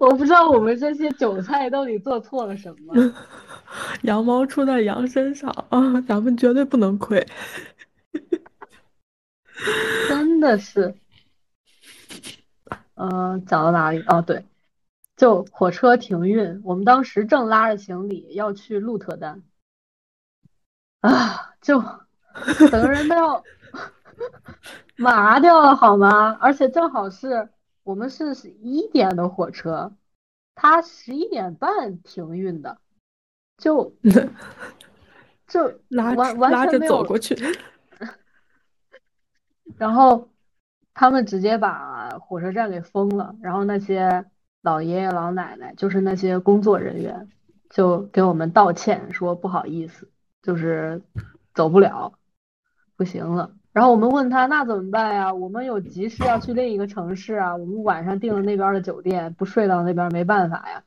[0.00, 3.12] 我不知道我们这些韭菜到底做错了什么。
[4.02, 7.24] 羊毛出在羊身上啊，咱们绝对不能亏。
[10.08, 10.94] 真的是，
[12.94, 14.02] 嗯、讲到哪里？
[14.06, 14.44] 哦，对，
[15.16, 19.42] 就火车停运，我们当时正拉着行李要去鹿特丹，
[21.00, 21.82] 啊，就
[22.70, 23.42] 整个人都要
[24.96, 26.36] 麻掉了，好吗？
[26.40, 27.48] 而且正好是
[27.82, 29.94] 我们是十一点的火车，
[30.54, 32.78] 它十一点半停运的，
[33.56, 33.94] 就
[35.46, 36.92] 就拉完完拉着全没有。
[36.92, 37.34] 走过去。
[39.78, 40.28] 然后
[40.94, 44.24] 他们直接把火车站给封了，然后那些
[44.62, 47.28] 老爷爷老奶奶，就是那些工作人员，
[47.70, 50.10] 就给我们道歉，说不好意思，
[50.42, 51.02] 就是
[51.54, 52.12] 走不了，
[52.96, 53.52] 不行了。
[53.72, 55.34] 然后我们问他那怎么办呀？
[55.34, 60.82] 我们有急事要去另一个城市啊，我们晚上订了那边的酒店，不睡到那边没办法呀。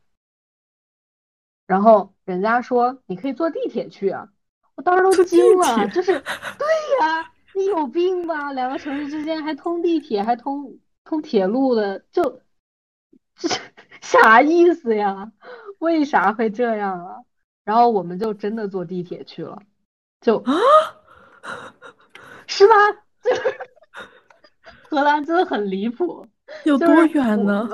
[1.68, 4.30] 然后人家说你可以坐地铁去啊，
[4.74, 6.14] 我当时都惊了，就是
[6.58, 6.68] 对
[7.00, 8.52] 呀，你有病吧？
[8.54, 12.42] 两个城市之间还通地铁，还通通铁路的，就
[13.36, 13.50] 这
[14.02, 15.32] 啥意思呀？
[15.80, 17.18] 为啥会这样啊？
[17.64, 19.62] 然后我们就真的坐地铁去了，
[20.22, 20.54] 就啊，
[22.48, 22.74] 是吧？
[23.22, 23.42] 就是
[24.90, 26.26] 荷兰真的很离谱，
[26.64, 27.68] 有多远呢？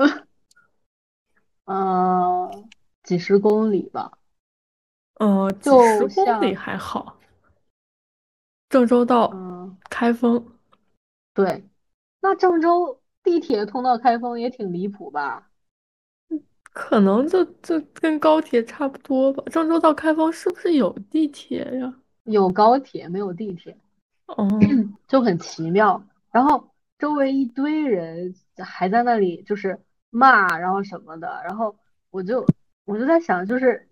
[1.65, 2.69] 嗯，
[3.03, 4.11] 几十公里吧。
[5.19, 7.15] 嗯，几十公里还好。
[8.70, 9.32] 郑州到
[9.90, 10.46] 开封，
[11.34, 11.64] 对，
[12.22, 15.50] 那郑州地铁通到开封也挺离谱吧？
[16.74, 19.42] 可能就就跟高铁差不多吧。
[19.50, 21.96] 郑州到开封是不是有地铁呀？
[22.24, 23.78] 有高铁，没有地铁。
[24.26, 24.46] 哦，
[25.08, 26.04] 就很奇妙。
[26.32, 26.70] 然后
[27.00, 29.80] 周围一堆人还在那里就是
[30.10, 31.42] 骂，然后什么的。
[31.46, 31.78] 然后
[32.10, 32.46] 我就
[32.84, 33.88] 我就在想，就是，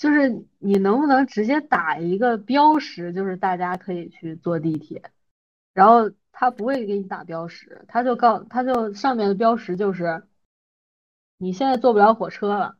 [0.00, 5.02] 就是你能不能直接打一个标识，就是大家可以去坐地铁。
[5.74, 10.22] 然后他不会给你打标识，他就告他就上面的标识就是。
[11.36, 12.76] 你现在坐不了火车了，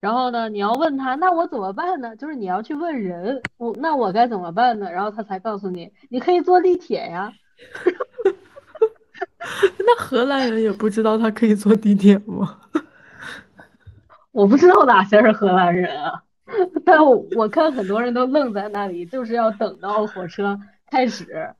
[0.00, 2.16] 然后呢，你要问他，那我怎么办呢？
[2.16, 4.90] 就是你要去问人，我那我该怎么办呢？
[4.90, 7.32] 然后他才告诉你，你可以坐地铁呀。
[9.78, 12.58] 那荷兰人也不知道他可以坐地铁吗？
[14.32, 16.22] 我不知道哪些是荷兰人啊，
[16.84, 21.54] 但我我看很多人都愣在那里，就是要等到火车开始。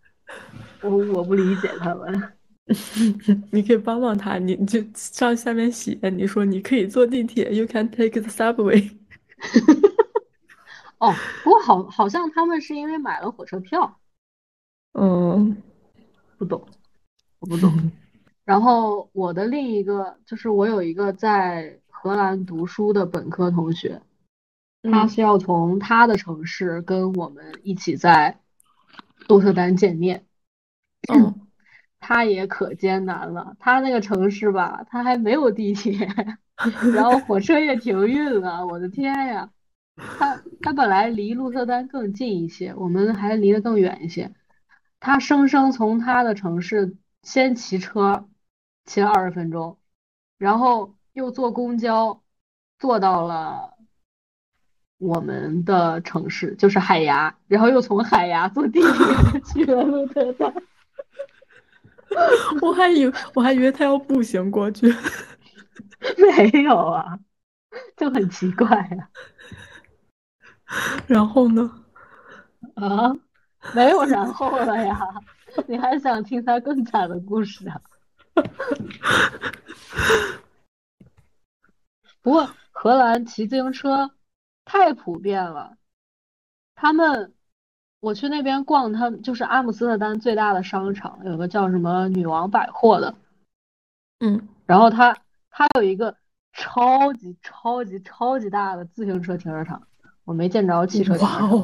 [0.82, 2.32] 我我不理解他们。
[3.50, 8.92] 你可以帮帮他，你就上下面写，你说你可以坐地铁，You can take the subway。
[10.98, 13.98] 哦，不过好，好像他们是因为买了火车票。
[14.94, 15.56] 嗯，
[16.38, 16.64] 不懂，
[17.40, 17.90] 我不懂。
[18.44, 24.00] 然后我的另一个就是我有一个在荷兰读书的本科同学，
[24.90, 28.40] 他是要从他的城市跟我们一起在
[29.28, 30.24] 鹿特丹见面。
[31.12, 31.34] 嗯。
[32.02, 36.08] 他也可艰难了，他那个城市吧，他还没有地铁，
[36.94, 39.50] 然后火车也停运了，我的天呀！
[39.96, 44.32] 他他本来离鹿特丹更近一些，我们还离得更远一些。
[44.98, 48.26] 他生生从他的城市先骑车
[48.86, 49.76] 骑了二十分钟，
[50.38, 52.22] 然后又坐公交
[52.78, 53.74] 坐到了
[54.98, 60.52] 我们的城市，就是海牙，然后又从海牙坐地铁去了鹿特丹。
[62.60, 64.92] 我还以为我还以为他要步行过去，
[66.18, 67.18] 没有啊，
[67.96, 69.08] 就很奇怪呀。
[71.06, 71.70] 然后呢？
[72.74, 73.12] 啊，
[73.74, 74.98] 没有然后了呀？
[75.66, 77.80] 你还想听他更惨的故事啊？
[82.22, 84.10] 不过荷兰骑自行车
[84.64, 85.76] 太普遍了，
[86.74, 87.34] 他们。
[88.02, 93.14] 我去那边逛，他就是阿姆斯特丹最大的商场，有个叫什么女王百货的，
[94.20, 95.14] 嗯，然后他
[95.50, 96.16] 他有一个
[96.54, 99.86] 超级超级超级大的自行车停车场，
[100.24, 101.50] 我没见着汽车停车场。
[101.50, 101.60] 哇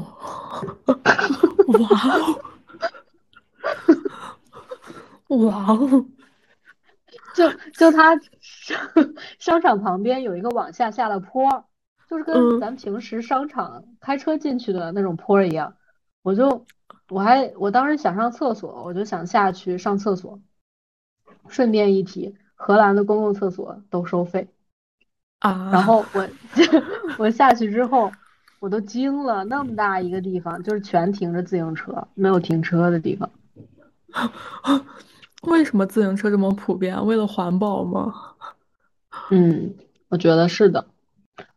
[5.29, 5.39] 哦！
[5.39, 6.07] 哇哦！
[7.35, 8.15] 就就它
[8.67, 8.79] 商
[9.39, 11.65] 商场旁边有一个往下下的坡，
[12.11, 15.75] 就是跟咱平时商场开车进去的那种坡一样。
[16.23, 16.67] 我就
[17.09, 20.41] 我还我当时想上厕所，我就想下去上厕所。
[21.49, 24.49] 顺便一提，荷兰的公共厕所都收费
[25.39, 25.71] 啊。
[25.73, 26.29] 然后我
[27.19, 28.11] 我下去之后，
[28.59, 33.31] 我都惊了，那么大一个地方，就是全停着自行车，没有停车的地方。
[35.43, 37.07] 为什么自行车这么普遍？
[37.07, 38.13] 为了环保吗？
[39.31, 39.75] 嗯，
[40.09, 40.87] 我觉得是的。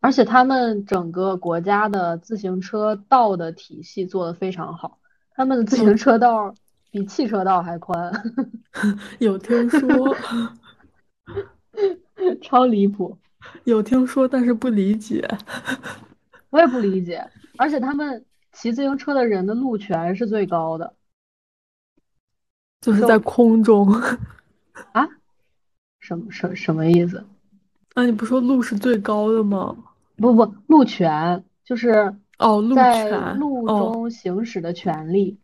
[0.01, 4.99] 而且他们整个国家的自行车道的体系做得非常好，
[5.31, 6.53] 他们的自行车道
[6.91, 8.11] 比汽车道还宽。
[9.19, 10.15] 有听说，
[12.41, 13.17] 超离谱。
[13.63, 15.25] 有听说，但是不理解。
[16.49, 17.25] 我也不理解。
[17.57, 20.93] 而且他们骑自行车的人的路权是最高的，
[22.81, 23.89] 就是在空中。
[24.91, 25.07] 啊？
[26.01, 27.25] 什么什什么意思？
[27.99, 29.75] 那你不说路是最高的吗？
[30.15, 35.37] 不不，路权就是哦，路在路中行驶的权利。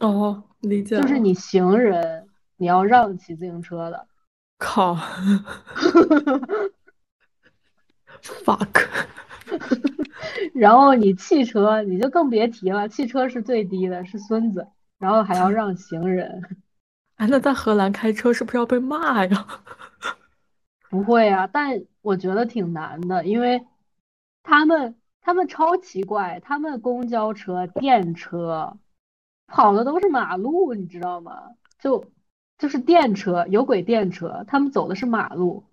[0.00, 0.98] 哦，理解。
[0.98, 2.26] 就是你行人，
[2.56, 4.06] 你要让骑自行车的。
[4.56, 4.96] 靠
[8.22, 8.86] ！fuck。
[10.54, 14.66] 然后你汽车，你就更别提了，汽车是最低的，是孙子，
[14.98, 16.42] 然后还要让行人。
[17.16, 19.46] 哎，那在荷兰开车是不是要被骂呀？
[20.90, 23.66] 不会啊，但我觉得挺难的，因为
[24.42, 28.78] 他们他们超奇怪，他们公交车、电车
[29.46, 31.50] 跑的都是马路，你知道吗？
[31.78, 32.06] 就
[32.56, 35.64] 就是电车，有轨电车，他们走的是马路，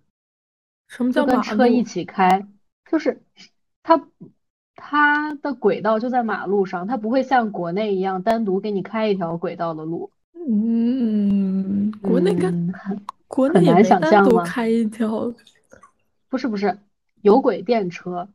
[0.88, 1.82] 什么叫马跟车一？
[1.82, 2.46] 起开，
[2.90, 3.22] 就是
[3.82, 4.06] 它
[4.74, 10.10] 它的轨道就在马路上，它不会像国内一样单独给你开一条轨道的路。
[10.48, 14.44] 嗯，国内跟，嗯，很国内很难想象吗？
[14.44, 15.32] 开一条，
[16.28, 16.78] 不是不是，
[17.22, 18.28] 有轨电车，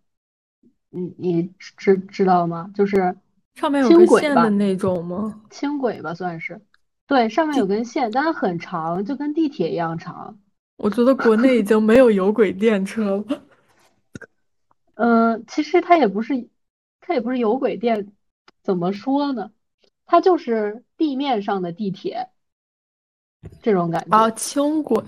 [0.89, 2.71] 你你知知道吗？
[2.75, 3.15] 就是
[3.55, 5.41] 上面有轻个线的那种吗？
[5.49, 6.61] 轻轨吧算是。
[7.07, 10.39] 对，上面有根线，但是很长，就跟地铁一样长。
[10.77, 13.41] 我觉得国内已经没有有轨电车了。
[14.95, 16.47] 嗯， 其实它也不是，
[17.01, 18.11] 它也不是有轨电，
[18.63, 19.51] 怎么说呢？
[20.05, 22.29] 它就是地面上的地铁
[23.61, 25.03] 这种感觉啊，轻轨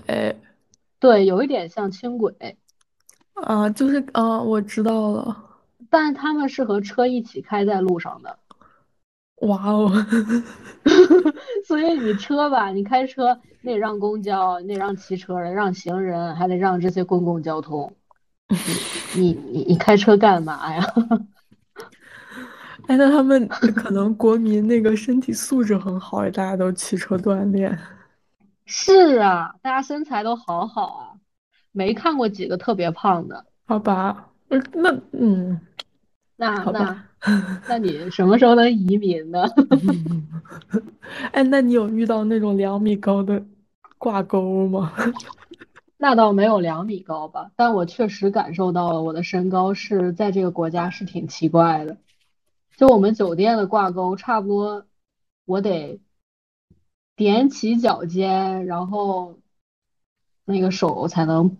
[0.98, 2.56] 对，有一点像轻轨，
[3.34, 5.36] 啊，就是啊，我知道了。
[5.90, 8.38] 但是它们是和车一起开在路上的。
[9.42, 9.92] 哇哦，
[11.66, 17.92] 所以你车吧，你开车，你得让公交，你得让骑车的，让行人，还得让这些公共交通。
[18.48, 18.56] 你
[19.20, 20.82] 你你你开车干嘛呀？
[22.86, 27.78] 哎，那他们可能国民那个身体素质很好，大家都骑车锻炼。
[28.66, 31.04] 是啊，大家身材都好好啊，
[31.72, 33.46] 没看过几个特别胖的。
[33.66, 35.60] 好吧，呃那嗯，
[36.36, 36.64] 那。
[36.72, 37.04] 那
[37.66, 39.44] 那你什么时候能移民呢？
[41.32, 43.42] 哎，那你有遇到那种两米高的
[43.96, 44.92] 挂钩吗？
[45.96, 51.96] 那倒没有两米高吧，但我确实感受到了我的身高是在这个国家是挺奇怪的。
[52.76, 54.84] 就我们酒店的挂钩，差不多
[55.46, 56.00] 我得
[57.16, 59.38] 踮起脚尖，然后
[60.44, 61.56] 那个手才能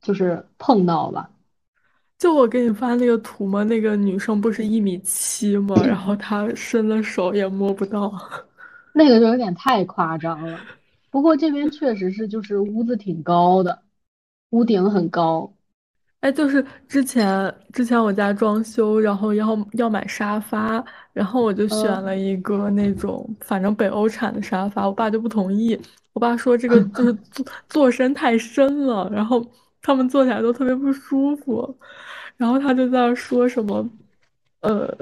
[0.00, 1.30] 就是碰到吧。
[2.18, 5.74] 就我给你发那个图嘛，那个女生不是一米七吗？
[5.84, 8.12] 然后她伸了手也摸不到。
[8.94, 10.58] 那个就有点太夸张了。
[11.10, 13.82] 不过这边确实是就是屋子挺高的，
[14.50, 15.52] 屋顶很高。
[16.20, 20.82] 哎，就是之前之前我家装修，然后要要买沙发，
[21.14, 25.78] 然后我就选嗯，了一个那种反正北欧产的沙发，我爸就不同意，
[26.12, 27.12] 我爸说这个就是。
[27.30, 29.46] 坐坐深太深了，然后
[29.80, 31.74] 他们坐起来都特别不舒服，
[32.36, 33.88] 然后他就在那儿说什么，
[34.60, 34.92] 呃，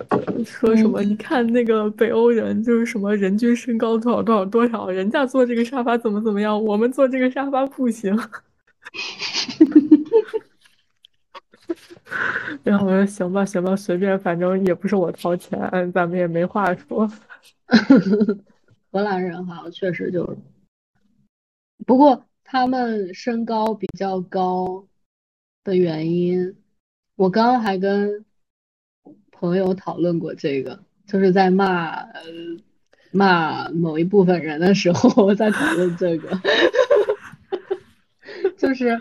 [0.45, 8.15] 说什嗯，么你看那个北欧人就是什么人均身高多少多少多少，人家坐这个沙发怎么怎么样，我们坐这个沙发不行。
[12.65, 15.59] 然后我说行吧，行吧，随便，反正也不是我掏钱，
[15.93, 17.11] 咱们也没话说。
[18.91, 20.37] 荷兰人好像确实就是，
[21.87, 24.87] 不过他们身高比较高
[25.65, 26.57] 的原因，
[27.17, 28.25] 我刚刚还跟
[29.31, 32.07] 朋友讨论过这个，就是在骂
[33.11, 36.39] 骂某一部分人的时候我在讨论这个，
[38.59, 39.01] 就是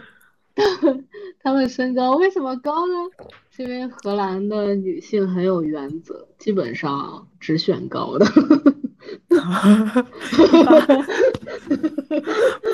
[1.41, 2.93] 他们身高为什么高呢？
[3.49, 8.25] 是因为荷兰的女性很有原则，基本上只选高的。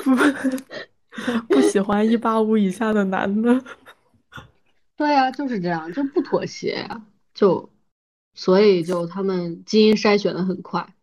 [0.04, 3.62] 不不喜欢一八五以下的男的，
[4.96, 7.02] 对呀，就是这样，就不妥协呀，
[7.34, 7.70] 就
[8.34, 10.94] 所以就他们基因筛选的很快，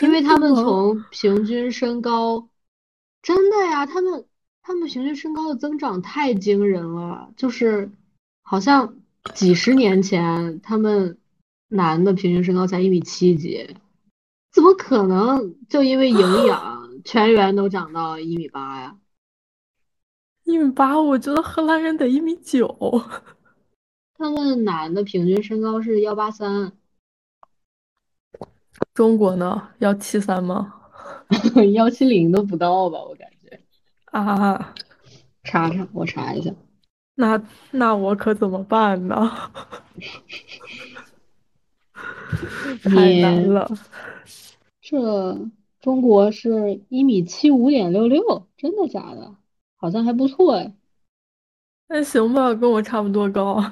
[0.00, 0.54] 因为他们？
[0.54, 2.48] 从平均身高，
[3.22, 4.24] 真的呀，他们
[4.62, 7.90] 他们平均身高的增长太惊人了，就是
[8.42, 8.96] 好像
[9.34, 11.18] 几十年前他们
[11.68, 13.76] 男的平均身高才一米七几，
[14.52, 18.96] 怎么可能就因为营 养全员都长到一米八呀？
[20.44, 23.02] 一米八，我觉得荷兰人得一米九。
[24.14, 26.72] 他们男的平均身高是幺八三。
[28.94, 30.74] 中国呢，幺七三吗？
[31.74, 33.31] 幺七零都不到吧，我感觉。
[34.12, 34.74] 啊，
[35.42, 36.54] 查查，我查一下。
[37.14, 39.50] 那那我可怎么办呢？
[42.84, 43.68] 太难了。
[44.80, 45.38] 这
[45.80, 49.34] 中国是一米七五点六六，真的假的？
[49.76, 50.74] 好像还不错哎。
[51.88, 53.62] 那行吧，跟我差不多高。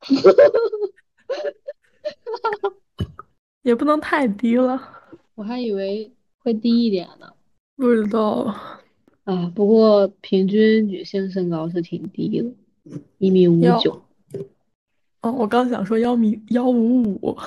[3.62, 4.80] 也不能太低了。
[5.34, 7.32] 我还以为会低一点呢。
[7.80, 8.54] 不知道，
[9.24, 14.02] 啊，不过平均女性身高是挺低的，一米五，九。
[15.22, 17.38] 哦，我刚想说幺米幺五五，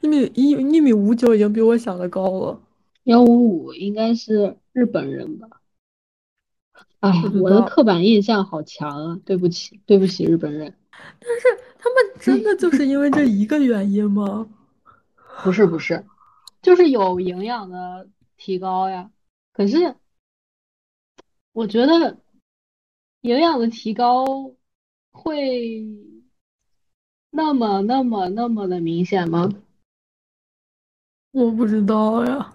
[0.00, 2.60] 一米一一米五九已经比我想的高了。
[3.02, 5.48] 幺五五应该是日本人吧？
[7.00, 7.10] 哎，
[7.40, 9.20] 我的，刻板印象好强啊！
[9.24, 10.72] 对不起，对不起，日本人。
[11.18, 14.46] 但是他们真的就是因为这一个原因吗？
[15.42, 16.04] 不是不是，
[16.62, 18.06] 就是有营养的
[18.42, 19.08] 提高呀。
[19.52, 19.94] 可是
[21.52, 22.18] 我觉得
[23.20, 24.52] 营养的提高
[25.12, 25.86] 会
[27.30, 29.48] 那么那么那么的明显吗？
[31.30, 32.52] 我不知道呀。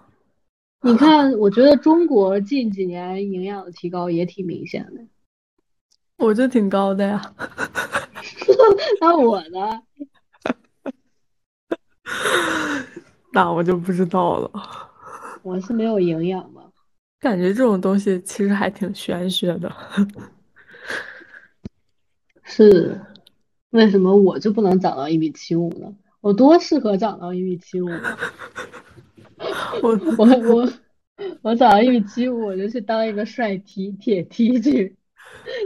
[0.82, 5.08] 你看，我觉得中国近几年营养的提高也挺明显的。
[6.18, 7.34] 我这挺高的呀。
[9.00, 9.82] 那我呢？
[13.32, 14.87] 那我就不知道了。
[15.48, 16.62] 我是没有营养吗？
[17.22, 19.74] 感觉这种东西其实还挺玄学的。
[22.44, 23.00] 是，
[23.70, 25.96] 为什么我就不能长到一米七五呢？
[26.20, 28.18] 我多适合长到一米七五啊！
[29.82, 30.70] 我我我
[31.42, 34.98] 我长到一米七五，我就去当一个帅 T 铁 T 去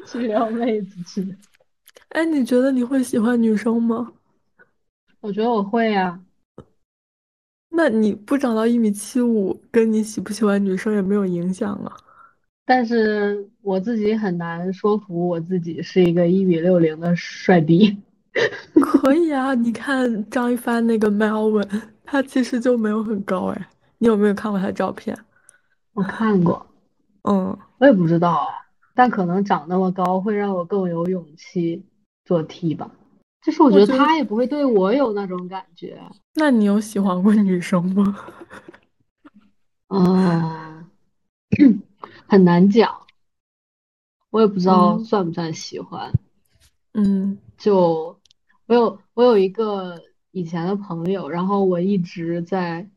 [0.06, 1.36] 去撩妹子去。
[2.10, 4.14] 哎，你觉得你会喜欢女生吗？
[5.22, 6.22] 我觉得我会呀。
[7.74, 11.92] 那你不长到一米七五，跟你喜不喜欢女生也没有影响啊。
[12.66, 17.98] 但是我自己很难说服我自己是一个一米六零的帅逼。
[18.80, 21.68] 可以啊，你看张一帆那个 Melvin，
[22.06, 23.70] 他其实就没有很高哎。
[23.98, 25.18] 你有没有看过他的照片？
[25.94, 26.66] 我看过。
[27.24, 28.48] 嗯，我也不知道啊，
[28.94, 31.86] 但可能长那么高会让我更有勇气
[32.26, 32.90] 做 T 吧。
[33.42, 36.00] 就是我觉得他也不会对我有那种感觉。
[36.36, 38.16] 那你有喜欢过女生吗？
[39.90, 40.86] 嗯，
[42.28, 42.94] 很难讲，
[44.30, 46.12] 我也不知道算不算喜欢。
[46.94, 48.20] 嗯，就
[48.68, 50.00] 我有我有一个
[50.32, 52.88] 以前的朋友，然后我一直在，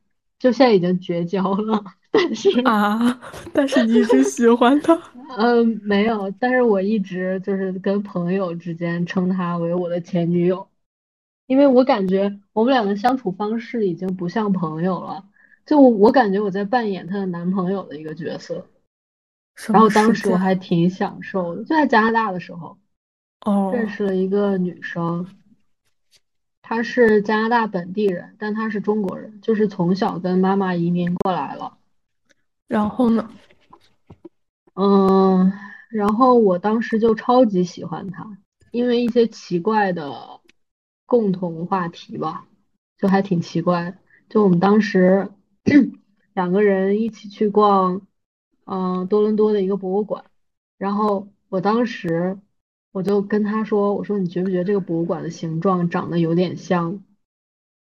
[0.45, 3.19] 就现在已经绝交了，但是啊，
[3.51, 4.95] 但是你一直喜欢他？
[5.39, 10.69] 嗯， 没有，但是我一直就是跟朋友之间称她为我的前女友。
[11.47, 15.25] 因为我感觉我们两个相处方式已经不像朋友了，
[15.65, 18.67] 就我感觉我在扮演她的男朋友的一个角色，
[19.69, 22.77] 然后当时我还挺享受的，就在加拿大的时候，
[23.47, 25.27] 哦，认识了一个女生，
[26.67, 31.77] 她是加拿大本地人，但他是中国人，就是从小跟妈妈移民过来了。
[32.67, 33.31] 然后呢？
[34.75, 35.53] 嗯，
[35.91, 38.39] 然后我当时就超级喜欢他，
[38.71, 40.41] 因为一些奇怪的。
[41.07, 42.47] 共同话题吧，
[42.97, 43.99] 就还挺奇怪。
[44.31, 45.29] 就我们当时
[46.33, 48.01] 两个人一起去逛，
[48.65, 50.25] 嗯，多伦多的一个博物馆。
[50.79, 52.39] 然后我当时
[52.95, 57.03] 我就跟他说：“我说你觉不觉得这个博物馆的形状长得有点像？”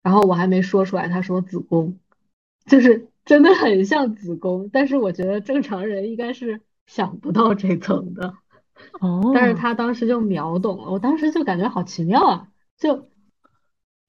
[0.04, 1.98] 然后我还没说出来，他说子宫，
[2.66, 4.68] 就是真的很像子宫。
[4.70, 8.34] 但是我觉得正常人应该是想不到这层的。
[9.00, 9.32] 哦。
[9.34, 12.48] 但是他当时就秒懂了，我当时就感觉好奇妙啊。
[12.76, 13.08] 就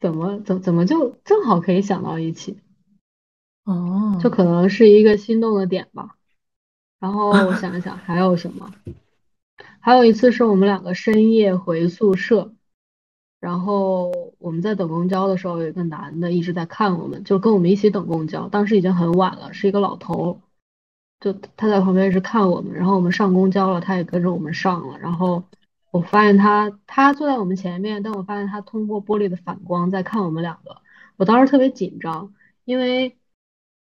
[0.02, 2.60] 怎么怎怎么就正好可以想到一起，
[3.64, 6.18] 哦，就可能是一个心动的点吧。
[7.00, 8.70] 然后我想一想还有什么，
[9.80, 12.54] 还有一次是我们两个深夜回宿舍，
[13.40, 18.48] 然后我们在等公交的时候，有一个男的一直在看我们，就跟我们一起等公交。
[18.50, 20.42] 当时已经很晚了，是一个老头，
[21.20, 22.74] 就他在旁边一直看我们。
[22.74, 25.44] 然后我们上公交了，他也跟着我们上了，然后。
[25.92, 30.78] 我发现他，他坐在我们前面，但我发现他通过玻璃的反光在看我们两个。
[31.18, 32.32] 我当时特别紧张，
[32.64, 33.18] 因为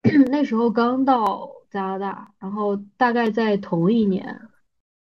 [0.28, 4.40] 那时候刚到加拿大，然后大概在同一年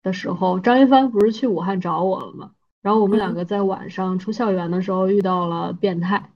[0.07, 2.53] 的时候，张一帆不是去武汉找我了吗？
[2.81, 6.31] 然后我们两个在晚上出校园的时候遇到了变态，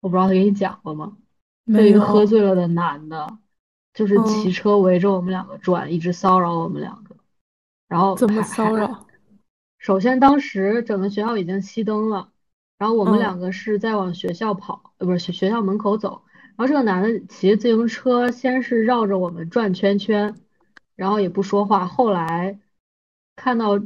[0.00, 1.16] 我不知道他给你讲过吗？
[1.72, 3.38] 被一个喝醉了的男的，
[3.94, 7.14] 就是骑车围着我们两个转，一直骚扰我们两个。
[7.88, 9.06] 然后怎么骚扰？
[9.78, 12.30] 首先，当时整个学校已经熄灯了，
[12.78, 16.22] 然后我们两个是在往学校跑，呃，不是学学校门口走。
[16.56, 20.34] 然后这个男的骑自行车，先是绕着我们转圈圈，
[20.96, 21.86] 然后也不说话。
[21.86, 22.58] 后来
[23.36, 23.78] 看到，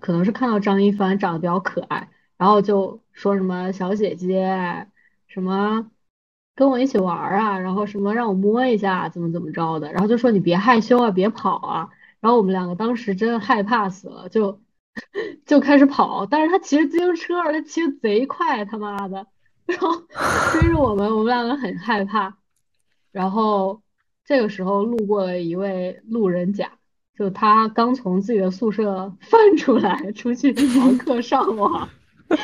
[0.00, 4.86] 可能是看到张一帆长得比较可爱，然后就说什么小姐姐，
[5.26, 5.90] 什么
[6.54, 11.90] 跟我一起玩啊，然后什么让我摸一下，怎么怎么着的，然后就说你别害羞啊，别跑啊。
[12.20, 14.60] 然后我们两个当时真的害怕死了，就。
[15.44, 19.26] 就开始跑，但是他骑着自行车，他骑的贼快，他妈的，
[19.66, 19.90] 然后
[20.52, 22.38] 追着我们，我们两个很害怕。
[23.10, 23.82] 然后
[24.24, 26.78] 这个时候路过了一位路人甲，
[27.16, 31.88] 就他刚从自己的宿舍 翻出来，出去逃课上网，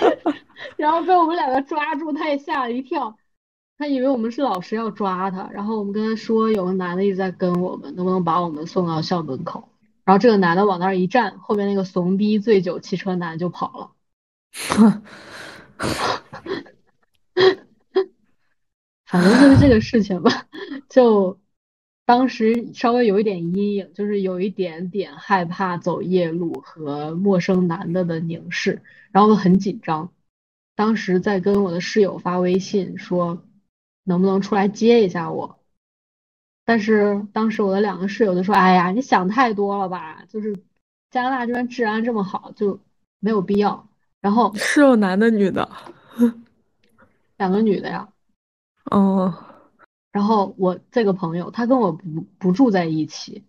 [0.76, 3.16] 然后被我们两个抓住，他也吓了一跳，
[3.78, 9.68] 他以为我们是老师要抓他，然后我们跟他说有个男的一直在跟我们，能不能把我们送到校门口？
[10.04, 13.90] 然后这个男的往那儿一站，后面那个怂逼醉酒骑车男就跑了。
[19.06, 20.46] 反正就是这个事情吧，
[20.88, 21.39] 就
[22.10, 28.82] 当时稍微有一点阴影，就是有一点点害怕走夜路和陌生男的的凝视，
[29.12, 30.10] 然后很紧张。
[30.74, 33.44] 当时在跟我的室友发微信说，
[34.02, 35.60] 能不能出来接一下我？
[36.64, 40.64] 但是当时我的两个室友就说：“哎呀，你想太多了吧，就是
[41.12, 42.80] 加拿大这边治安这么好，就
[43.20, 43.88] 没有必要。”
[44.20, 45.70] 然后室友男的女的？
[47.38, 48.08] 两个女的呀。
[48.86, 49.32] 哦。
[50.12, 53.44] 然后我这个朋友，他跟我不不住在一起，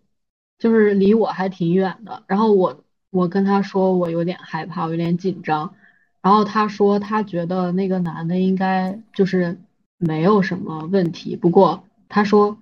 [0.59, 2.23] 就是离我还挺远的。
[2.27, 5.73] 然后我我跟他说我有点害怕，我有点紧张。
[6.21, 9.59] 然后他说他觉得那个男的应该就是
[9.97, 11.35] 没有什么问题。
[11.35, 12.57] 不过他说，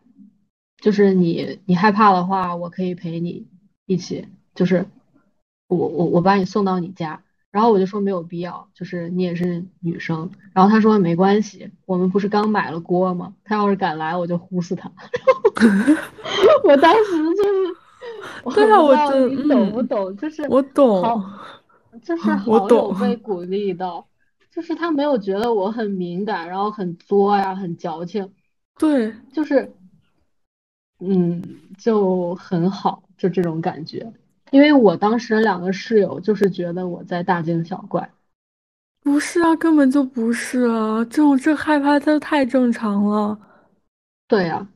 [0.77, 3.47] 就是你你害怕的话，我可以陪你
[3.85, 4.85] 一起，就是
[5.67, 7.21] 我我我把你送到你家。
[7.51, 10.29] 然后我就说没有必要，就是你也是女生。
[10.53, 13.33] 然后他说没关系，我们不是刚买了锅吗？
[13.43, 14.91] 他要是敢来，我就呼死他。
[16.63, 20.15] 我当时就是，对啊，我你懂不懂？
[20.15, 21.23] 就是我懂，
[22.03, 24.07] 就是好有被鼓励到，
[24.51, 28.31] 就是他没有觉得我很敏感，然后很作呀，很矫情。
[28.77, 29.73] 对，就是，
[30.99, 31.43] 嗯，
[31.77, 34.13] 就很好，就这种感觉。
[34.51, 38.09] 因为我当时两个室友就是觉得我在大惊小怪，
[39.03, 43.37] 不是啊，根本就不是啊，这种这害怕这太正常了。
[44.27, 44.67] 对呀，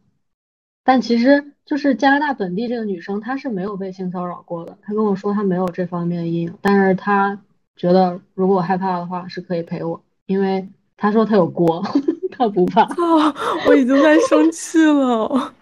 [0.84, 4.78] 但其实就是加拿大本地这个女生，她是没有被性骚扰过的。
[4.82, 7.40] 她跟我说她没有这方面的阴影，但是她
[7.76, 11.84] 觉得如果我害怕的话是可以陪我，因为她说她有锅，
[12.32, 12.84] 她不怕。
[12.84, 13.34] 啊，
[13.68, 15.54] 我已经在生气了。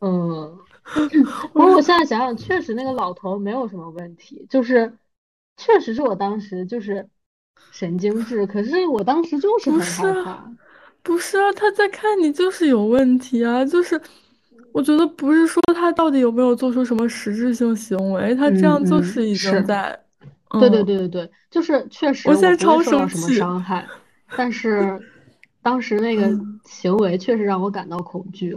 [0.00, 0.58] 嗯。
[1.52, 4.92] 不过我现在想想，确实那个老头没有什么问题，就是
[5.56, 7.08] 确实是我当时就是
[7.70, 10.52] 神经质，可是我当时就是很害怕。
[11.02, 14.00] 不是啊，他在看你就是有问题啊，就是
[14.72, 19.98] 我觉得不是说他到底有没有做出什么实质性行为，他这样就是已经在。
[20.60, 23.34] 对对对对对，就是确实我现在超生气。
[23.34, 23.84] 伤害，
[24.36, 25.00] 但是
[25.62, 26.30] 当时那个
[26.64, 28.56] 行为确实让我感到恐惧。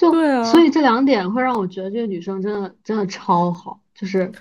[0.00, 4.32] 就对啊，所以这两点会让我觉得这个女生真的真的超好，就是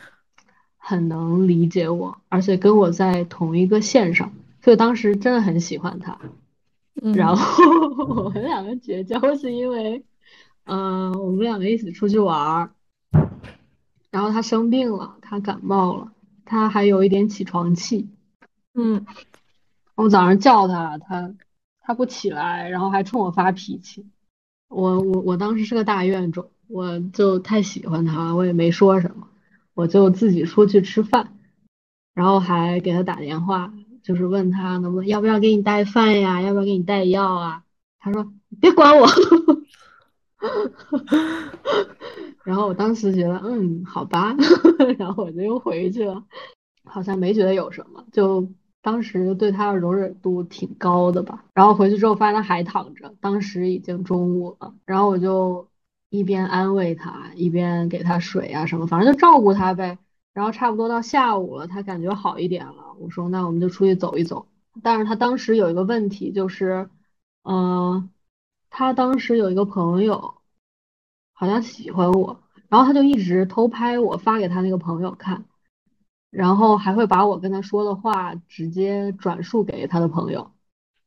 [0.77, 4.31] 很能理解我，而且跟我在同一个线上，
[4.63, 6.17] 所以当时真的很喜欢她。
[7.13, 10.05] 然后我们两个绝交是因为，
[10.63, 12.71] 嗯，我们两个一起出去玩，
[14.11, 16.13] 然后她生病了，她感冒了，
[16.45, 18.07] 她还有一点起床气。
[18.73, 19.05] 嗯，
[19.95, 21.33] 我早上叫她，她
[21.81, 24.05] 她不起来，然后还冲我发脾气。
[24.69, 29.27] 我我我当时是个大怨种，我就太喜欢他了，我也没说什么，
[29.73, 31.37] 我就自己出去吃饭，
[32.13, 33.73] 然后还给他打电话，
[34.03, 37.63] 就是问他能不能要不要给你带饭呀，要不要给你带药啊？
[37.99, 38.31] 他说
[38.61, 39.07] 别管我，
[42.45, 44.35] 然后我当时觉得嗯好吧，
[44.97, 46.23] 然后我就又回去了，
[46.85, 48.49] 好像没觉得有什么，就。
[48.81, 55.67] 当时对他的容忍度挺高的吧，然后回去之后发现他还躺着，当时已经中午了，然后我就
[56.09, 59.97] 一边安慰他，一边给他水啊什么，反正就照顾他呗。
[60.31, 64.47] 然后差不多到下午了，他感觉好一点了，我说那我们就出去走一走。
[64.81, 66.89] 但是他当时有一个问题就是，
[67.43, 68.09] 嗯，
[68.69, 70.35] 他当时有一个朋友
[71.33, 72.39] 好像喜欢我，
[72.69, 75.43] 然后他就一直偷拍我发给他那个朋友看。
[76.29, 80.51] 然后还会把我跟他说的话直接转述给他的朋友，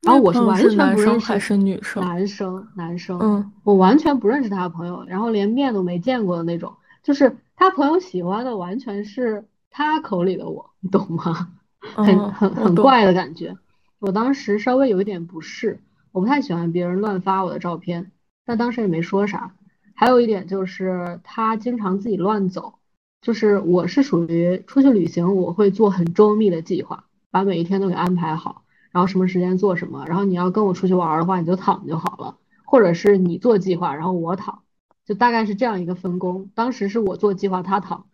[0.03, 11.51] 然后我是完全不认识还是女生，男生男生，嗯，我完全不认识他的朋友，然后连面都没见过的那种，就是他朋友喜欢的完全是他口里的我，你懂吗？
[11.79, 13.57] 很很很怪的感觉。
[13.99, 15.81] 我当时稍微有一点不适，
[16.11, 18.11] 我不太喜欢别人乱发我的照片，
[18.45, 19.55] 但当时也没说啥。
[19.95, 22.75] 还有一点就是他经常自己乱走。
[23.23, 30.05] 就是我是属于出去旅行，我会做很周密的计划，把每一天都给安排好，然后什么时间做什么。
[30.09, 34.63] 然后你要跟我出去玩的话，你就躺就好了，或者是你做计划，然后我躺，
[35.07, 36.51] 就大概是这样一个分工。
[36.57, 38.07] 当时是我做计划，他躺，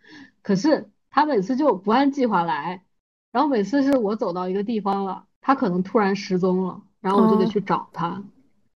[0.42, 2.84] 可是他每次就不按计划来，
[3.32, 8.22] 然后每次是我走到一个地方了，他可能突然失踪了，然后我就得去找他，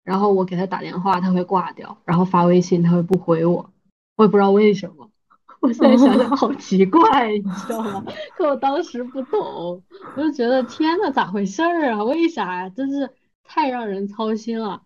[0.04, 3.72] 然后我给他打电话，他会挂掉，然后发微信他会不回我，
[4.16, 5.10] 我也不知道为什么。
[5.62, 8.04] 我现在想想好奇怪，你知道吗？
[8.38, 9.84] 可我当时不懂，
[10.16, 12.04] 我就觉得天呐，咋回事儿啊？
[12.06, 12.70] 为啥呀？
[12.70, 13.10] 真是
[13.44, 14.84] 太让人操心了。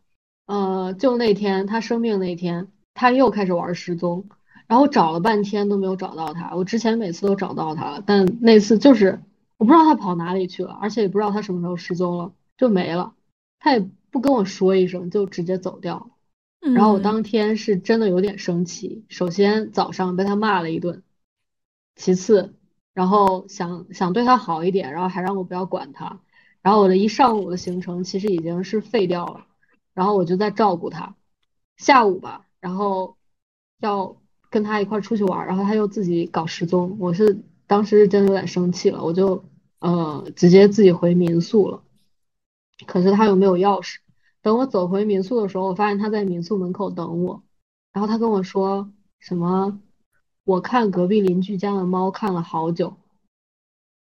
[0.47, 4.27] 呃，就那天他生病那天，他又开始玩失踪，
[4.67, 6.55] 然后找了半天都没有找到他。
[6.55, 9.21] 我之前每次都找到他了，但那次就是
[9.57, 13.13] 我不知道他跑哪里去了，而且也不知道他什么时候失踪了，就没了。
[13.59, 16.07] 他也不跟我说一声，就直接走掉了。
[16.72, 21.03] 然后我嗯，当天是真的有点生气，首先早上被他骂了一顿，
[21.95, 22.53] 其次，
[22.94, 26.22] 然后想想对他好一点，然后还让我不要管他，
[26.61, 29.45] 然后我的一上午的行程其实已经是废掉了，
[29.94, 31.15] 然后我就在照顾他，
[31.76, 33.18] 下午吧，然后
[33.80, 34.15] 要
[34.49, 39.44] 跟他一块出去玩，然后他又自己搞失踪，我是当时是真的有点生气了，我就
[39.80, 41.84] 呃直接自己回民宿了，
[42.88, 43.98] 可是他又没有钥匙。
[44.44, 47.41] 等我走回民宿的时候，我发现他在民宿门口等我，
[47.94, 49.80] 然后他跟我说什么，
[50.44, 52.98] 我看隔壁邻居家的猫看了好久，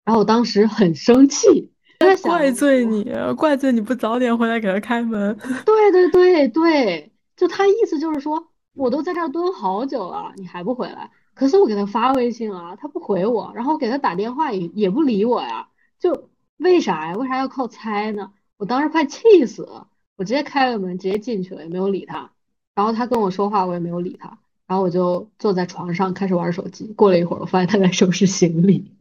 [0.05, 5.37] 然后我当时很生气，在怪罪你，怪罪你不早点回来给他开门。
[5.67, 11.11] 对对对对，就他意思就是说，我都在这儿蹲好久了，你还不回来？
[11.35, 16.29] 可是我给他发微信了，他不回我，然后给他打电话也也不理我呀，就
[16.59, 17.17] 为啥呀？
[17.17, 18.31] 为啥要靠猜呢？
[18.59, 19.89] 我当时快气死了，
[20.21, 22.31] 我直接开了门，直接进去了，也没有理他。
[22.75, 26.89] 然后他跟我说话，我也没有理他，然后我就坐在床上开始玩手机。
[26.89, 28.93] 过了一会儿，我发现他在收拾行李，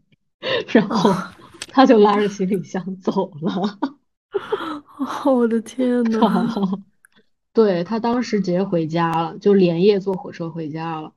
[0.70, 1.14] 然后
[1.68, 3.78] 他就拉着行李箱走了。
[5.26, 6.82] 哦，我的天呐，
[7.52, 11.12] 对，他当时直接回家了，就连夜坐火车回家了。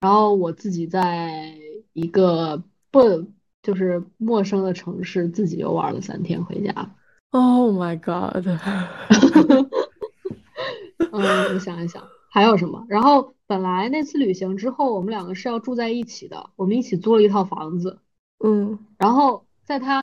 [0.00, 1.54] 然后我自己在
[1.94, 3.26] 一个不
[3.62, 6.94] 就是陌生的城市，自己又玩了三天回家。
[7.30, 8.42] Oh my god！
[11.12, 12.86] 嗯，我想一想还有什么。
[12.88, 17.98] 然后本来那次旅行之后，我们两个是要住在一起的，我们一起租了一套房子。
[18.42, 20.02] 嗯，然后在他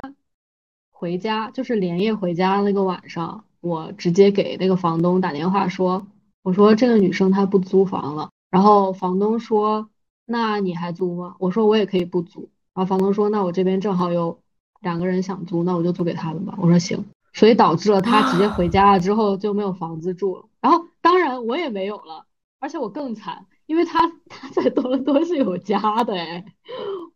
[0.92, 6.06] 回家，就是连夜回家那个晚上，我直接给那个房东打电话说，
[6.44, 8.30] 我说这个女生她不租房了。
[8.52, 9.90] 然后房东说，
[10.26, 11.36] 那你还租吗？
[11.40, 12.50] 我说我也可以不租。
[12.76, 14.40] 然后房东说，那我这边正好有
[14.82, 16.56] 两个人想租，那我就租给他们吧。
[16.60, 17.04] 我说行。
[17.36, 20.46] 所以导致了他直接回家了之后就没有房子住了。
[20.60, 22.26] 然后当然我也没有了，
[22.60, 26.44] 而且我更惨，因为他他在多伦多是有家的哎，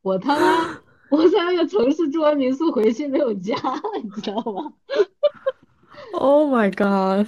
[0.03, 0.79] 我他妈。
[1.09, 4.73] 我在那个城市住完民宿回去没有家了，你知道吗
[6.13, 7.27] ？Oh my god！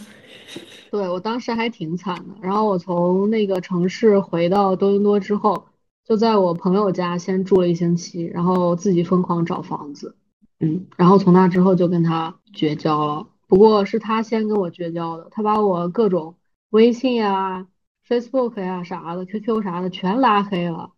[0.92, 2.36] 对，我当时还挺惨的。
[2.44, 5.66] 然后我从那个城市回到多伦多之后，
[6.06, 10.16] 就在我朋友家先住了一星期，然后自己疯狂找房子，
[10.62, 13.28] 嗯，然后从那之后就跟他绝交了。
[13.48, 16.38] 不过是他先跟我绝交的，他把我各种
[16.70, 17.68] 微信呀、
[18.08, 20.92] Facebook 呀啥的、QQ 啥的全拉黑了，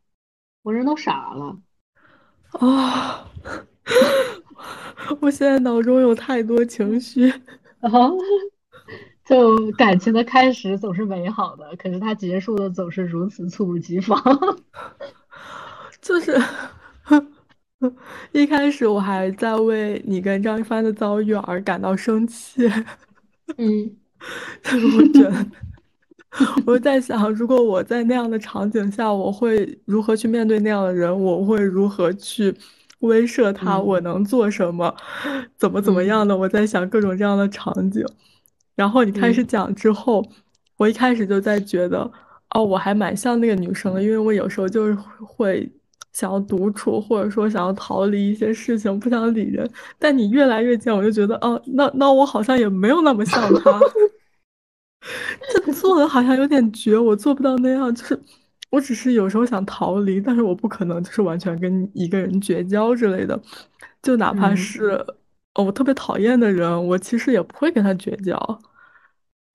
[0.62, 1.58] 我人都傻了。
[2.52, 3.28] 啊、
[5.22, 7.30] 我现在脑中有太多情绪。
[7.82, 7.90] 啊
[9.26, 14.22] 就感情的开始总是美好的，可是它结束的总是如此猝不及防。
[16.02, 16.38] 就是
[18.32, 22.68] 一开始我还在为你跟张一帆的遭遇而感到生气，
[23.58, 23.92] 嗯，
[24.64, 25.46] 就是我觉得，
[26.66, 31.18] 我就在想，如果我在那样的场景下，我会如何去面对那样的人？
[31.22, 32.54] 我会如何去
[33.00, 33.80] 威慑他？
[33.80, 34.94] 我嗯能做什么？
[35.58, 36.38] 怎么怎么样嗯的？
[36.38, 38.06] 我在想各种这样的场景。
[38.76, 40.26] 然后你开始嗯讲之后，
[40.78, 42.10] 我一开始就在觉得，
[42.56, 45.72] 哦，我还蛮像那个女生的，因为我有时候就是会
[46.14, 49.70] 想要独处，或者说想要逃离一些事情，不想理人。
[50.00, 53.80] 但你越来越近，我就觉得，哦，那那我好像也没有那么像他。
[55.52, 57.94] 这做的好像有点绝，我做不到那样。
[57.94, 58.18] 就是
[58.70, 63.38] 我只是有时候想逃离，但是我不可能就是完全跟一个人绝交之类的。
[64.02, 65.06] 就哪怕嗯是
[65.56, 68.38] 哦我特别讨厌的人，我其实也不会跟他绝交。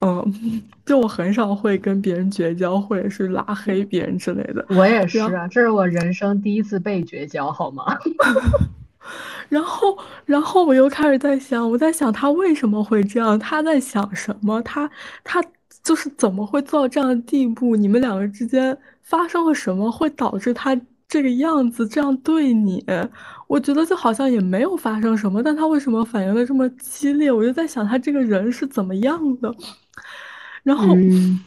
[0.00, 4.64] 嗯，就我很少会跟别人绝交，或者是拉黑别人之类的。
[4.68, 7.84] 我也是啊，这是我人生第一次被绝交，好吗？
[9.48, 14.88] 然后，然后我又开始在想，我在想他为什么会这样，他在想什么，他
[15.24, 15.42] 他
[15.82, 17.74] 就是怎么会做到这样的地步？
[17.74, 22.84] 你们两个之间发生了什么，会导致他这个样子这样对你？
[23.48, 27.32] 我觉得就好像也没有发生什么，但他为什么反应的这么激烈？
[27.32, 29.52] 我就在想他这个人是怎么样的。
[30.62, 31.40] 然后，嗯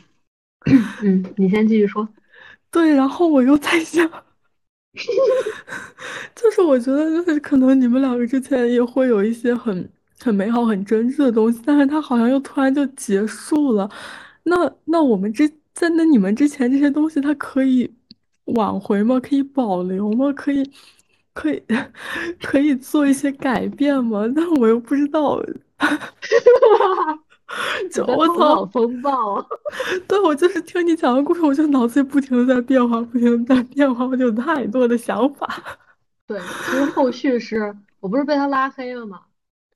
[1.04, 2.08] 嗯，你先继续说。
[2.72, 4.10] 对，然后我又在想。
[6.36, 13.90] 就是我觉得，就是可能你们两个之前也会有一些很很美好、很真挚的东西，但是它好像又突然就结束了。
[14.44, 14.56] 那
[14.86, 17.90] 那我们之在那你们之前这些东西，它可以
[18.46, 19.20] 挽回吗？
[19.20, 20.32] 可以保留吗？
[20.34, 20.70] 可以
[21.34, 21.64] 可以
[22.42, 24.28] 可以做一些改变吗？
[24.36, 25.42] 但我又不知道。
[28.16, 28.66] 我操！
[28.68, 29.46] 风暴啊！
[30.08, 35.48] 对，我就是听你讲的故事，我就脑子里不停的在变化，不停的在变化，我就有太多的想法。
[36.28, 39.22] 对，其实后续是我不是被他拉黑了吗？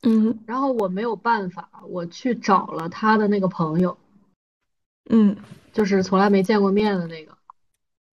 [0.03, 3.97] 嗯然后我没有办法，我去找了他的那个朋友，
[5.09, 5.35] 嗯
[5.73, 7.33] 就是从来没见过面的那个。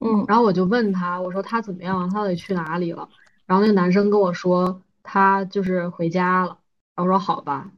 [0.00, 2.08] 嗯然后我就问他，我说他怎么样？
[2.10, 3.08] 他到底去哪里了？
[3.46, 6.58] 然后那个男生跟我说他就是回家了。
[6.96, 7.70] 然后我说好吧。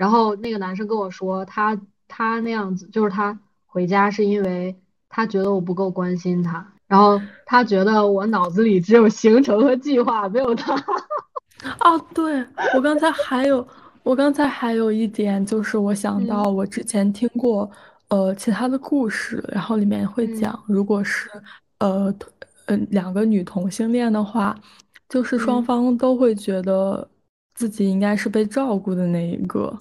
[0.00, 1.78] 然后那个男生跟我说他
[2.08, 4.74] 他那样子，就是他回家是因为
[5.10, 10.74] 他觉得我不够关心他，然后他觉得我脑子里只有行程和计划，没有他。
[11.84, 12.42] 哦，对，
[12.74, 13.68] 我刚才还有，
[14.02, 17.70] 我刚才还有一点就是，我想到嗯我之前听过
[18.08, 21.28] 呃其他的故事，然后里面会嗯讲，如果是
[21.76, 22.32] 呃同
[22.64, 24.56] 呃两个女同性恋的话，
[25.10, 27.06] 就是双嗯方都会觉得
[27.60, 29.76] 自己应该是被照顾的那一个。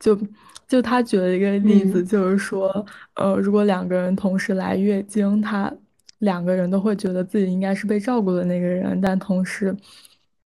[0.00, 0.18] 就
[0.66, 2.84] 就他举了一个例子，嗯就是说，
[3.14, 5.72] 呃，如果两个人同时来月经，他
[6.18, 9.76] 两个人都会觉得自己应该是被照顾的那个人，但同时，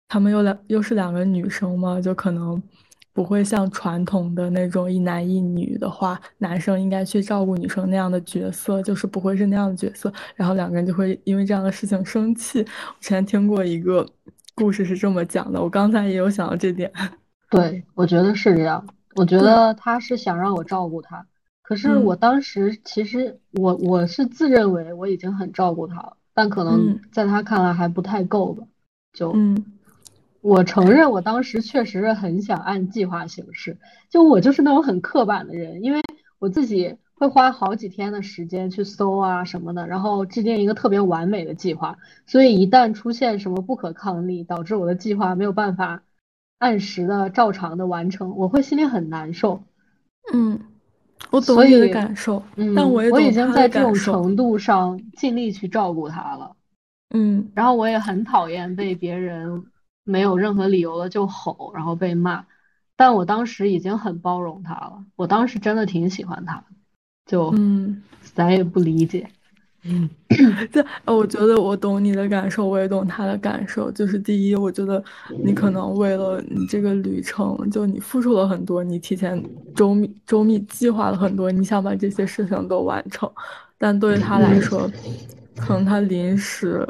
[0.09, 2.62] 他们又两又是两个女生嘛，就可能
[3.12, 12.61] 不会像传统的那种一男一女的话，男生应该去照顾女生那样的角色，就是不会是那样的角色，然后两个人就会因为这样的事情生气。
[12.61, 14.07] 我之前听过一个
[14.54, 16.92] 故事是这么讲的，我刚才也有想到这点。
[17.50, 18.86] 对，我觉得是这样。
[19.14, 21.26] 我觉，得他是想让我照顾他，
[21.62, 28.64] 可是我嗯当时其实我我是自认为我已经很照顾他了，但可能嗯在他看来还不太够吧。
[29.12, 29.64] 就嗯
[30.40, 36.00] 我承认，我当时确实是很想按计划行事，就我就是那种很刻板的人，因为
[36.38, 41.97] 我自己会花好几天的时间去搜啊什么的，然后制定一个特别完美的计划，
[42.27, 46.03] 所以一旦出现什么不可抗力，导致我的计划没有办法
[46.59, 49.62] 按时的照常的完成，我会心里很难受。
[50.32, 50.59] 嗯，
[51.31, 53.94] 我所懂你的，感受，但嗯，我也我已经在这种。
[53.94, 56.57] 程度上尽力去照顾他了。
[57.15, 59.66] 嗯然后我也很讨厌被别人
[60.03, 62.47] 没有任何理由的就吼，然后被骂。
[62.97, 66.65] 但我当时已经很包容他了，我当时真的挺喜欢他的，
[67.27, 68.03] 就嗯。
[68.35, 69.28] 咱也不理解。
[69.85, 70.09] 嗯
[70.73, 73.90] 这，呃我觉得我懂你的感受，我也懂他的感受。
[73.90, 75.03] 就是第一，我觉得
[75.44, 79.43] 你可能为了你这个旅程，就你付出了很多，你提前
[79.74, 83.31] 周密周密计划了很多，你想把这些事情都完成，
[83.77, 84.89] 但对于他来嗯说，
[85.57, 86.86] 可能他临时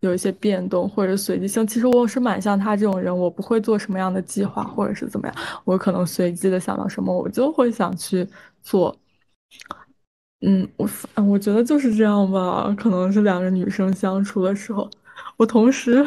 [0.00, 1.64] 有一些变动或者随机性。
[1.66, 8.26] 其实我是蛮像他这种人，我不会做什么样的计划或者是怎么样，我可能随机的想到什么，我就会想去
[8.60, 8.94] 做。
[10.40, 14.88] 嗯，我反我觉得就是这样吧，可能是两个女生相处的时候，
[15.36, 16.06] 我同时，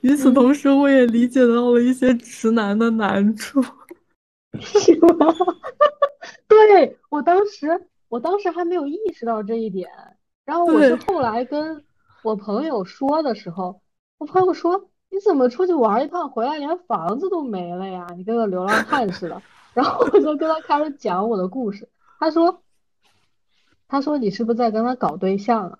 [0.00, 3.62] 与此嗯，同时，我也理解到了一些直男的难处。
[4.60, 5.34] 是吗？
[6.48, 9.88] 对，我当时，我当时还没有意识到这一点，
[10.44, 11.84] 然后我是对，后来跟
[12.22, 13.80] 我朋友说的时候，
[14.18, 18.06] 我朋友说：“你怎么出去玩一趟回来连房子都没了呀？
[18.16, 19.40] 你跟个流浪汉似的。
[19.74, 21.88] ”然后我就跟他开始讲我的故事，
[22.24, 22.62] 他说
[23.86, 25.78] ：“他说你是不是在跟他搞对象啊？”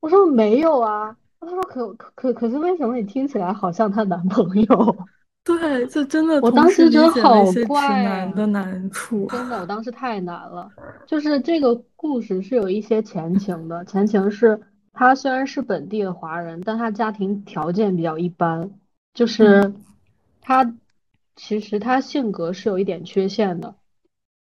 [0.00, 4.96] 我说：“没有啊。”他说：“可可可可是为什么你听起来好像她男朋友？
[5.44, 8.46] ”对，这真的我当时觉得好怪男的啊。
[8.46, 9.28] 难处。
[9.30, 10.68] 真的，我当时太难了。
[11.06, 14.60] 就是这个故事是有一些前情的，前情是
[14.92, 18.72] 他虽然是本地的华人，但他家庭条件比较一般，
[19.14, 19.74] 就嗯是
[20.40, 20.74] 他
[21.36, 23.76] 其实他性格是有一点缺陷的，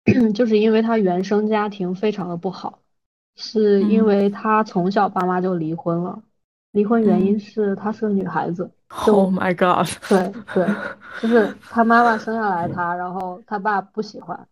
[0.34, 2.78] 就是因为他原生家庭非常的不好，
[3.34, 4.06] 是因嗯。
[4.06, 6.22] 为他从小爸妈就离婚了，
[6.72, 7.40] 离婚原因嗯。
[7.40, 8.70] 是她是个女孩子
[9.06, 9.86] ，，Oh my god！
[10.08, 10.66] 对对，
[11.20, 14.46] 就是他妈妈生下来他，然后他爸不喜欢，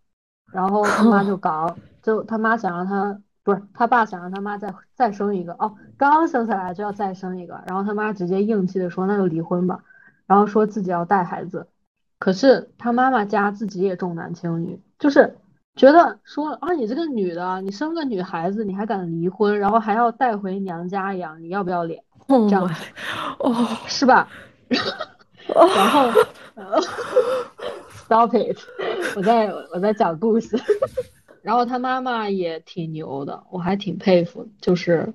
[0.52, 9.84] 然后他妈就搞，就他妈想让他不是他爸想让他妈再再生一个，哦，刚生下来就要再生一个，然后他妈直接硬气的说那就离婚吧，
[10.26, 11.68] 然后说自己要带孩子，
[12.18, 15.36] 可是他妈妈家自己也重男轻女，就是
[15.76, 22.70] 觉得说啊你这个女的，你生个女孩子你还敢离婚，然后还要带回娘家养，你要不要脸？Oh 这样
[23.38, 23.54] 哦
[23.86, 24.28] 是吧？
[24.66, 26.08] 然后
[26.54, 26.80] 呃，
[27.90, 28.56] stop it，
[29.16, 30.58] 我在我在讲故事。
[31.42, 35.12] 然后他妈妈也挺牛的，我还挺佩服，就是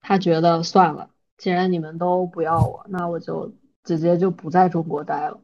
[0.00, 3.52] 他觉得算了，既然你们都不要我，那我就
[3.82, 5.40] 直接就不在中国待了。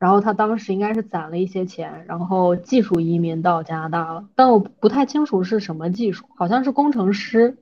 [0.00, 7.58] 然后他当时应该是攒了一些钱，然后技术移民到加拿大了，但我不太清楚是什么技术，好像是工程师。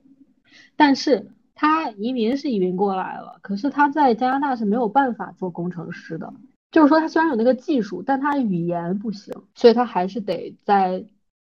[0.77, 6.33] 但是他移民是移民过来了，可是他在加拿大是没有办法做工程师的。
[6.71, 11.05] 就是说，他虽然有那个技术，但他语言不行，所以他还是得在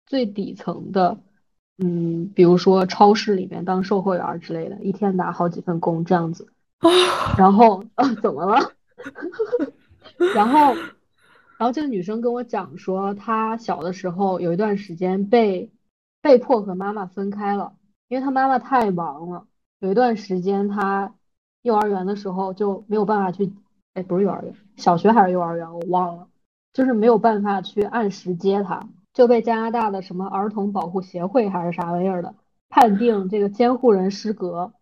[0.05, 1.19] 最底层的，
[1.79, 6.47] 嗯，比如说超市里面当售货员儿之类的，一天打好几份工这样子。
[7.37, 8.71] 然后啊，怎么了？
[10.35, 10.73] 然后，
[11.57, 15.71] 然后这个女生跟我讲说，她小的时候有一段时间被
[16.21, 17.73] 被迫和妈妈分开了，
[18.07, 19.47] 因为她妈妈太忙了。
[19.79, 21.13] 有一段时间，她
[21.61, 23.53] 幼儿园的时候就没有办法去，
[23.93, 26.27] 哎，不是幼儿园，小学还是幼儿园，我忘了，
[26.73, 32.35] 就是没有办法去按时接她，就被加拿大的什么儿童保护协会还是啥玩意儿的
[32.69, 34.73] 判定这个监护人失格，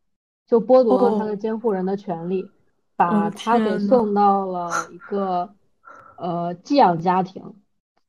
[0.48, 2.50] 就剥夺了她的哦，监护人的权利，
[2.96, 5.54] 把他给，送到了一个
[6.16, 7.54] 呃寄养家庭，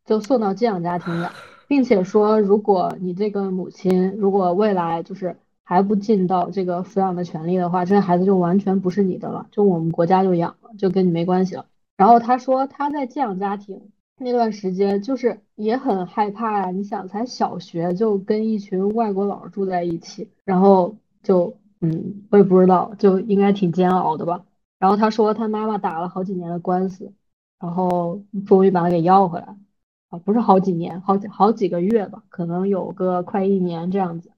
[0.05, 1.33] 就送到寄养家庭养。
[1.69, 11.67] 并且说，如果你这个母亲如果未来就是还不尽到这个抚养的权利的话，这孩子就完全不是你的了，就我们国家就养了，就跟你没关系了。
[11.97, 20.95] 然后他说他在寄养家庭那段时间就是也很害怕呀，你想才小学就跟一群外国佬住在一起，然后
[21.25, 24.45] 就嗯，我也不知道，就应该挺煎熬的吧。
[24.79, 27.13] 然后他说他妈妈打了好几年的官司，
[27.59, 29.57] 然后终于把他给要回来。
[30.09, 34.31] 啊，不是好几年，好几好几个月吧，可能有个快一年这样子，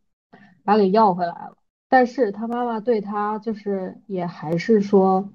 [0.65, 1.59] 把他给要回来了。
[1.91, 5.29] 但是他妈妈对他就是也还是说，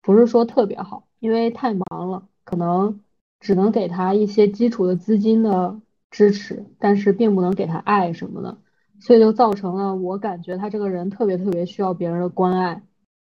[0.00, 3.00] 不是说特别好，因为太忙了，可能
[3.40, 5.78] 只能给他一些基础的资金的
[6.10, 8.56] 支持，但是并不能给他爱什么的，
[9.00, 12.82] 所以就造成了我感觉他这个人特别特别需要别人的关爱，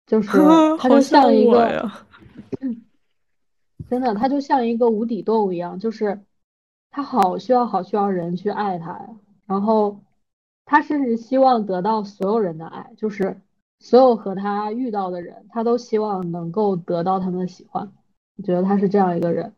[0.08, 0.28] 就是
[0.76, 1.88] 他就像像一个。
[3.88, 6.20] 真的，他就像一个无底洞一样，就是
[6.90, 9.08] 他好需要好需要人去爱他呀。
[9.46, 10.00] 然后
[10.66, 13.40] 他甚至希望得到所有人的爱，就是
[13.78, 17.90] 所有和他遇到的人，他都希望能够得到他们的喜欢。
[18.36, 19.54] 我觉得他是这样一个人。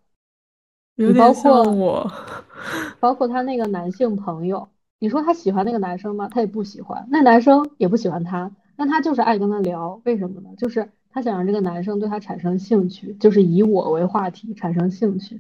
[0.95, 2.13] 你包有点像括我，
[3.01, 4.69] 包括他那个男性朋友，
[5.01, 6.29] 你说他喜欢那个男生吗？
[6.31, 10.49] 他也不喜欢，那男生也不喜欢他，但他就是爱跟他聊，为什么呢？
[10.57, 15.39] 就是他想让这个男生对他产生兴趣，就是以我为话题产生兴趣，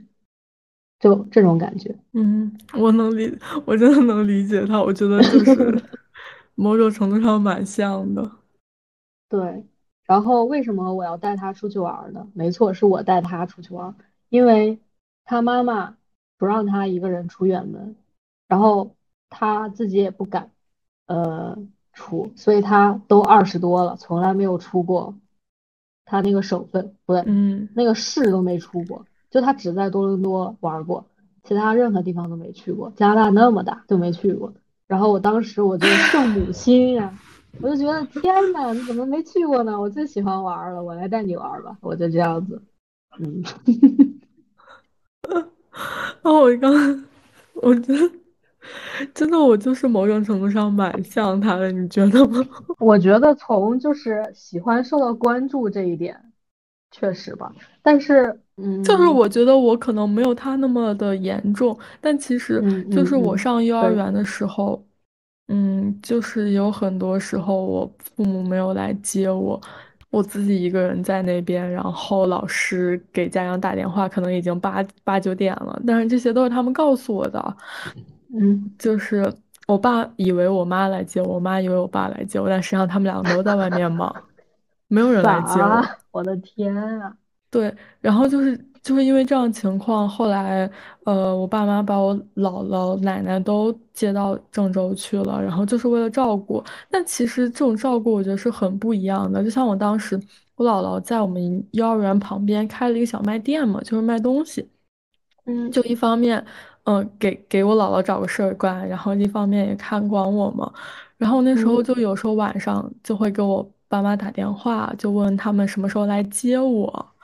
[0.99, 1.97] 就这种感觉。
[2.12, 3.35] 嗯，我能理，
[3.65, 5.83] 我真的能理解他，我觉得就是
[6.55, 8.31] 某种程度上蛮像的。
[9.31, 9.65] 对，
[10.05, 12.29] 然后为什么我要带他出去玩儿呢？
[12.35, 13.95] 没错，是我带他出去玩儿，
[14.29, 14.79] 因为
[15.25, 15.97] 他妈妈
[16.37, 17.97] 不让他一个人出远门，
[18.49, 18.95] 然后
[19.31, 20.51] 他自己也不敢，
[21.07, 21.57] 呃，
[22.01, 25.14] 出，所以他都二十多了，从来没有出过
[26.06, 31.05] 他那个省份，不对，嗯，那个市都没出过，就他只在多伦多玩过，
[31.44, 34.55] 其他任何地方都没去过，加拿大那么大都没去过。
[34.86, 37.16] 然后我当时我就圣母心呀、
[37.60, 39.78] 我就觉得天呐，你怎么没去过呢？
[39.78, 42.62] 我最喜欢玩了，我来带你玩吧，我就这样子，
[43.18, 43.44] 嗯，
[46.22, 47.05] 然后我刚，
[47.55, 48.10] 我觉得
[49.15, 52.47] 真的我就是某种程度上蛮像他的，你觉得吗？
[52.78, 56.16] 我觉得从就是喜欢受到关注这一点，
[56.91, 59.05] 确实吧，但是，嗯就是。
[59.05, 64.82] 嗯我觉得我可能没有他那么的严重，但其实嗯就是我上幼儿，园的时候，
[65.49, 69.61] 嗯，就是有很多时候我父母没有来接我，
[70.11, 77.57] 我自己一个人在那边，然后老师给家长打电话，可能已经八八九点了，但是这些都是他们告诉我的，
[78.32, 79.32] 嗯，就是
[79.66, 84.15] 我爸以为我妈来接我，我妈以为我爸来接我，但实际上他们两个都在外面 忙，
[84.89, 85.82] 没有人来接我。
[85.82, 85.98] 啥？
[86.11, 87.12] 我的天啊，
[87.51, 90.69] 对，然后就是就是因为这样的情况，后来
[91.05, 96.62] 呃，我爸妈把我姥姥奶奶都接到郑州去了，然后就是为了照顾。
[96.90, 100.20] 但其实这种照顾我觉得是很不一样的，就像我当时
[100.57, 104.69] 我姥姥在我们幼儿园旁边开了一个小卖店嘛，就是卖东西。
[105.47, 106.44] 嗯就一方面，
[106.99, 110.73] 嗯、给给我姥姥找个事儿干，然后一方面也看管我嘛。
[111.17, 117.15] 然后那时候嗯就有时候晚上就会给我爸妈打电话，就问他们什么时候来接我，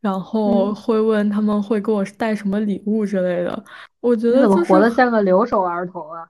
[0.00, 3.64] 然后嗯，会问他们会给我带什么礼物之类的。
[4.00, 6.28] 我觉你怎么活得像个留守儿童啊？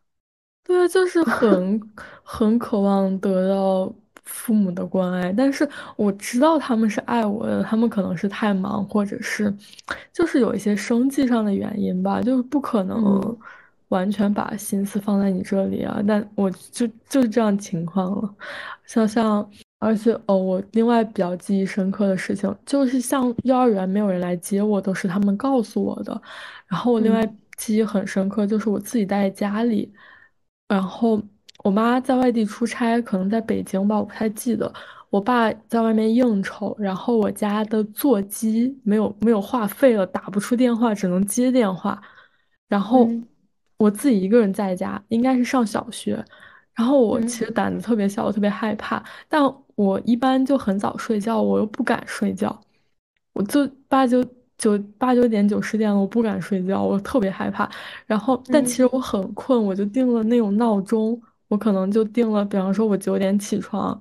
[0.65, 1.81] 对啊，就是很
[2.23, 3.93] 很渴望得到
[4.29, 9.53] 父母的关爱，但是我知道他们是爱我的，他们可能是太忙，或者是
[10.13, 13.39] 就是有一些生计上的原因吧，就是不可能嗯
[13.89, 16.01] 完全把心思放在你这里啊。
[16.07, 18.35] 但我就就是这样情况了，
[18.85, 26.21] 像像，而且哦，我另外比较记忆深刻的事情，就是像幼儿园没有人来接我，都是他们告诉我的。
[26.67, 29.93] 然后我另外嗯记忆很深刻，就是我自己待在家里。
[30.69, 31.21] 然后
[31.69, 34.73] 我妈在外地出差，可能在北京吧，我不太记得。
[35.11, 42.01] 我爸在外面应酬，然后我家的座机没有没有话费了，打不出电话，只能接电话。
[42.69, 43.23] 然后嗯
[43.77, 46.25] 我自己一个人在家，应该是上小学。
[46.75, 49.43] 然后我其嗯实胆子特别小，我特别害怕，但
[49.75, 52.59] 我一般就很早睡觉，我又不敢睡觉。
[53.35, 54.25] 我就八九
[54.57, 57.71] 九八九点九十点了，我不敢睡觉，我特别害怕。
[58.07, 64.01] 然后，但其实我很困，我就定了那种闹钟，我可能就定了，比方说我九点起床，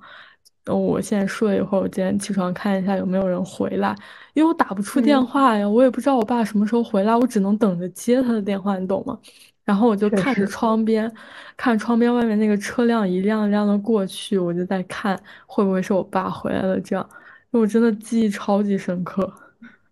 [0.66, 3.96] 我现在睡一会儿，我今天起床看一下有没有人回来，
[4.34, 9.18] 因为我打不出电话呀，我也不知道我爸什么时候回来，我只能等着接他的电话，你懂吗？
[9.64, 11.12] 然后我就看着窗边，
[11.58, 17.06] 看窗边外面那个车辆一辆一辆的过去，我就在看会不会是我爸回来了，这样，
[17.52, 19.30] 因为我真的记忆超级深刻。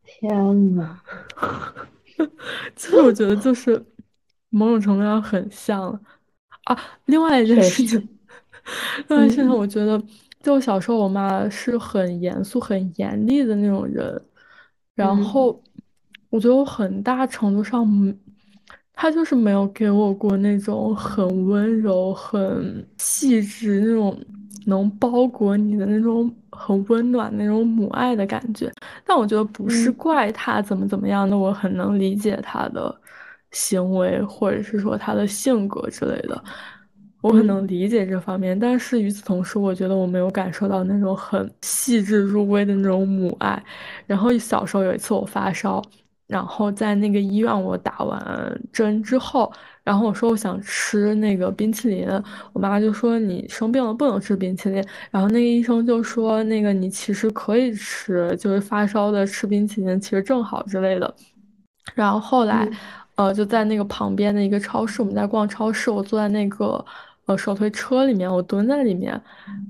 [0.06, 0.98] 天呐，
[2.76, 3.84] 其实我觉得就是
[4.50, 6.00] 某种程度上很像
[6.66, 6.78] 啊。
[7.06, 8.10] 另外一件事情，
[9.10, 10.00] 另外一件事情，我觉得
[10.44, 14.22] 就小时候我妈是很严肃、很严厉的那种人，
[14.94, 15.60] 然后
[16.30, 17.88] 我觉得我很大程度上，
[18.94, 24.18] 她就是没有给我过那种很温柔、很细致那种。
[24.68, 28.72] 能包裹你的那种很温暖那种母爱的感觉，
[29.06, 33.00] 但我觉得不是怪她怎么怎么样的，我很能理解她的
[33.56, 36.44] 行为或者是说他的性格之类的，
[37.22, 38.60] 我很能理解这方面。
[38.60, 43.64] 但是与此同时，我觉得我没有感受到那种很细致入微的那种母爱。
[44.06, 45.82] 然后小时候有一次我发烧。
[46.28, 49.54] 然后在那个医院，我打完针之后，
[49.84, 52.10] 然后我说我想吃那个冰淇淋，
[52.52, 54.84] 我妈就说你生病了不能吃冰淇淋。
[55.12, 61.16] 然后那个医生就说那个你其实可以吃，就是发烧的吃冰淇淋其实正好之类的。
[61.94, 62.68] 然后后来，
[63.16, 66.84] 呃，就在那个旁边的一个超市，我们在逛超市，我坐在那个
[67.26, 69.20] 呃手推车里面，我蹲在里面，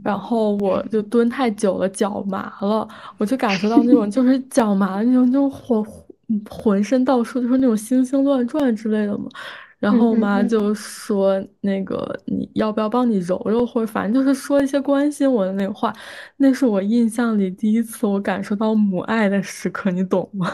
[0.03, 5.85] 然后我就蹲太久了，脚麻了，我就感受到那种就是脚麻的那种那种火。
[6.49, 9.29] 浑身到处就是那种星星乱转之类的嘛，
[9.77, 15.93] 然后我妈就说那个你要不要帮你揉揉，或者反正就是说一些关心我的那个话，
[16.37, 20.51] 那是我印象里第一次我感受到母爱的时刻，你懂吗？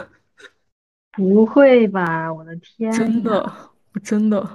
[1.12, 2.90] 不会吧，我的天！
[2.92, 3.52] 真的，
[3.94, 4.48] 我真的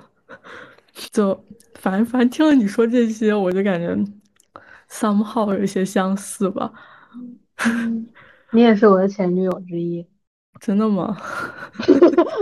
[1.11, 1.43] 就
[1.75, 3.95] 反正反正听了你说这些，我就感觉
[4.89, 6.73] somehow 有一些相似吧。
[8.51, 10.05] 你也是我的前女友之一。
[10.59, 11.15] 真的吗？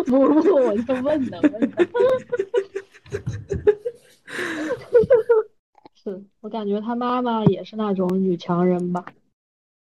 [0.06, 1.88] 不不，我就问的问的。
[5.94, 9.04] 是我感觉他妈妈也是那种女强人吧？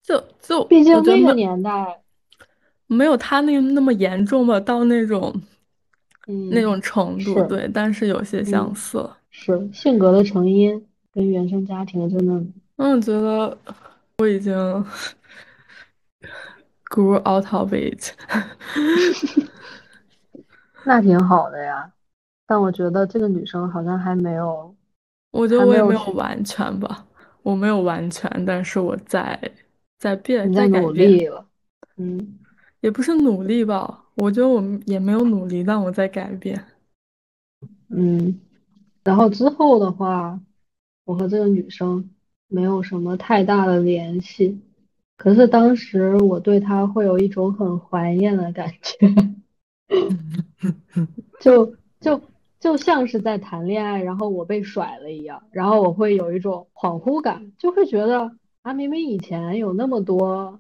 [0.02, 2.02] 就就，毕竟那个年代
[2.88, 5.34] 没有他那那么严重吧，到那种
[6.28, 9.10] 嗯那种程度，对，但是有些相似。
[9.32, 12.44] 是性格的成因跟原生家庭真的。
[12.78, 13.57] 嗯，觉得
[14.20, 14.86] 我已经。
[16.88, 18.14] Grew out of it，
[20.86, 21.91] 那挺好的呀。
[22.45, 24.74] 但我觉得这个女生好像还没有，
[25.32, 27.06] 我觉得我也没有完全吧，
[27.41, 29.38] 我没有完全，但是我在
[29.98, 31.44] 在变，在努力了。
[31.98, 32.38] 嗯，
[32.86, 36.64] 也不是努力吧，我觉得我也没有努力，但我在改变。
[37.90, 38.40] 嗯，
[39.03, 40.40] 然后之后的话，
[41.03, 42.12] 我和这个女生
[42.48, 44.62] 没有什么太大的联系。
[45.18, 49.16] 可是当时我对她会有一种很怀念的感觉，
[51.41, 52.22] 就就
[52.60, 58.32] 就像是在谈恋爱，然后我被甩了一样，然后我会有一种恍惚感，就会觉得
[58.62, 60.60] 啊，明明以前有那么多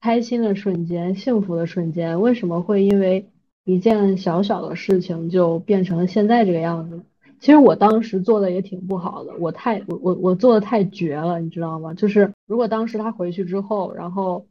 [0.00, 3.28] 开心的瞬间、幸福的瞬间，为什么会因为
[3.64, 7.00] 一件小小的事情就变成了现在这个样子？
[7.38, 11.92] 其实我当时做的也挺不好的，我太我我我做的太绝了，你知道吗？
[11.92, 14.46] 就是如果当时他回去之后，然后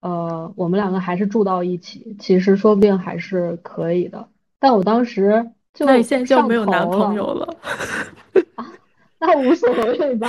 [0.00, 4.28] 呃我们两个还是住到一起，其实说不定还是可以的。
[4.60, 7.56] 但我当时就那你现在就没有男朋友了？
[8.56, 8.72] 啊，
[9.20, 10.28] 那无所谓吧。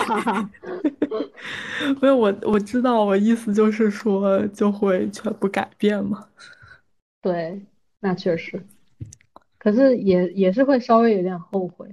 [2.02, 6.28] 没有我我知道，我意思就是说就会全部改变嘛。
[7.22, 7.61] 对，
[7.99, 8.61] 那确实。
[9.57, 11.88] 可是也也是会稍微有点后悔，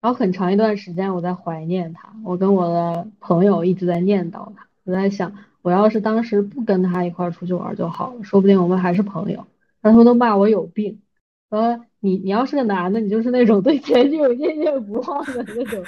[0.00, 5.32] 然后很长一段时间我在怀念他，我跟我的朋友一直在念叨他，我在想
[5.62, 9.46] 我要是当时不跟他一块出去玩就好了，说不定我们还是朋友。
[9.82, 11.00] 他们都骂我有病，
[11.48, 15.84] 说你你要是个男的，你就是那种对前女友念念不忘的那种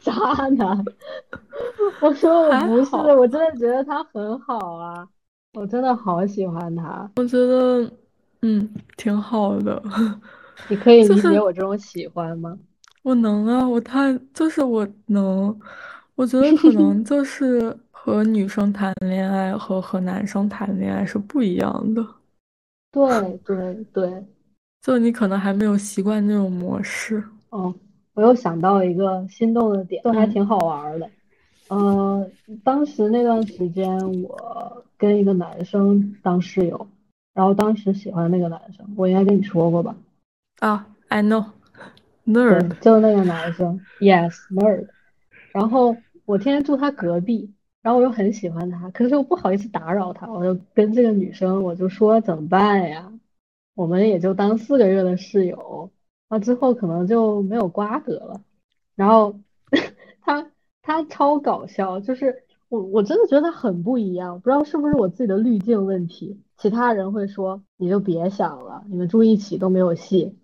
[0.00, 0.12] 渣
[0.56, 0.84] 男。
[2.00, 5.08] 我说我不是，我真的觉得他很好啊，
[5.54, 7.10] 我真的好喜欢他。
[7.16, 7.90] 我觉得
[8.42, 9.82] 嗯挺好的。
[10.68, 12.58] 你可以理解我这种喜欢吗？
[13.02, 15.58] 我能啊，我太就是我能，
[16.14, 22.04] 我觉得可能 就是和女生谈恋爱和和男生谈恋爱是不一样的。
[22.90, 24.26] 对对对，
[24.82, 27.22] 就你可能还没有习惯那种模式。
[27.50, 27.74] 哦，
[28.14, 31.10] 我又想到一个心动的点，就还挺好玩的。
[31.68, 32.30] 嗯，
[32.62, 36.86] 当时那段时间我跟一个男生当室友。
[37.34, 39.94] 然后当时喜欢那个男生，我应该跟你说过吧？
[40.60, 41.44] 啊，I know。
[42.24, 44.86] 对，nerd，就那个男生，yes nerd。
[45.52, 45.94] 然后
[46.24, 53.12] 我天天住他隔壁，然后我又很喜欢他，可是我不好意思打扰他，我就跟这个女生我就说怎么办呀？
[53.76, 55.90] 我们也就当四个月的室友，
[56.30, 58.42] 那之后可能就没有瓜葛了。
[58.94, 59.38] 然后
[60.22, 60.50] 他
[60.80, 66.40] 他超搞笑，就是我我真的觉得他很不一样，不知道是不是我自己的滤镜问题。
[66.56, 70.38] 其他人会说你就别想了，你们住一起都没有戏，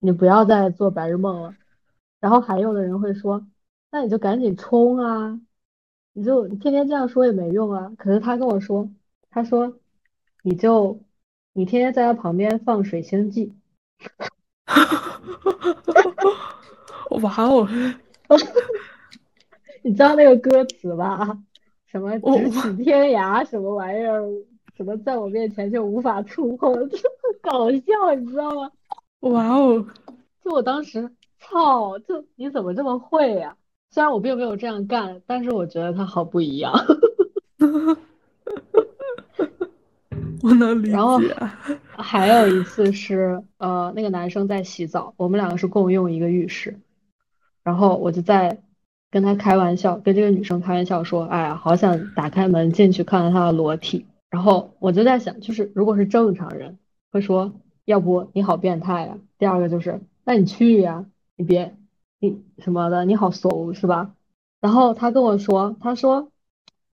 [0.00, 1.54] 你不要再做白日梦了。
[2.18, 3.46] 然后还有的人会说，
[3.92, 5.40] 那你就赶紧冲啊，
[6.14, 7.92] 你就天天这样说也没用啊。
[7.96, 8.90] 可是他跟我说，
[9.30, 9.78] 他说
[10.42, 10.98] 你就
[11.58, 13.50] 你天天在他旁边放水星记，
[17.22, 17.66] 哇哦，
[19.82, 21.38] 你知道那个歌词吧？
[21.86, 24.22] 什么咫尺天涯什么玩意儿，
[24.76, 28.70] 什么在我面前就无法触碰， 就很搞笑，你知道吗？
[29.20, 29.86] 哇哦，
[30.44, 31.10] 就我当时，
[31.40, 33.56] 操，就你怎么这么会呀、
[33.90, 36.74] 虽然我并没有这样干，但是我觉得他好不一样。
[40.46, 41.34] 我能理然后解。
[41.98, 46.78] 还有一次是，呃，那个男生在洗澡，我们两个是共用一个浴室，
[47.64, 48.62] 然后我就在
[49.10, 54.06] 跟他开玩笑，跟这个女生开玩笑说，哎呀，好想打开门进去看看她的裸体。
[54.30, 56.78] 然后我就在想，就是如果是正常人
[57.10, 57.52] 会说，
[57.84, 59.18] 要不你好变态呀。
[59.38, 61.74] 第二个就是，那你去呀，你别
[62.20, 64.14] 你什么的，你好怂是吧？
[64.60, 66.30] 然后他跟我说，他说，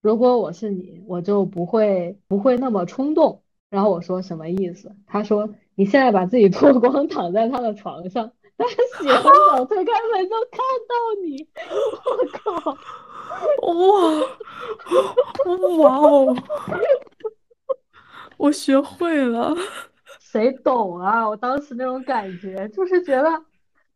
[0.02, 3.43] 如果我是你，我就不会不会那么冲动。
[3.74, 4.96] 然后我说什么意思？
[5.08, 10.94] 他说你现在把自己脱光躺在他的床上，他洗完澡推开门就看到
[11.24, 11.48] 你，
[12.06, 12.78] 我靠！
[15.80, 16.36] 哇，哇哦，
[18.38, 19.56] 我学会了。
[20.20, 21.28] 谁懂啊？
[21.28, 23.44] 我当时那种感觉就是觉得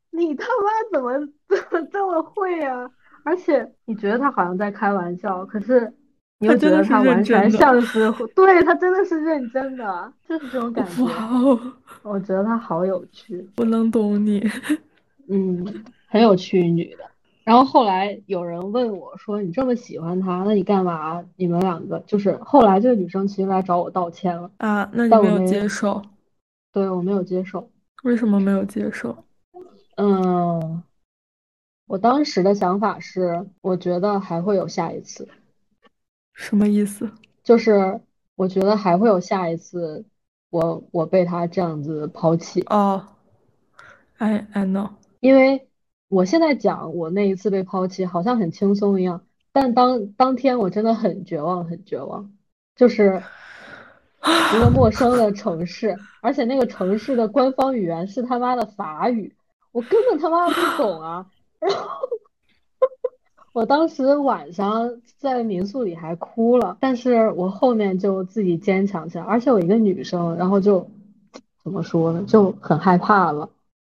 [0.10, 2.90] 你他妈怎么怎 么这么会啊？
[3.24, 5.94] 而且你觉得他好像在开玩笑，可是
[6.40, 11.04] 你又觉他真的是得他完全像是会，对，他真的是认真的，就是这种感觉。
[11.04, 11.60] 哇哦，
[12.04, 14.48] 我觉得他好有趣，我能懂你。
[15.30, 17.04] 嗯，很有趣女的。
[17.44, 21.24] 然后后来有人问我说：“你这么喜欢他，那你干嘛？
[21.38, 26.02] 你们两个就是后来这个女生其实来找我道歉了，啊，那你没有接受？
[26.74, 27.70] 对我没有接受。
[28.04, 29.24] 为什么没有接受？
[29.96, 30.84] 嗯，
[31.88, 35.28] 我当时的想法是，我觉得还会有下一次，
[36.38, 37.10] 什么意思？
[37.44, 38.00] 就是
[38.36, 40.06] 我觉得还会有下一次
[40.52, 42.62] 我，我被他这样子抛弃。
[42.70, 43.08] 哦
[44.20, 44.92] ，I I know。
[45.20, 45.68] 因为
[46.10, 52.32] 我现在讲我那一次被抛弃，好像很轻松一样，但当当天我真的很绝望，很绝望，
[52.76, 53.24] 就是
[54.56, 59.36] 一个陌生的城市，而且那个城市的官方语言是他妈的法语，
[59.72, 61.26] 我根本他妈不懂啊。
[61.60, 62.08] 然后
[63.58, 70.88] 我当时晚上在民宿里还哭了，但是我后面就自己坚强起来，而且我一个女生，然后就
[71.64, 73.50] 怎么说呢，就很害怕了，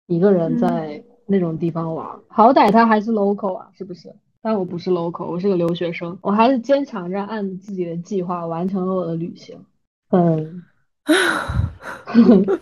[0.06, 4.14] 一个人在那种地方玩，好歹他还是 local 啊，是不是？
[4.42, 9.64] 但我不是 local，我是个留学生，我还是坚强着按自己的计划完成了我的旅行，
[10.10, 10.62] 嗯，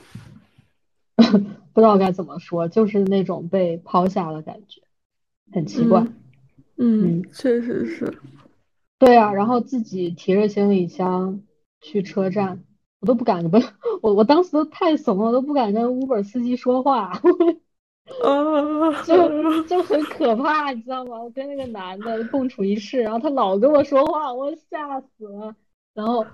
[1.74, 4.82] 不知道该怎么说，就是那种被抛下的感觉，
[5.52, 6.02] 很奇怪。
[6.02, 6.14] 嗯
[6.77, 8.19] 嗯嗯，确实是。
[8.99, 11.43] 对啊，然后自己提着行李箱
[11.81, 12.62] 去车站，
[13.01, 13.62] 我都不敢跟
[14.01, 17.12] 我我当时都太怂了，我都不敢跟 Uber 司机说话，
[18.23, 21.20] 啊，就就很可怕，你知道吗？
[21.20, 25.55] 我跟那个男的共处一室，然后他老跟我说话，我吓死了。
[25.94, 26.24] 然后，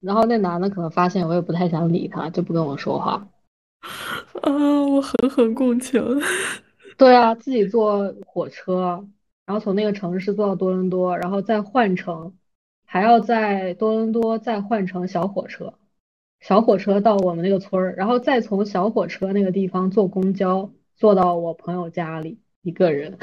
[0.00, 3.28] 然后那男的可能发现我也不太想理他，就不跟我说话。
[4.42, 4.50] 啊，
[4.86, 6.02] 我狠狠共情。
[6.96, 9.06] 对啊，自己坐火车，
[9.48, 12.34] 然后从那个城市坐到多伦多，然后再换乘，
[12.84, 15.72] 还要在多伦多再换乘小火车，
[16.38, 23.16] 小火车到我们那个村儿，然后再从小火车那个地方坐公交坐到我朋友家里一个人，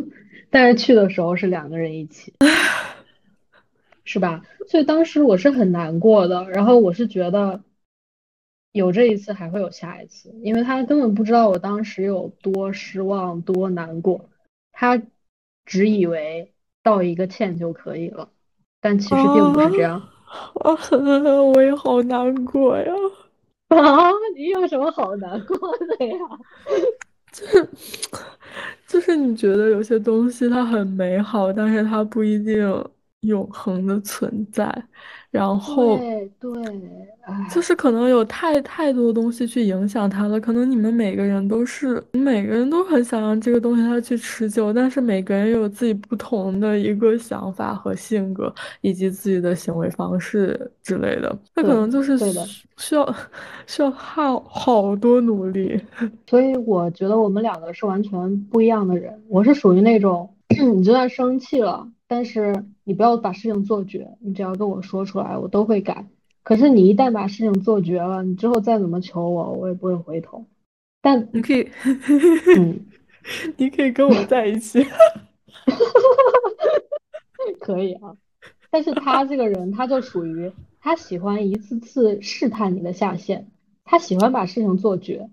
[0.50, 2.34] 但是去的时候是两个人一起，
[4.04, 4.44] 是吧？
[4.68, 7.62] 所以当时我是很难过的，然后我是觉得。
[8.72, 14.30] 有这一次还会有下一次，因为他根本不知道我当时有多失望、多难过，
[14.70, 15.02] 他
[15.70, 16.52] 只以为
[16.82, 18.28] 道一个歉就可以了，
[18.80, 20.00] 但其实并不是这样。
[20.00, 20.74] 啊，
[21.54, 22.92] 我也好难过呀！
[23.68, 26.16] 啊，你有什么好难过的呀？
[27.30, 27.68] 就 是
[28.84, 32.84] 就是你觉得有些东西它很美好，但是它不一定
[33.20, 34.66] 永恒的存在，
[35.30, 36.50] 然后对对，
[37.22, 40.40] 哎，就是可能有太太多东西去影响他了。
[40.40, 51.38] 可能你们每个人都是每个人都很想让这个东西它去持久，但是每个人有自己不同的一个想法和性格，以及自己的行为方式之类的。
[51.54, 52.18] 那可能就是。
[52.18, 53.14] 需需要
[53.66, 55.80] 需要耗好多努力。
[56.26, 59.12] 所以我觉得我们两个是完全不一样的人。
[59.28, 60.28] 我是属于那种，
[60.74, 62.54] 你就算生气了，但是
[62.90, 66.08] 你不要把事情做绝，你只要跟我说出来，我都会改。
[66.42, 70.44] 可是你一旦把事情做绝了，你之后再怎么求我，我也不会回头。
[71.00, 71.70] 但，你可以，
[72.58, 72.84] 嗯，
[73.56, 74.84] 你可以跟我在一起。
[77.60, 78.16] 可以啊。
[78.70, 80.50] 但是他这个人，他就属于
[80.80, 83.44] 他喜欢一次次试探你的下限，
[83.84, 85.30] 他喜欢把事情做绝。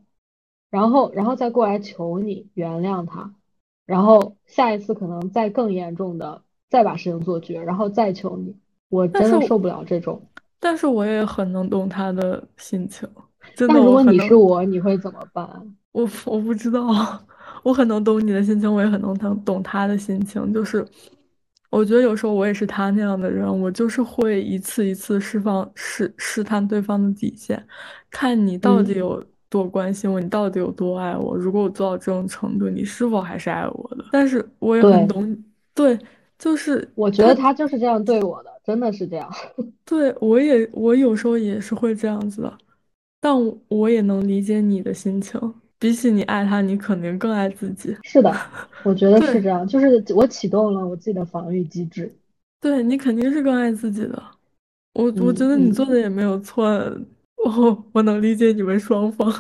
[0.70, 3.34] 然后，然后再过来求你原谅他，
[3.88, 8.56] 然后下一次可能再更严重的，再把事情做绝，然后再求你。
[8.90, 10.22] 我真的受不了这种。
[10.60, 13.08] 但是我也很能懂他的心情，
[13.56, 15.48] 真的，那如果你是我，你会怎么办？
[15.92, 16.88] 我我不知道，
[17.64, 20.52] 我很能懂你的心情，我也很能懂懂他的心情。
[20.52, 20.86] 就是
[21.70, 27.64] 我觉得有时候我也是他那样的人，我就是会一次一次释放试试探对方的底线，
[28.10, 31.36] 看你到底嗯，有多关心我，你到底有多爱我。
[31.36, 34.06] 如果我做到这种程度，你是否还是爱我的？
[34.12, 35.38] 但是我也很，懂你，
[35.76, 35.98] 对，
[36.40, 37.24] 就是我觉。
[37.24, 39.30] 得他就是这样对我的，真的是这样。
[39.86, 42.58] 对，我也，我有时候也是会这样子的，
[43.22, 45.40] 但我我也能理解你的心情。
[45.80, 47.96] 比起你爱他，你肯定更爱自己。
[48.02, 48.32] 是的，
[48.82, 52.18] 我觉得是，这样，就是我启动了我自己的防御机制。
[52.60, 54.22] 对，你肯定是更爱自己的。
[54.94, 55.94] 我我觉嗯得你做嗯。
[55.94, 56.66] 的也没有错，
[57.38, 59.32] 我我能理解你们双方。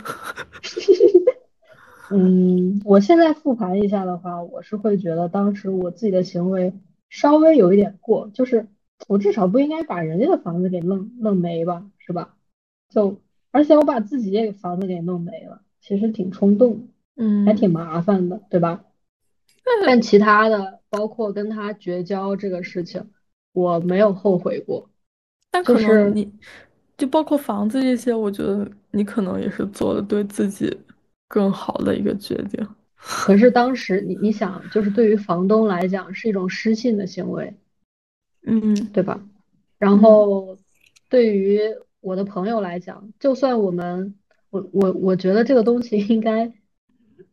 [2.09, 6.73] 嗯，我现在复盘一下的话，我是会觉得当时我自己的行为
[7.09, 8.67] 稍微有一点过，就是
[9.07, 12.35] 我至少不应该把人家的房子给弄弄没吧，是吧？
[12.89, 13.21] 就
[13.51, 18.83] 而且我把自己也房子给弄没了，其实挺冲动的，还挺嗯，麻烦的，对吧？
[19.85, 23.09] 但其他的，包括跟他绝交这个事情，
[23.53, 24.89] 我没有后悔过，
[25.51, 26.31] 但可能就是你，
[26.97, 30.77] 就包括房子这些，我觉得你可能也是做了对自己
[31.27, 32.67] 更好的一个决定。
[32.97, 37.53] 可是当时你你想，就是对于房东来讲是一种失信的行为。
[38.49, 39.21] 嗯对吧？
[39.77, 40.57] 然嗯后
[41.09, 41.59] 对于
[41.99, 44.15] 我的朋友来讲，就算我们，
[44.49, 46.53] 我我我觉得这个东西应该，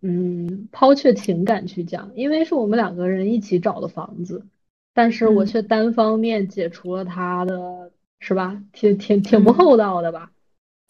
[0.00, 4.44] 嗯，抛却情感去讲，因为是我们两个人一起找的房子，
[4.92, 8.62] 但是我嗯却单方面解除了他的，是吧？
[8.72, 10.32] 挺挺挺不嗯，厚道的吧？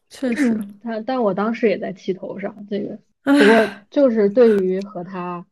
[0.09, 0.59] 确实。
[0.83, 2.99] 但但我当时也在气头上，这个
[3.33, 5.45] 不过， 就是对于和他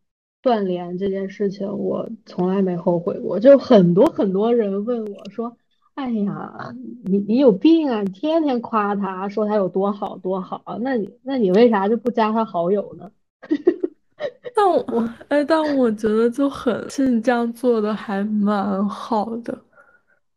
[0.42, 3.40] 断联这件事情，我从来没后悔过。
[3.40, 5.56] 就很多很多人问我说
[5.94, 6.74] ：“哎呀，
[7.04, 8.02] 你你有病啊！
[8.02, 13.10] 你天天夸他，说他有多好多好，那你那你为啥就不加他好友呢？”
[14.54, 19.58] 但我，我哎，但我觉得就很，是你这样做的还蛮好的。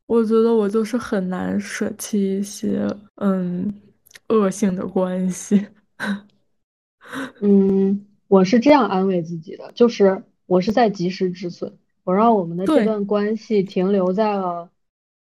[0.07, 3.73] 我觉得我就是很难舍弃一些，嗯，
[4.29, 5.65] 恶性的关系。
[7.41, 11.73] 嗯，我是这样安慰自己的，就是我是在及时止损，
[12.03, 14.69] 我让我们的这段关系停留在了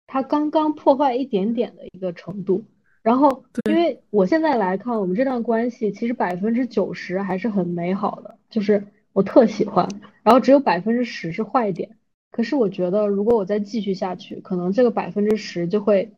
[0.06, 2.64] 它刚刚破坏一点点的一个程度。
[3.02, 9.88] 然后，因对，为我现在来看，我们这段关系其实百分之九十还是很美好的，就是我特喜欢，
[10.24, 11.96] 然后只有百分之十是坏点。
[12.32, 16.14] 可是我觉得，如果我再继续下去，可能这个百分之十就会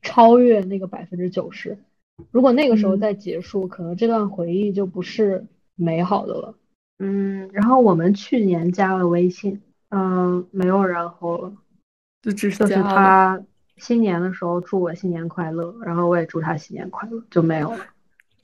[0.00, 1.76] 超越那个百分之九十。
[2.30, 5.46] 如果那个时候嗯，再结束，可能这段回忆就不是
[5.76, 6.54] 美好的了。
[6.98, 11.52] 嗯，然后我们去年加了微信，嗯，没有然后了。
[12.22, 12.74] 就只是就是。
[12.74, 13.40] 他
[13.76, 17.78] 新年的时候祝我新年快乐，然后我也祝他新年快乐，就没有了。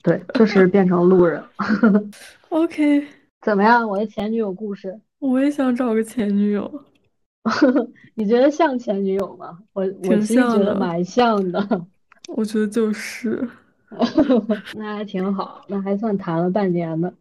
[0.01, 1.49] 对，就是变成路人了。
[2.49, 3.05] OK，
[3.41, 6.83] 怎么样，我的前女友故事， 我也想找个前女友，
[8.15, 9.59] 你觉得像前女友吗？
[9.73, 10.59] 我我挺其实觉。
[10.59, 11.85] 得蛮像的，
[12.29, 13.45] 我觉得就是，
[14.75, 17.11] 那还挺好，那还算谈了半年呢。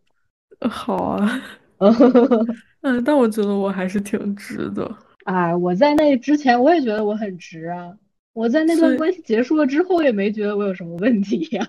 [0.60, 1.40] 呃好啊。
[2.82, 4.90] 嗯，但我觉得我还是挺直的，
[5.24, 7.92] 哎，我在那之前我也觉得我很直啊，
[8.32, 11.66] 我在那，段关系结束了之后也没觉得我有什么问题呀。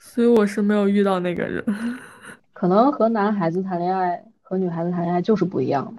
[0.00, 1.64] 所以我是没有遇到那个人，
[2.52, 5.94] 可能和男孩子谈恋爱和女孩子谈恋爱就是不一样，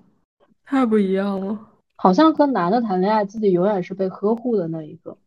[0.66, 1.60] 太不一样了。
[1.96, 5.18] 好像和男的谈恋爱，自己永远是被呵护的那一个，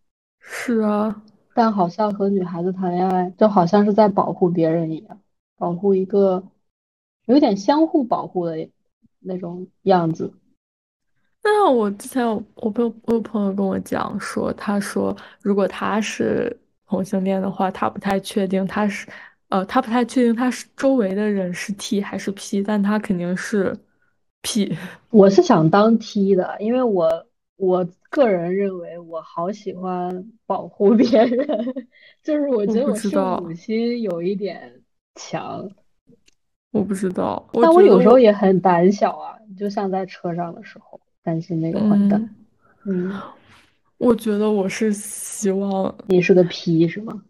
[0.40, 1.22] 是啊，
[1.56, 5.18] 但好像和女孩子谈恋爱，就好像是在保护别人一样，
[5.56, 6.44] 保护一个
[7.24, 8.68] 有点相互保护的
[9.20, 10.34] 那种样子。
[11.42, 16.54] 那我之前有我朋友我有朋友跟我讲说，他说如果他是
[16.86, 19.08] 同性恋的话，他不太确定他是，
[19.48, 23.74] 呃，他不太确定他是周围的人是 T 还是 P，但他肯定是
[24.42, 24.76] P。
[25.08, 27.26] 我是想当 T 的，因为我
[27.56, 31.46] 我个人认为我好喜欢保护别人，
[32.24, 34.80] 就是我觉得我圣知道，母心有一点
[35.14, 35.68] 强，
[36.72, 42.34] 我不知道，我但我有时候也很胆小啊，就像在车上的时候，担心那个坏蛋。
[42.86, 43.20] 嗯，嗯，
[43.98, 47.22] 我觉得我是希望，你是个 P 是吗？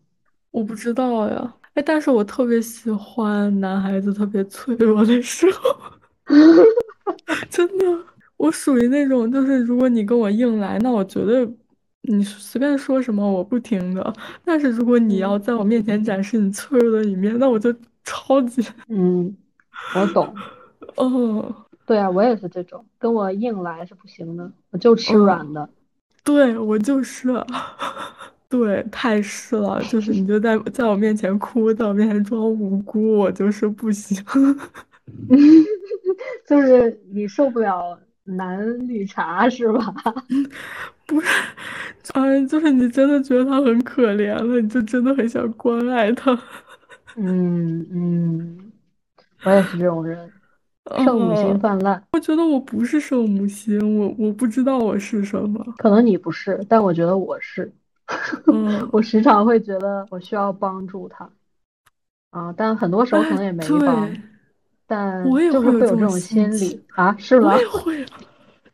[0.52, 5.76] 我不知道呀，哎，但是我特别喜欢男孩子特别脆弱的时候。
[7.48, 7.84] 真的，
[8.36, 11.48] 我属于那种，就是如果你跟我硬来，那我绝对
[12.02, 14.12] 你随便说什么我不听的。
[14.44, 19.34] 但是如果你要嗯在我面前展示你脆弱的一面，那我就超级，嗯，
[19.94, 20.34] 我懂。
[20.96, 21.54] 哦
[21.86, 25.68] 对啊，我也是这种，跟我硬来是不行的，我就吃嗯，软的。
[26.24, 27.28] 对，我就是，
[28.50, 34.20] 对，太是了，就是你就在在我面前哭，在我面前装无辜，我就是不行。
[36.48, 37.96] 就是你受不了
[38.26, 39.94] 男绿茶是吧？
[41.06, 41.28] 不是，
[42.14, 46.38] 哎，就是你真的觉得他很可怜了，你就真的很想关爱他。
[47.16, 48.72] 嗯嗯，
[49.44, 50.30] 我也是这种人，
[51.04, 52.02] 圣母心嗯，泛滥。
[52.12, 55.64] 我觉得我不是圣母心，我我不知道我是什么。
[55.78, 57.72] 可能你不是，但我觉得我是。
[58.52, 61.28] 嗯， 我时常会觉得我需要帮助他
[62.30, 64.20] 啊，但很多时候可哎，能也没帮，对，
[64.86, 67.58] 但我也就会有这种心理啊，是吗我？
[67.60, 68.20] 也会啊，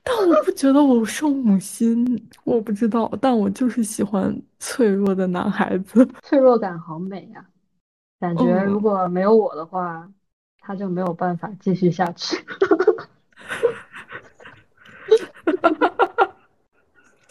[0.02, 6.06] 但我不觉得我圣母心，我不知道，但我就是喜欢脆弱的男孩子。
[6.22, 7.44] 脆弱感好美呀，
[8.20, 10.08] 感觉如嗯，果没有我的话，
[10.60, 12.36] 他就没有办法继续下去。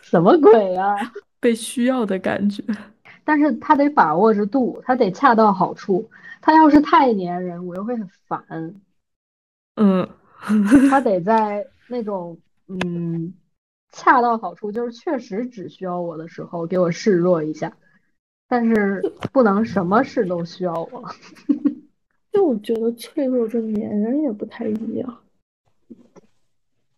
[0.01, 0.95] 什么鬼啊？
[1.39, 2.63] 被需要的感觉。
[3.23, 6.09] 但是他得把握着度，他得恰到好处。
[6.41, 8.81] 他要是太粘人，我又会很烦。
[9.75, 10.09] 嗯，
[10.89, 13.33] 他得在那种嗯
[13.91, 17.77] 恰到好处，就是确实只需要我的时候给我示弱一下，
[18.47, 21.09] 但是不能什么事都需要我。
[22.31, 25.19] 就我觉得脆弱跟粘人也不太一样。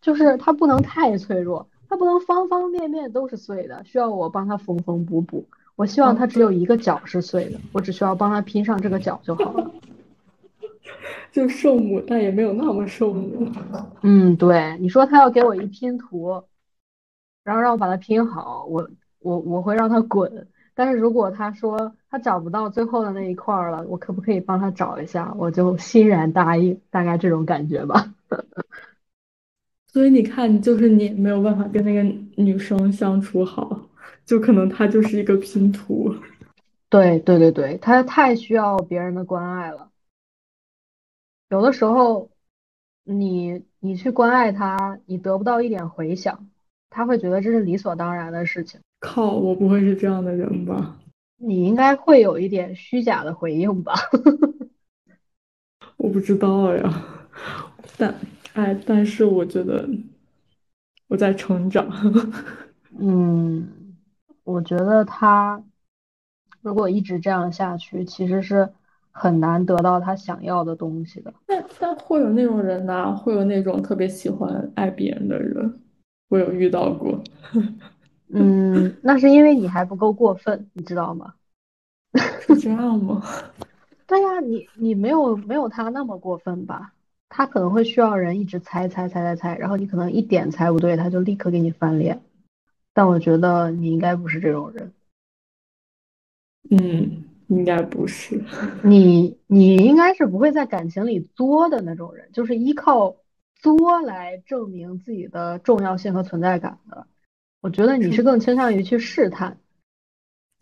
[0.00, 5.46] 就是他不能太脆弱，他不能方方面面都是碎的，需要我帮他缝缝补补。
[5.76, 9.70] 我希望他哦，只有，一个角是碎的，我只需要帮他拼上这个角就好了。
[11.32, 13.50] 就圣母，但也没有那么圣母。
[14.02, 16.44] 嗯，对，你说他要给我一拼图，
[17.42, 18.88] 然后让我把它拼好，我
[19.18, 20.46] 我我会让他滚。
[20.76, 25.34] 但是如果他说他找不到最后的那一块儿了，我可不可以帮他找一下？
[25.36, 28.12] 我就欣然答应，大概这种感觉吧。
[29.86, 32.02] 所以你看，就是你没有办法跟那个
[32.36, 33.80] 女生相处好，
[34.24, 36.14] 就可能他就是一个拼图。
[36.88, 39.90] 对对对对，他太需要别人的关爱了。
[41.50, 42.30] 有的时候
[43.04, 46.48] 你你去关爱他，你得不到一点回响，
[46.90, 48.80] 他会觉得这是理所当然的事情。
[49.00, 50.98] 靠，我不会是这样的人吧？
[51.36, 53.94] 你应该会有一点虚假的回应吧？
[55.98, 57.04] 我不知道呀。
[57.98, 58.14] 但，
[58.54, 59.88] 哎，但是我觉得
[61.08, 61.86] 我在成长。
[62.98, 63.83] 嗯，
[64.44, 65.62] 我觉得他
[66.60, 68.70] 如果一直这样下去，其实是
[69.10, 71.32] 很难得到他想要的东西的。
[71.46, 75.80] 但但会有那种人呐、会有那种特别喜欢爱别人的人，
[76.28, 77.22] 我有遇到过。
[78.28, 81.34] 嗯，那是因为你还不够过分，你知道吗？
[82.40, 83.22] 是这样吗？
[84.06, 86.92] 对呀，你你没有没有他那么过分吧？
[87.28, 92.22] 他可能会需要人一直猜猜猜猜猜，然后你可能一点猜不对，他就立刻给你翻脸。
[92.94, 94.92] 但我觉得你应该不是这种人，
[96.70, 98.42] 嗯，应该不是。
[98.82, 103.16] 你你应该是不会在感情里作的那种人，就是依靠
[103.56, 107.06] 作来证明自己的重要性和存在感的。
[107.60, 109.58] 我觉得你是更倾向于去试探，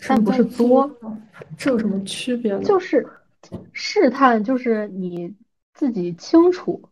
[0.09, 0.89] 但不是作。
[1.01, 1.17] 作？
[1.59, 2.63] 这有什么区别呢？
[2.63, 3.07] 就是
[3.73, 5.35] 试探，就是你
[5.75, 6.89] 自己清楚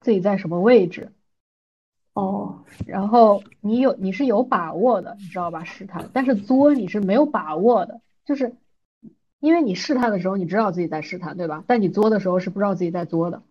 [0.00, 1.12] 自己在什么位置，
[2.18, 5.62] 哦，然后你有你是有把握的，你知道吧？
[5.62, 8.56] 试探，但是作你是没有把握的，就是
[9.38, 11.62] 因为你试探的时候，你知道自己在试探，对吧？
[11.68, 13.44] 但你作的时候是不知道自己在作的。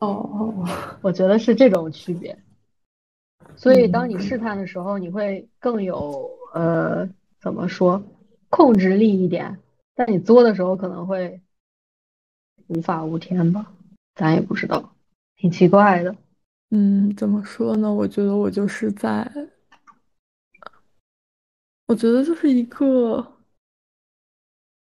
[0.00, 0.68] 哦哦，
[1.00, 2.36] 我觉得是这种区别。
[3.54, 7.08] 所以当嗯，你试探的时候，你会更有呃
[7.40, 8.02] 怎么说
[8.48, 9.60] 控制力一点，
[9.94, 11.40] 但你作的时候可能会
[12.66, 13.70] 无法无天吧，
[14.16, 14.90] 咱也不知道，
[15.36, 16.16] 挺奇怪的。
[16.70, 17.92] 嗯，怎么说呢？
[17.92, 19.30] 我觉得我就是在，
[21.86, 23.36] 我觉得就是一个。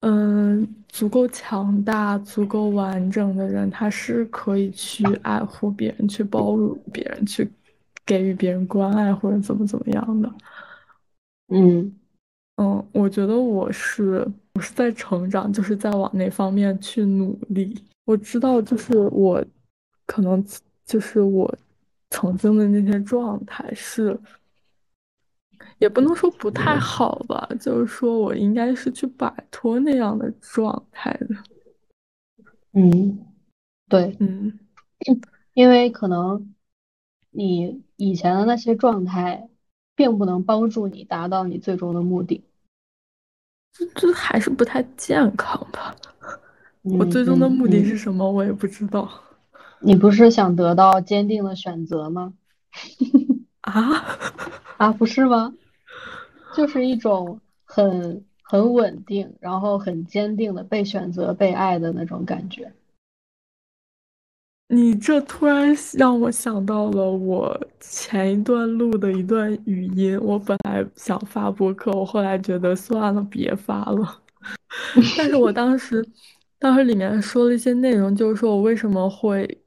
[0.01, 7.51] 嗯，足够强大、足够完整的人，他是可以去爱护别人、去包容别人、去
[8.07, 10.33] 给予别人关爱或者怎么怎么样的。
[11.49, 11.93] 嗯
[12.59, 17.83] 嗯，我觉得我是我是在成长，就是在往那方面去努力。
[18.05, 19.45] 我知道，就是我
[20.07, 20.45] 可能
[20.85, 21.53] 就是我
[22.11, 24.19] 曾经的那些状态是。
[25.79, 31.29] 也不能说不太好吧，就是说我应该是去摆脱那样的状态的。
[32.73, 33.27] 嗯，
[33.89, 34.59] 对，嗯，
[35.55, 36.53] 因为可能
[37.31, 39.49] 你以前的那些状态，
[39.95, 42.45] 并不能帮助你达到你最终的目的。
[43.73, 45.95] 这这还是不太健康吧？
[46.83, 48.29] 我嗯最终的嗯目的是嗯，什么？
[48.29, 49.09] 我也不知道
[49.81, 52.35] 你不是想得到坚定的选择吗？
[53.63, 54.05] 啊。
[54.79, 55.55] 啊，不是吗？
[56.55, 62.73] 就是一种很很稳定，然后很坚定的被选择、被爱的那种感觉。
[64.69, 74.21] 你这突然让我想到了我前一段录的一段语音，我本来想发播客，我后来觉得算了，别发了。
[75.17, 76.07] 但是我当时，
[76.59, 79.59] 当时里面说了一些内容，就是说我为什么会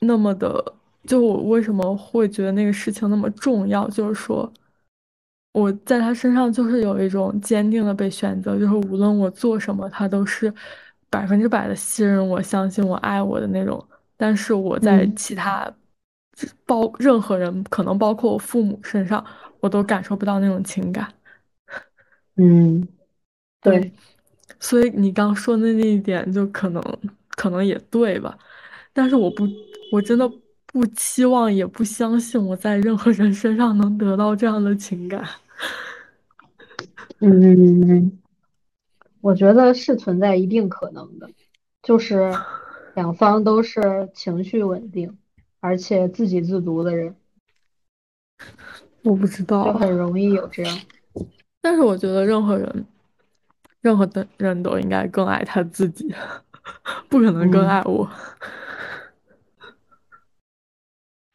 [0.00, 4.50] 那么的，就我为什么会觉得那个事情那么重要，就是说
[5.52, 10.52] 我在他身上就是有一种坚定的被选择，就是无论我做什么，他都是
[11.10, 13.84] 百分之百的信任我、相信我、爱我的那种。
[14.16, 15.70] 但是我在嗯其他
[16.66, 19.24] 包任何人，可能包括我父母身上，
[19.60, 21.12] 我都感受不到那种情感。
[22.36, 22.86] 嗯，
[23.62, 23.92] 对，对，
[24.60, 26.82] 所以你刚说的那一点，就可能
[27.30, 28.36] 可能也对吧？
[28.92, 29.46] 但是我不，
[29.90, 30.30] 我真的
[30.66, 35.24] 不期望，也不相信我在任何人身上能得到这样的情感。
[37.20, 38.18] 嗯，
[39.20, 41.28] 我觉得是存在一定可能的，
[41.82, 42.32] 就是
[42.94, 45.16] 两方都是情绪稳定，
[45.60, 47.16] 而且自给自足的人，
[49.02, 50.78] 我不知就道，很容易有这样。
[51.60, 52.86] 但是我觉得任何人，
[53.80, 56.14] 任何的人都应该更爱他自己，
[57.08, 58.08] 不可能更嗯，爱我。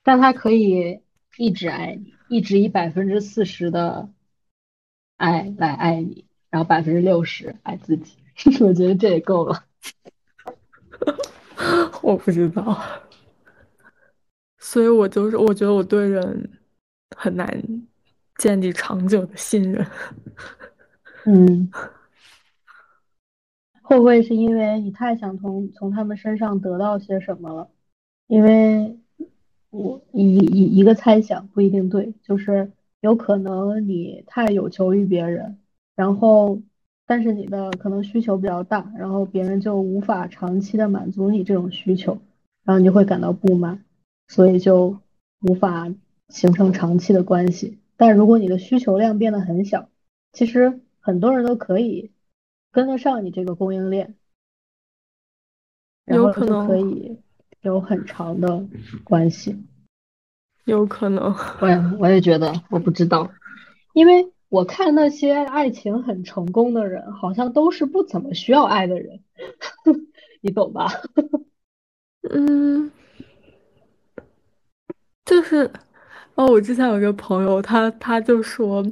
[0.03, 1.01] 但他可以
[1.37, 4.09] 一直爱你，一直以百分之四十的
[5.17, 8.17] 爱来爱你，然后百分之六十爱自己，
[8.61, 9.63] 我觉得这也够了。
[12.03, 12.81] 我不知道，
[14.59, 16.51] 所以我就是我觉得我对人
[17.15, 17.63] 很难
[18.37, 19.85] 建立长久的信任。
[21.25, 21.71] 嗯，
[23.81, 27.69] 会不会是因为你太想从从他们身上得到些什么了？
[28.27, 28.99] 因为
[29.73, 32.71] 我一一一个猜想不一定对，就是
[33.01, 35.57] 有可能你太有求于别人，
[35.95, 36.61] 然后
[37.07, 42.19] 但是你的可能需求比较大，然后别人就无法长期的满足你这种需求，
[42.63, 43.83] 然后你就会感到不满，
[44.27, 44.99] 所以就
[45.41, 45.91] 无法
[46.29, 47.79] 形成长期的关系。
[47.97, 49.89] 但如果你的需求量变得很小，
[50.33, 52.11] 其实很多人都可以
[52.71, 54.13] 跟得上你这个供应链，
[56.05, 57.17] 然有后就可以
[57.63, 58.63] 有很长的
[59.03, 59.65] 关系。
[60.65, 63.29] 有可能，我也我也觉得，我不知道，
[63.93, 69.19] 因为我看那些爱情很成功的人，好像都是不怎么需要爱的人，
[70.39, 70.87] 你懂吧？
[72.29, 72.89] 嗯，
[75.25, 75.69] 就是，
[76.35, 78.85] 哦，我之前有一个朋友，他他就说，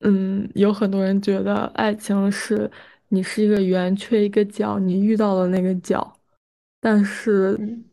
[0.00, 2.70] 嗯，有很多人觉得爱情是
[3.08, 6.16] 你是一个圆缺一个角，你遇到了那个角，
[6.84, 7.84] 但是嗯，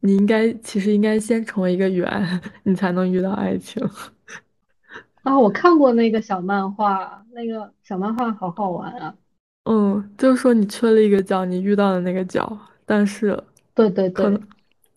[0.00, 2.06] 你应该其实应该先成为一个圆，
[2.64, 3.82] 你才能遇到爱情。
[5.24, 9.14] 啊，我看过那个小漫画，那个小漫画好好玩啊！
[9.64, 13.42] 嗯，就是说你缺了一个角，你遇到了那个角，但是
[13.74, 14.46] 对对可能对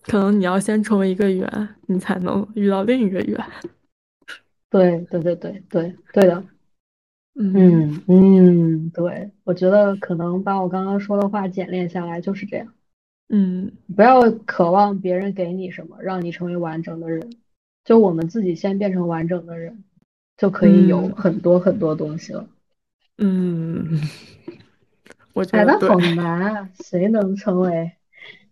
[0.03, 3.41] 可能你要先成为一个圆，你才能遇到另一个圆。
[4.69, 6.43] 对对对对对对的，
[7.35, 12.73] 嗯嗯嗯，对，我觉得可能把我刚刚说的话简练下来就是这样。
[13.29, 17.29] 嗯不要渴望别人给你什么，让你成为完整的人，
[17.83, 19.83] 就我们自己先变成完整的人，
[20.37, 22.47] 就可以有嗯很多很多东西了。
[23.17, 23.99] 嗯，
[25.33, 27.91] 我觉哎，得好难啊，谁能成为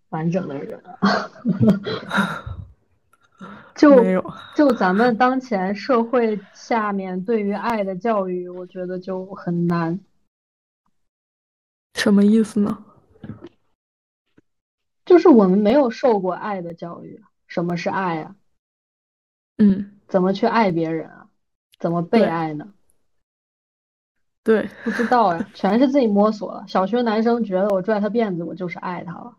[0.09, 1.31] 完整的人啊？
[3.75, 9.99] 就没有就咱们当前社会下面对于爱的教育，我觉得就很难。
[11.93, 12.83] 什么意思呢？
[15.05, 18.35] 就是我们没有受过爱的教育，什么是爱啊？
[19.57, 21.27] 嗯，怎么去爱别人啊？
[21.79, 22.73] 怎么被爱呢？
[24.43, 26.65] 对，不知道呀，全是自己摸索了。
[26.67, 29.37] 小学男生觉得我拽他辫子，我就是爱他了，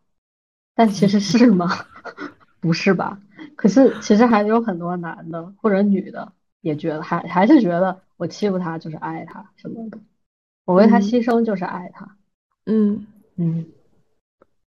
[0.74, 1.68] 但其实是吗？
[2.60, 3.20] 不是吧？
[3.54, 9.98] 可是其实还有很多男的或者女的也觉得，还还是觉得我欺负他就是爱他什么的，
[10.64, 12.16] 我为他嗯牺牲就是爱他。
[12.64, 13.66] 嗯嗯，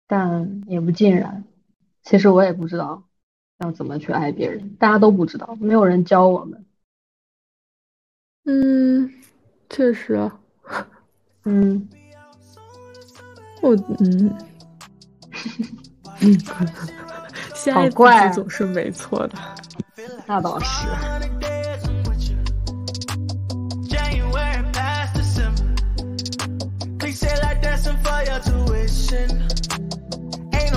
[0.08, 1.44] 但也不尽然。
[2.02, 3.04] 其实我也不知道
[3.58, 6.64] 要怎么去爱别人，大家都不知道，没有人教我们。
[8.46, 9.12] 嗯，
[9.68, 10.40] 确实啊，
[11.44, 11.86] 嗯，
[13.60, 14.34] 我嗯
[16.20, 16.38] 嗯，
[17.54, 19.38] 先爱自好怪总是没错的。
[20.26, 20.88] 那倒是。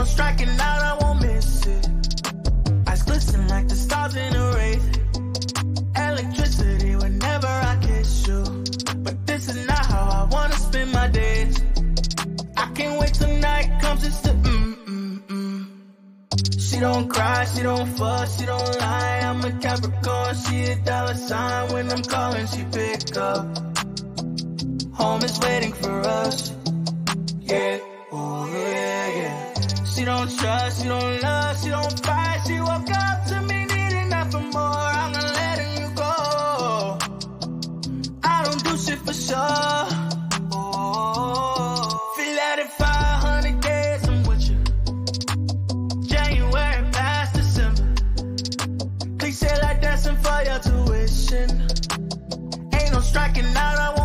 [0.02, 1.90] 100 days I'm striking out, I won't miss it.
[2.88, 4.88] Eyes glisten like the stars in a wraith.
[5.96, 8.44] Electricity whenever I kiss you.
[9.04, 11.56] But this is not how I wanna spend my days.
[12.58, 15.66] I can't wait till night comes just to mm mm mm.
[16.60, 19.20] She don't cry, she don't fuss, she don't lie.
[19.24, 21.74] I'm a Capricorn, she a dollar sign.
[21.74, 23.46] When I'm calling, she pick up.
[24.94, 26.54] Home is waiting for us.
[27.42, 27.80] Yeah,
[28.12, 29.51] oh yeah, yeah.
[29.94, 32.40] She don't trust, she don't love, she don't fight.
[32.48, 34.61] She woke up to me needing nothing more.
[34.61, 36.98] I'm not letting you go.
[38.24, 39.88] I don't do shit for sure.
[40.53, 44.64] Oh, feel that in 500 days I'm with you.
[46.08, 47.94] January past December.
[49.20, 51.50] Cliche like dancing for your tuition.
[52.74, 54.01] Ain't no striking out, I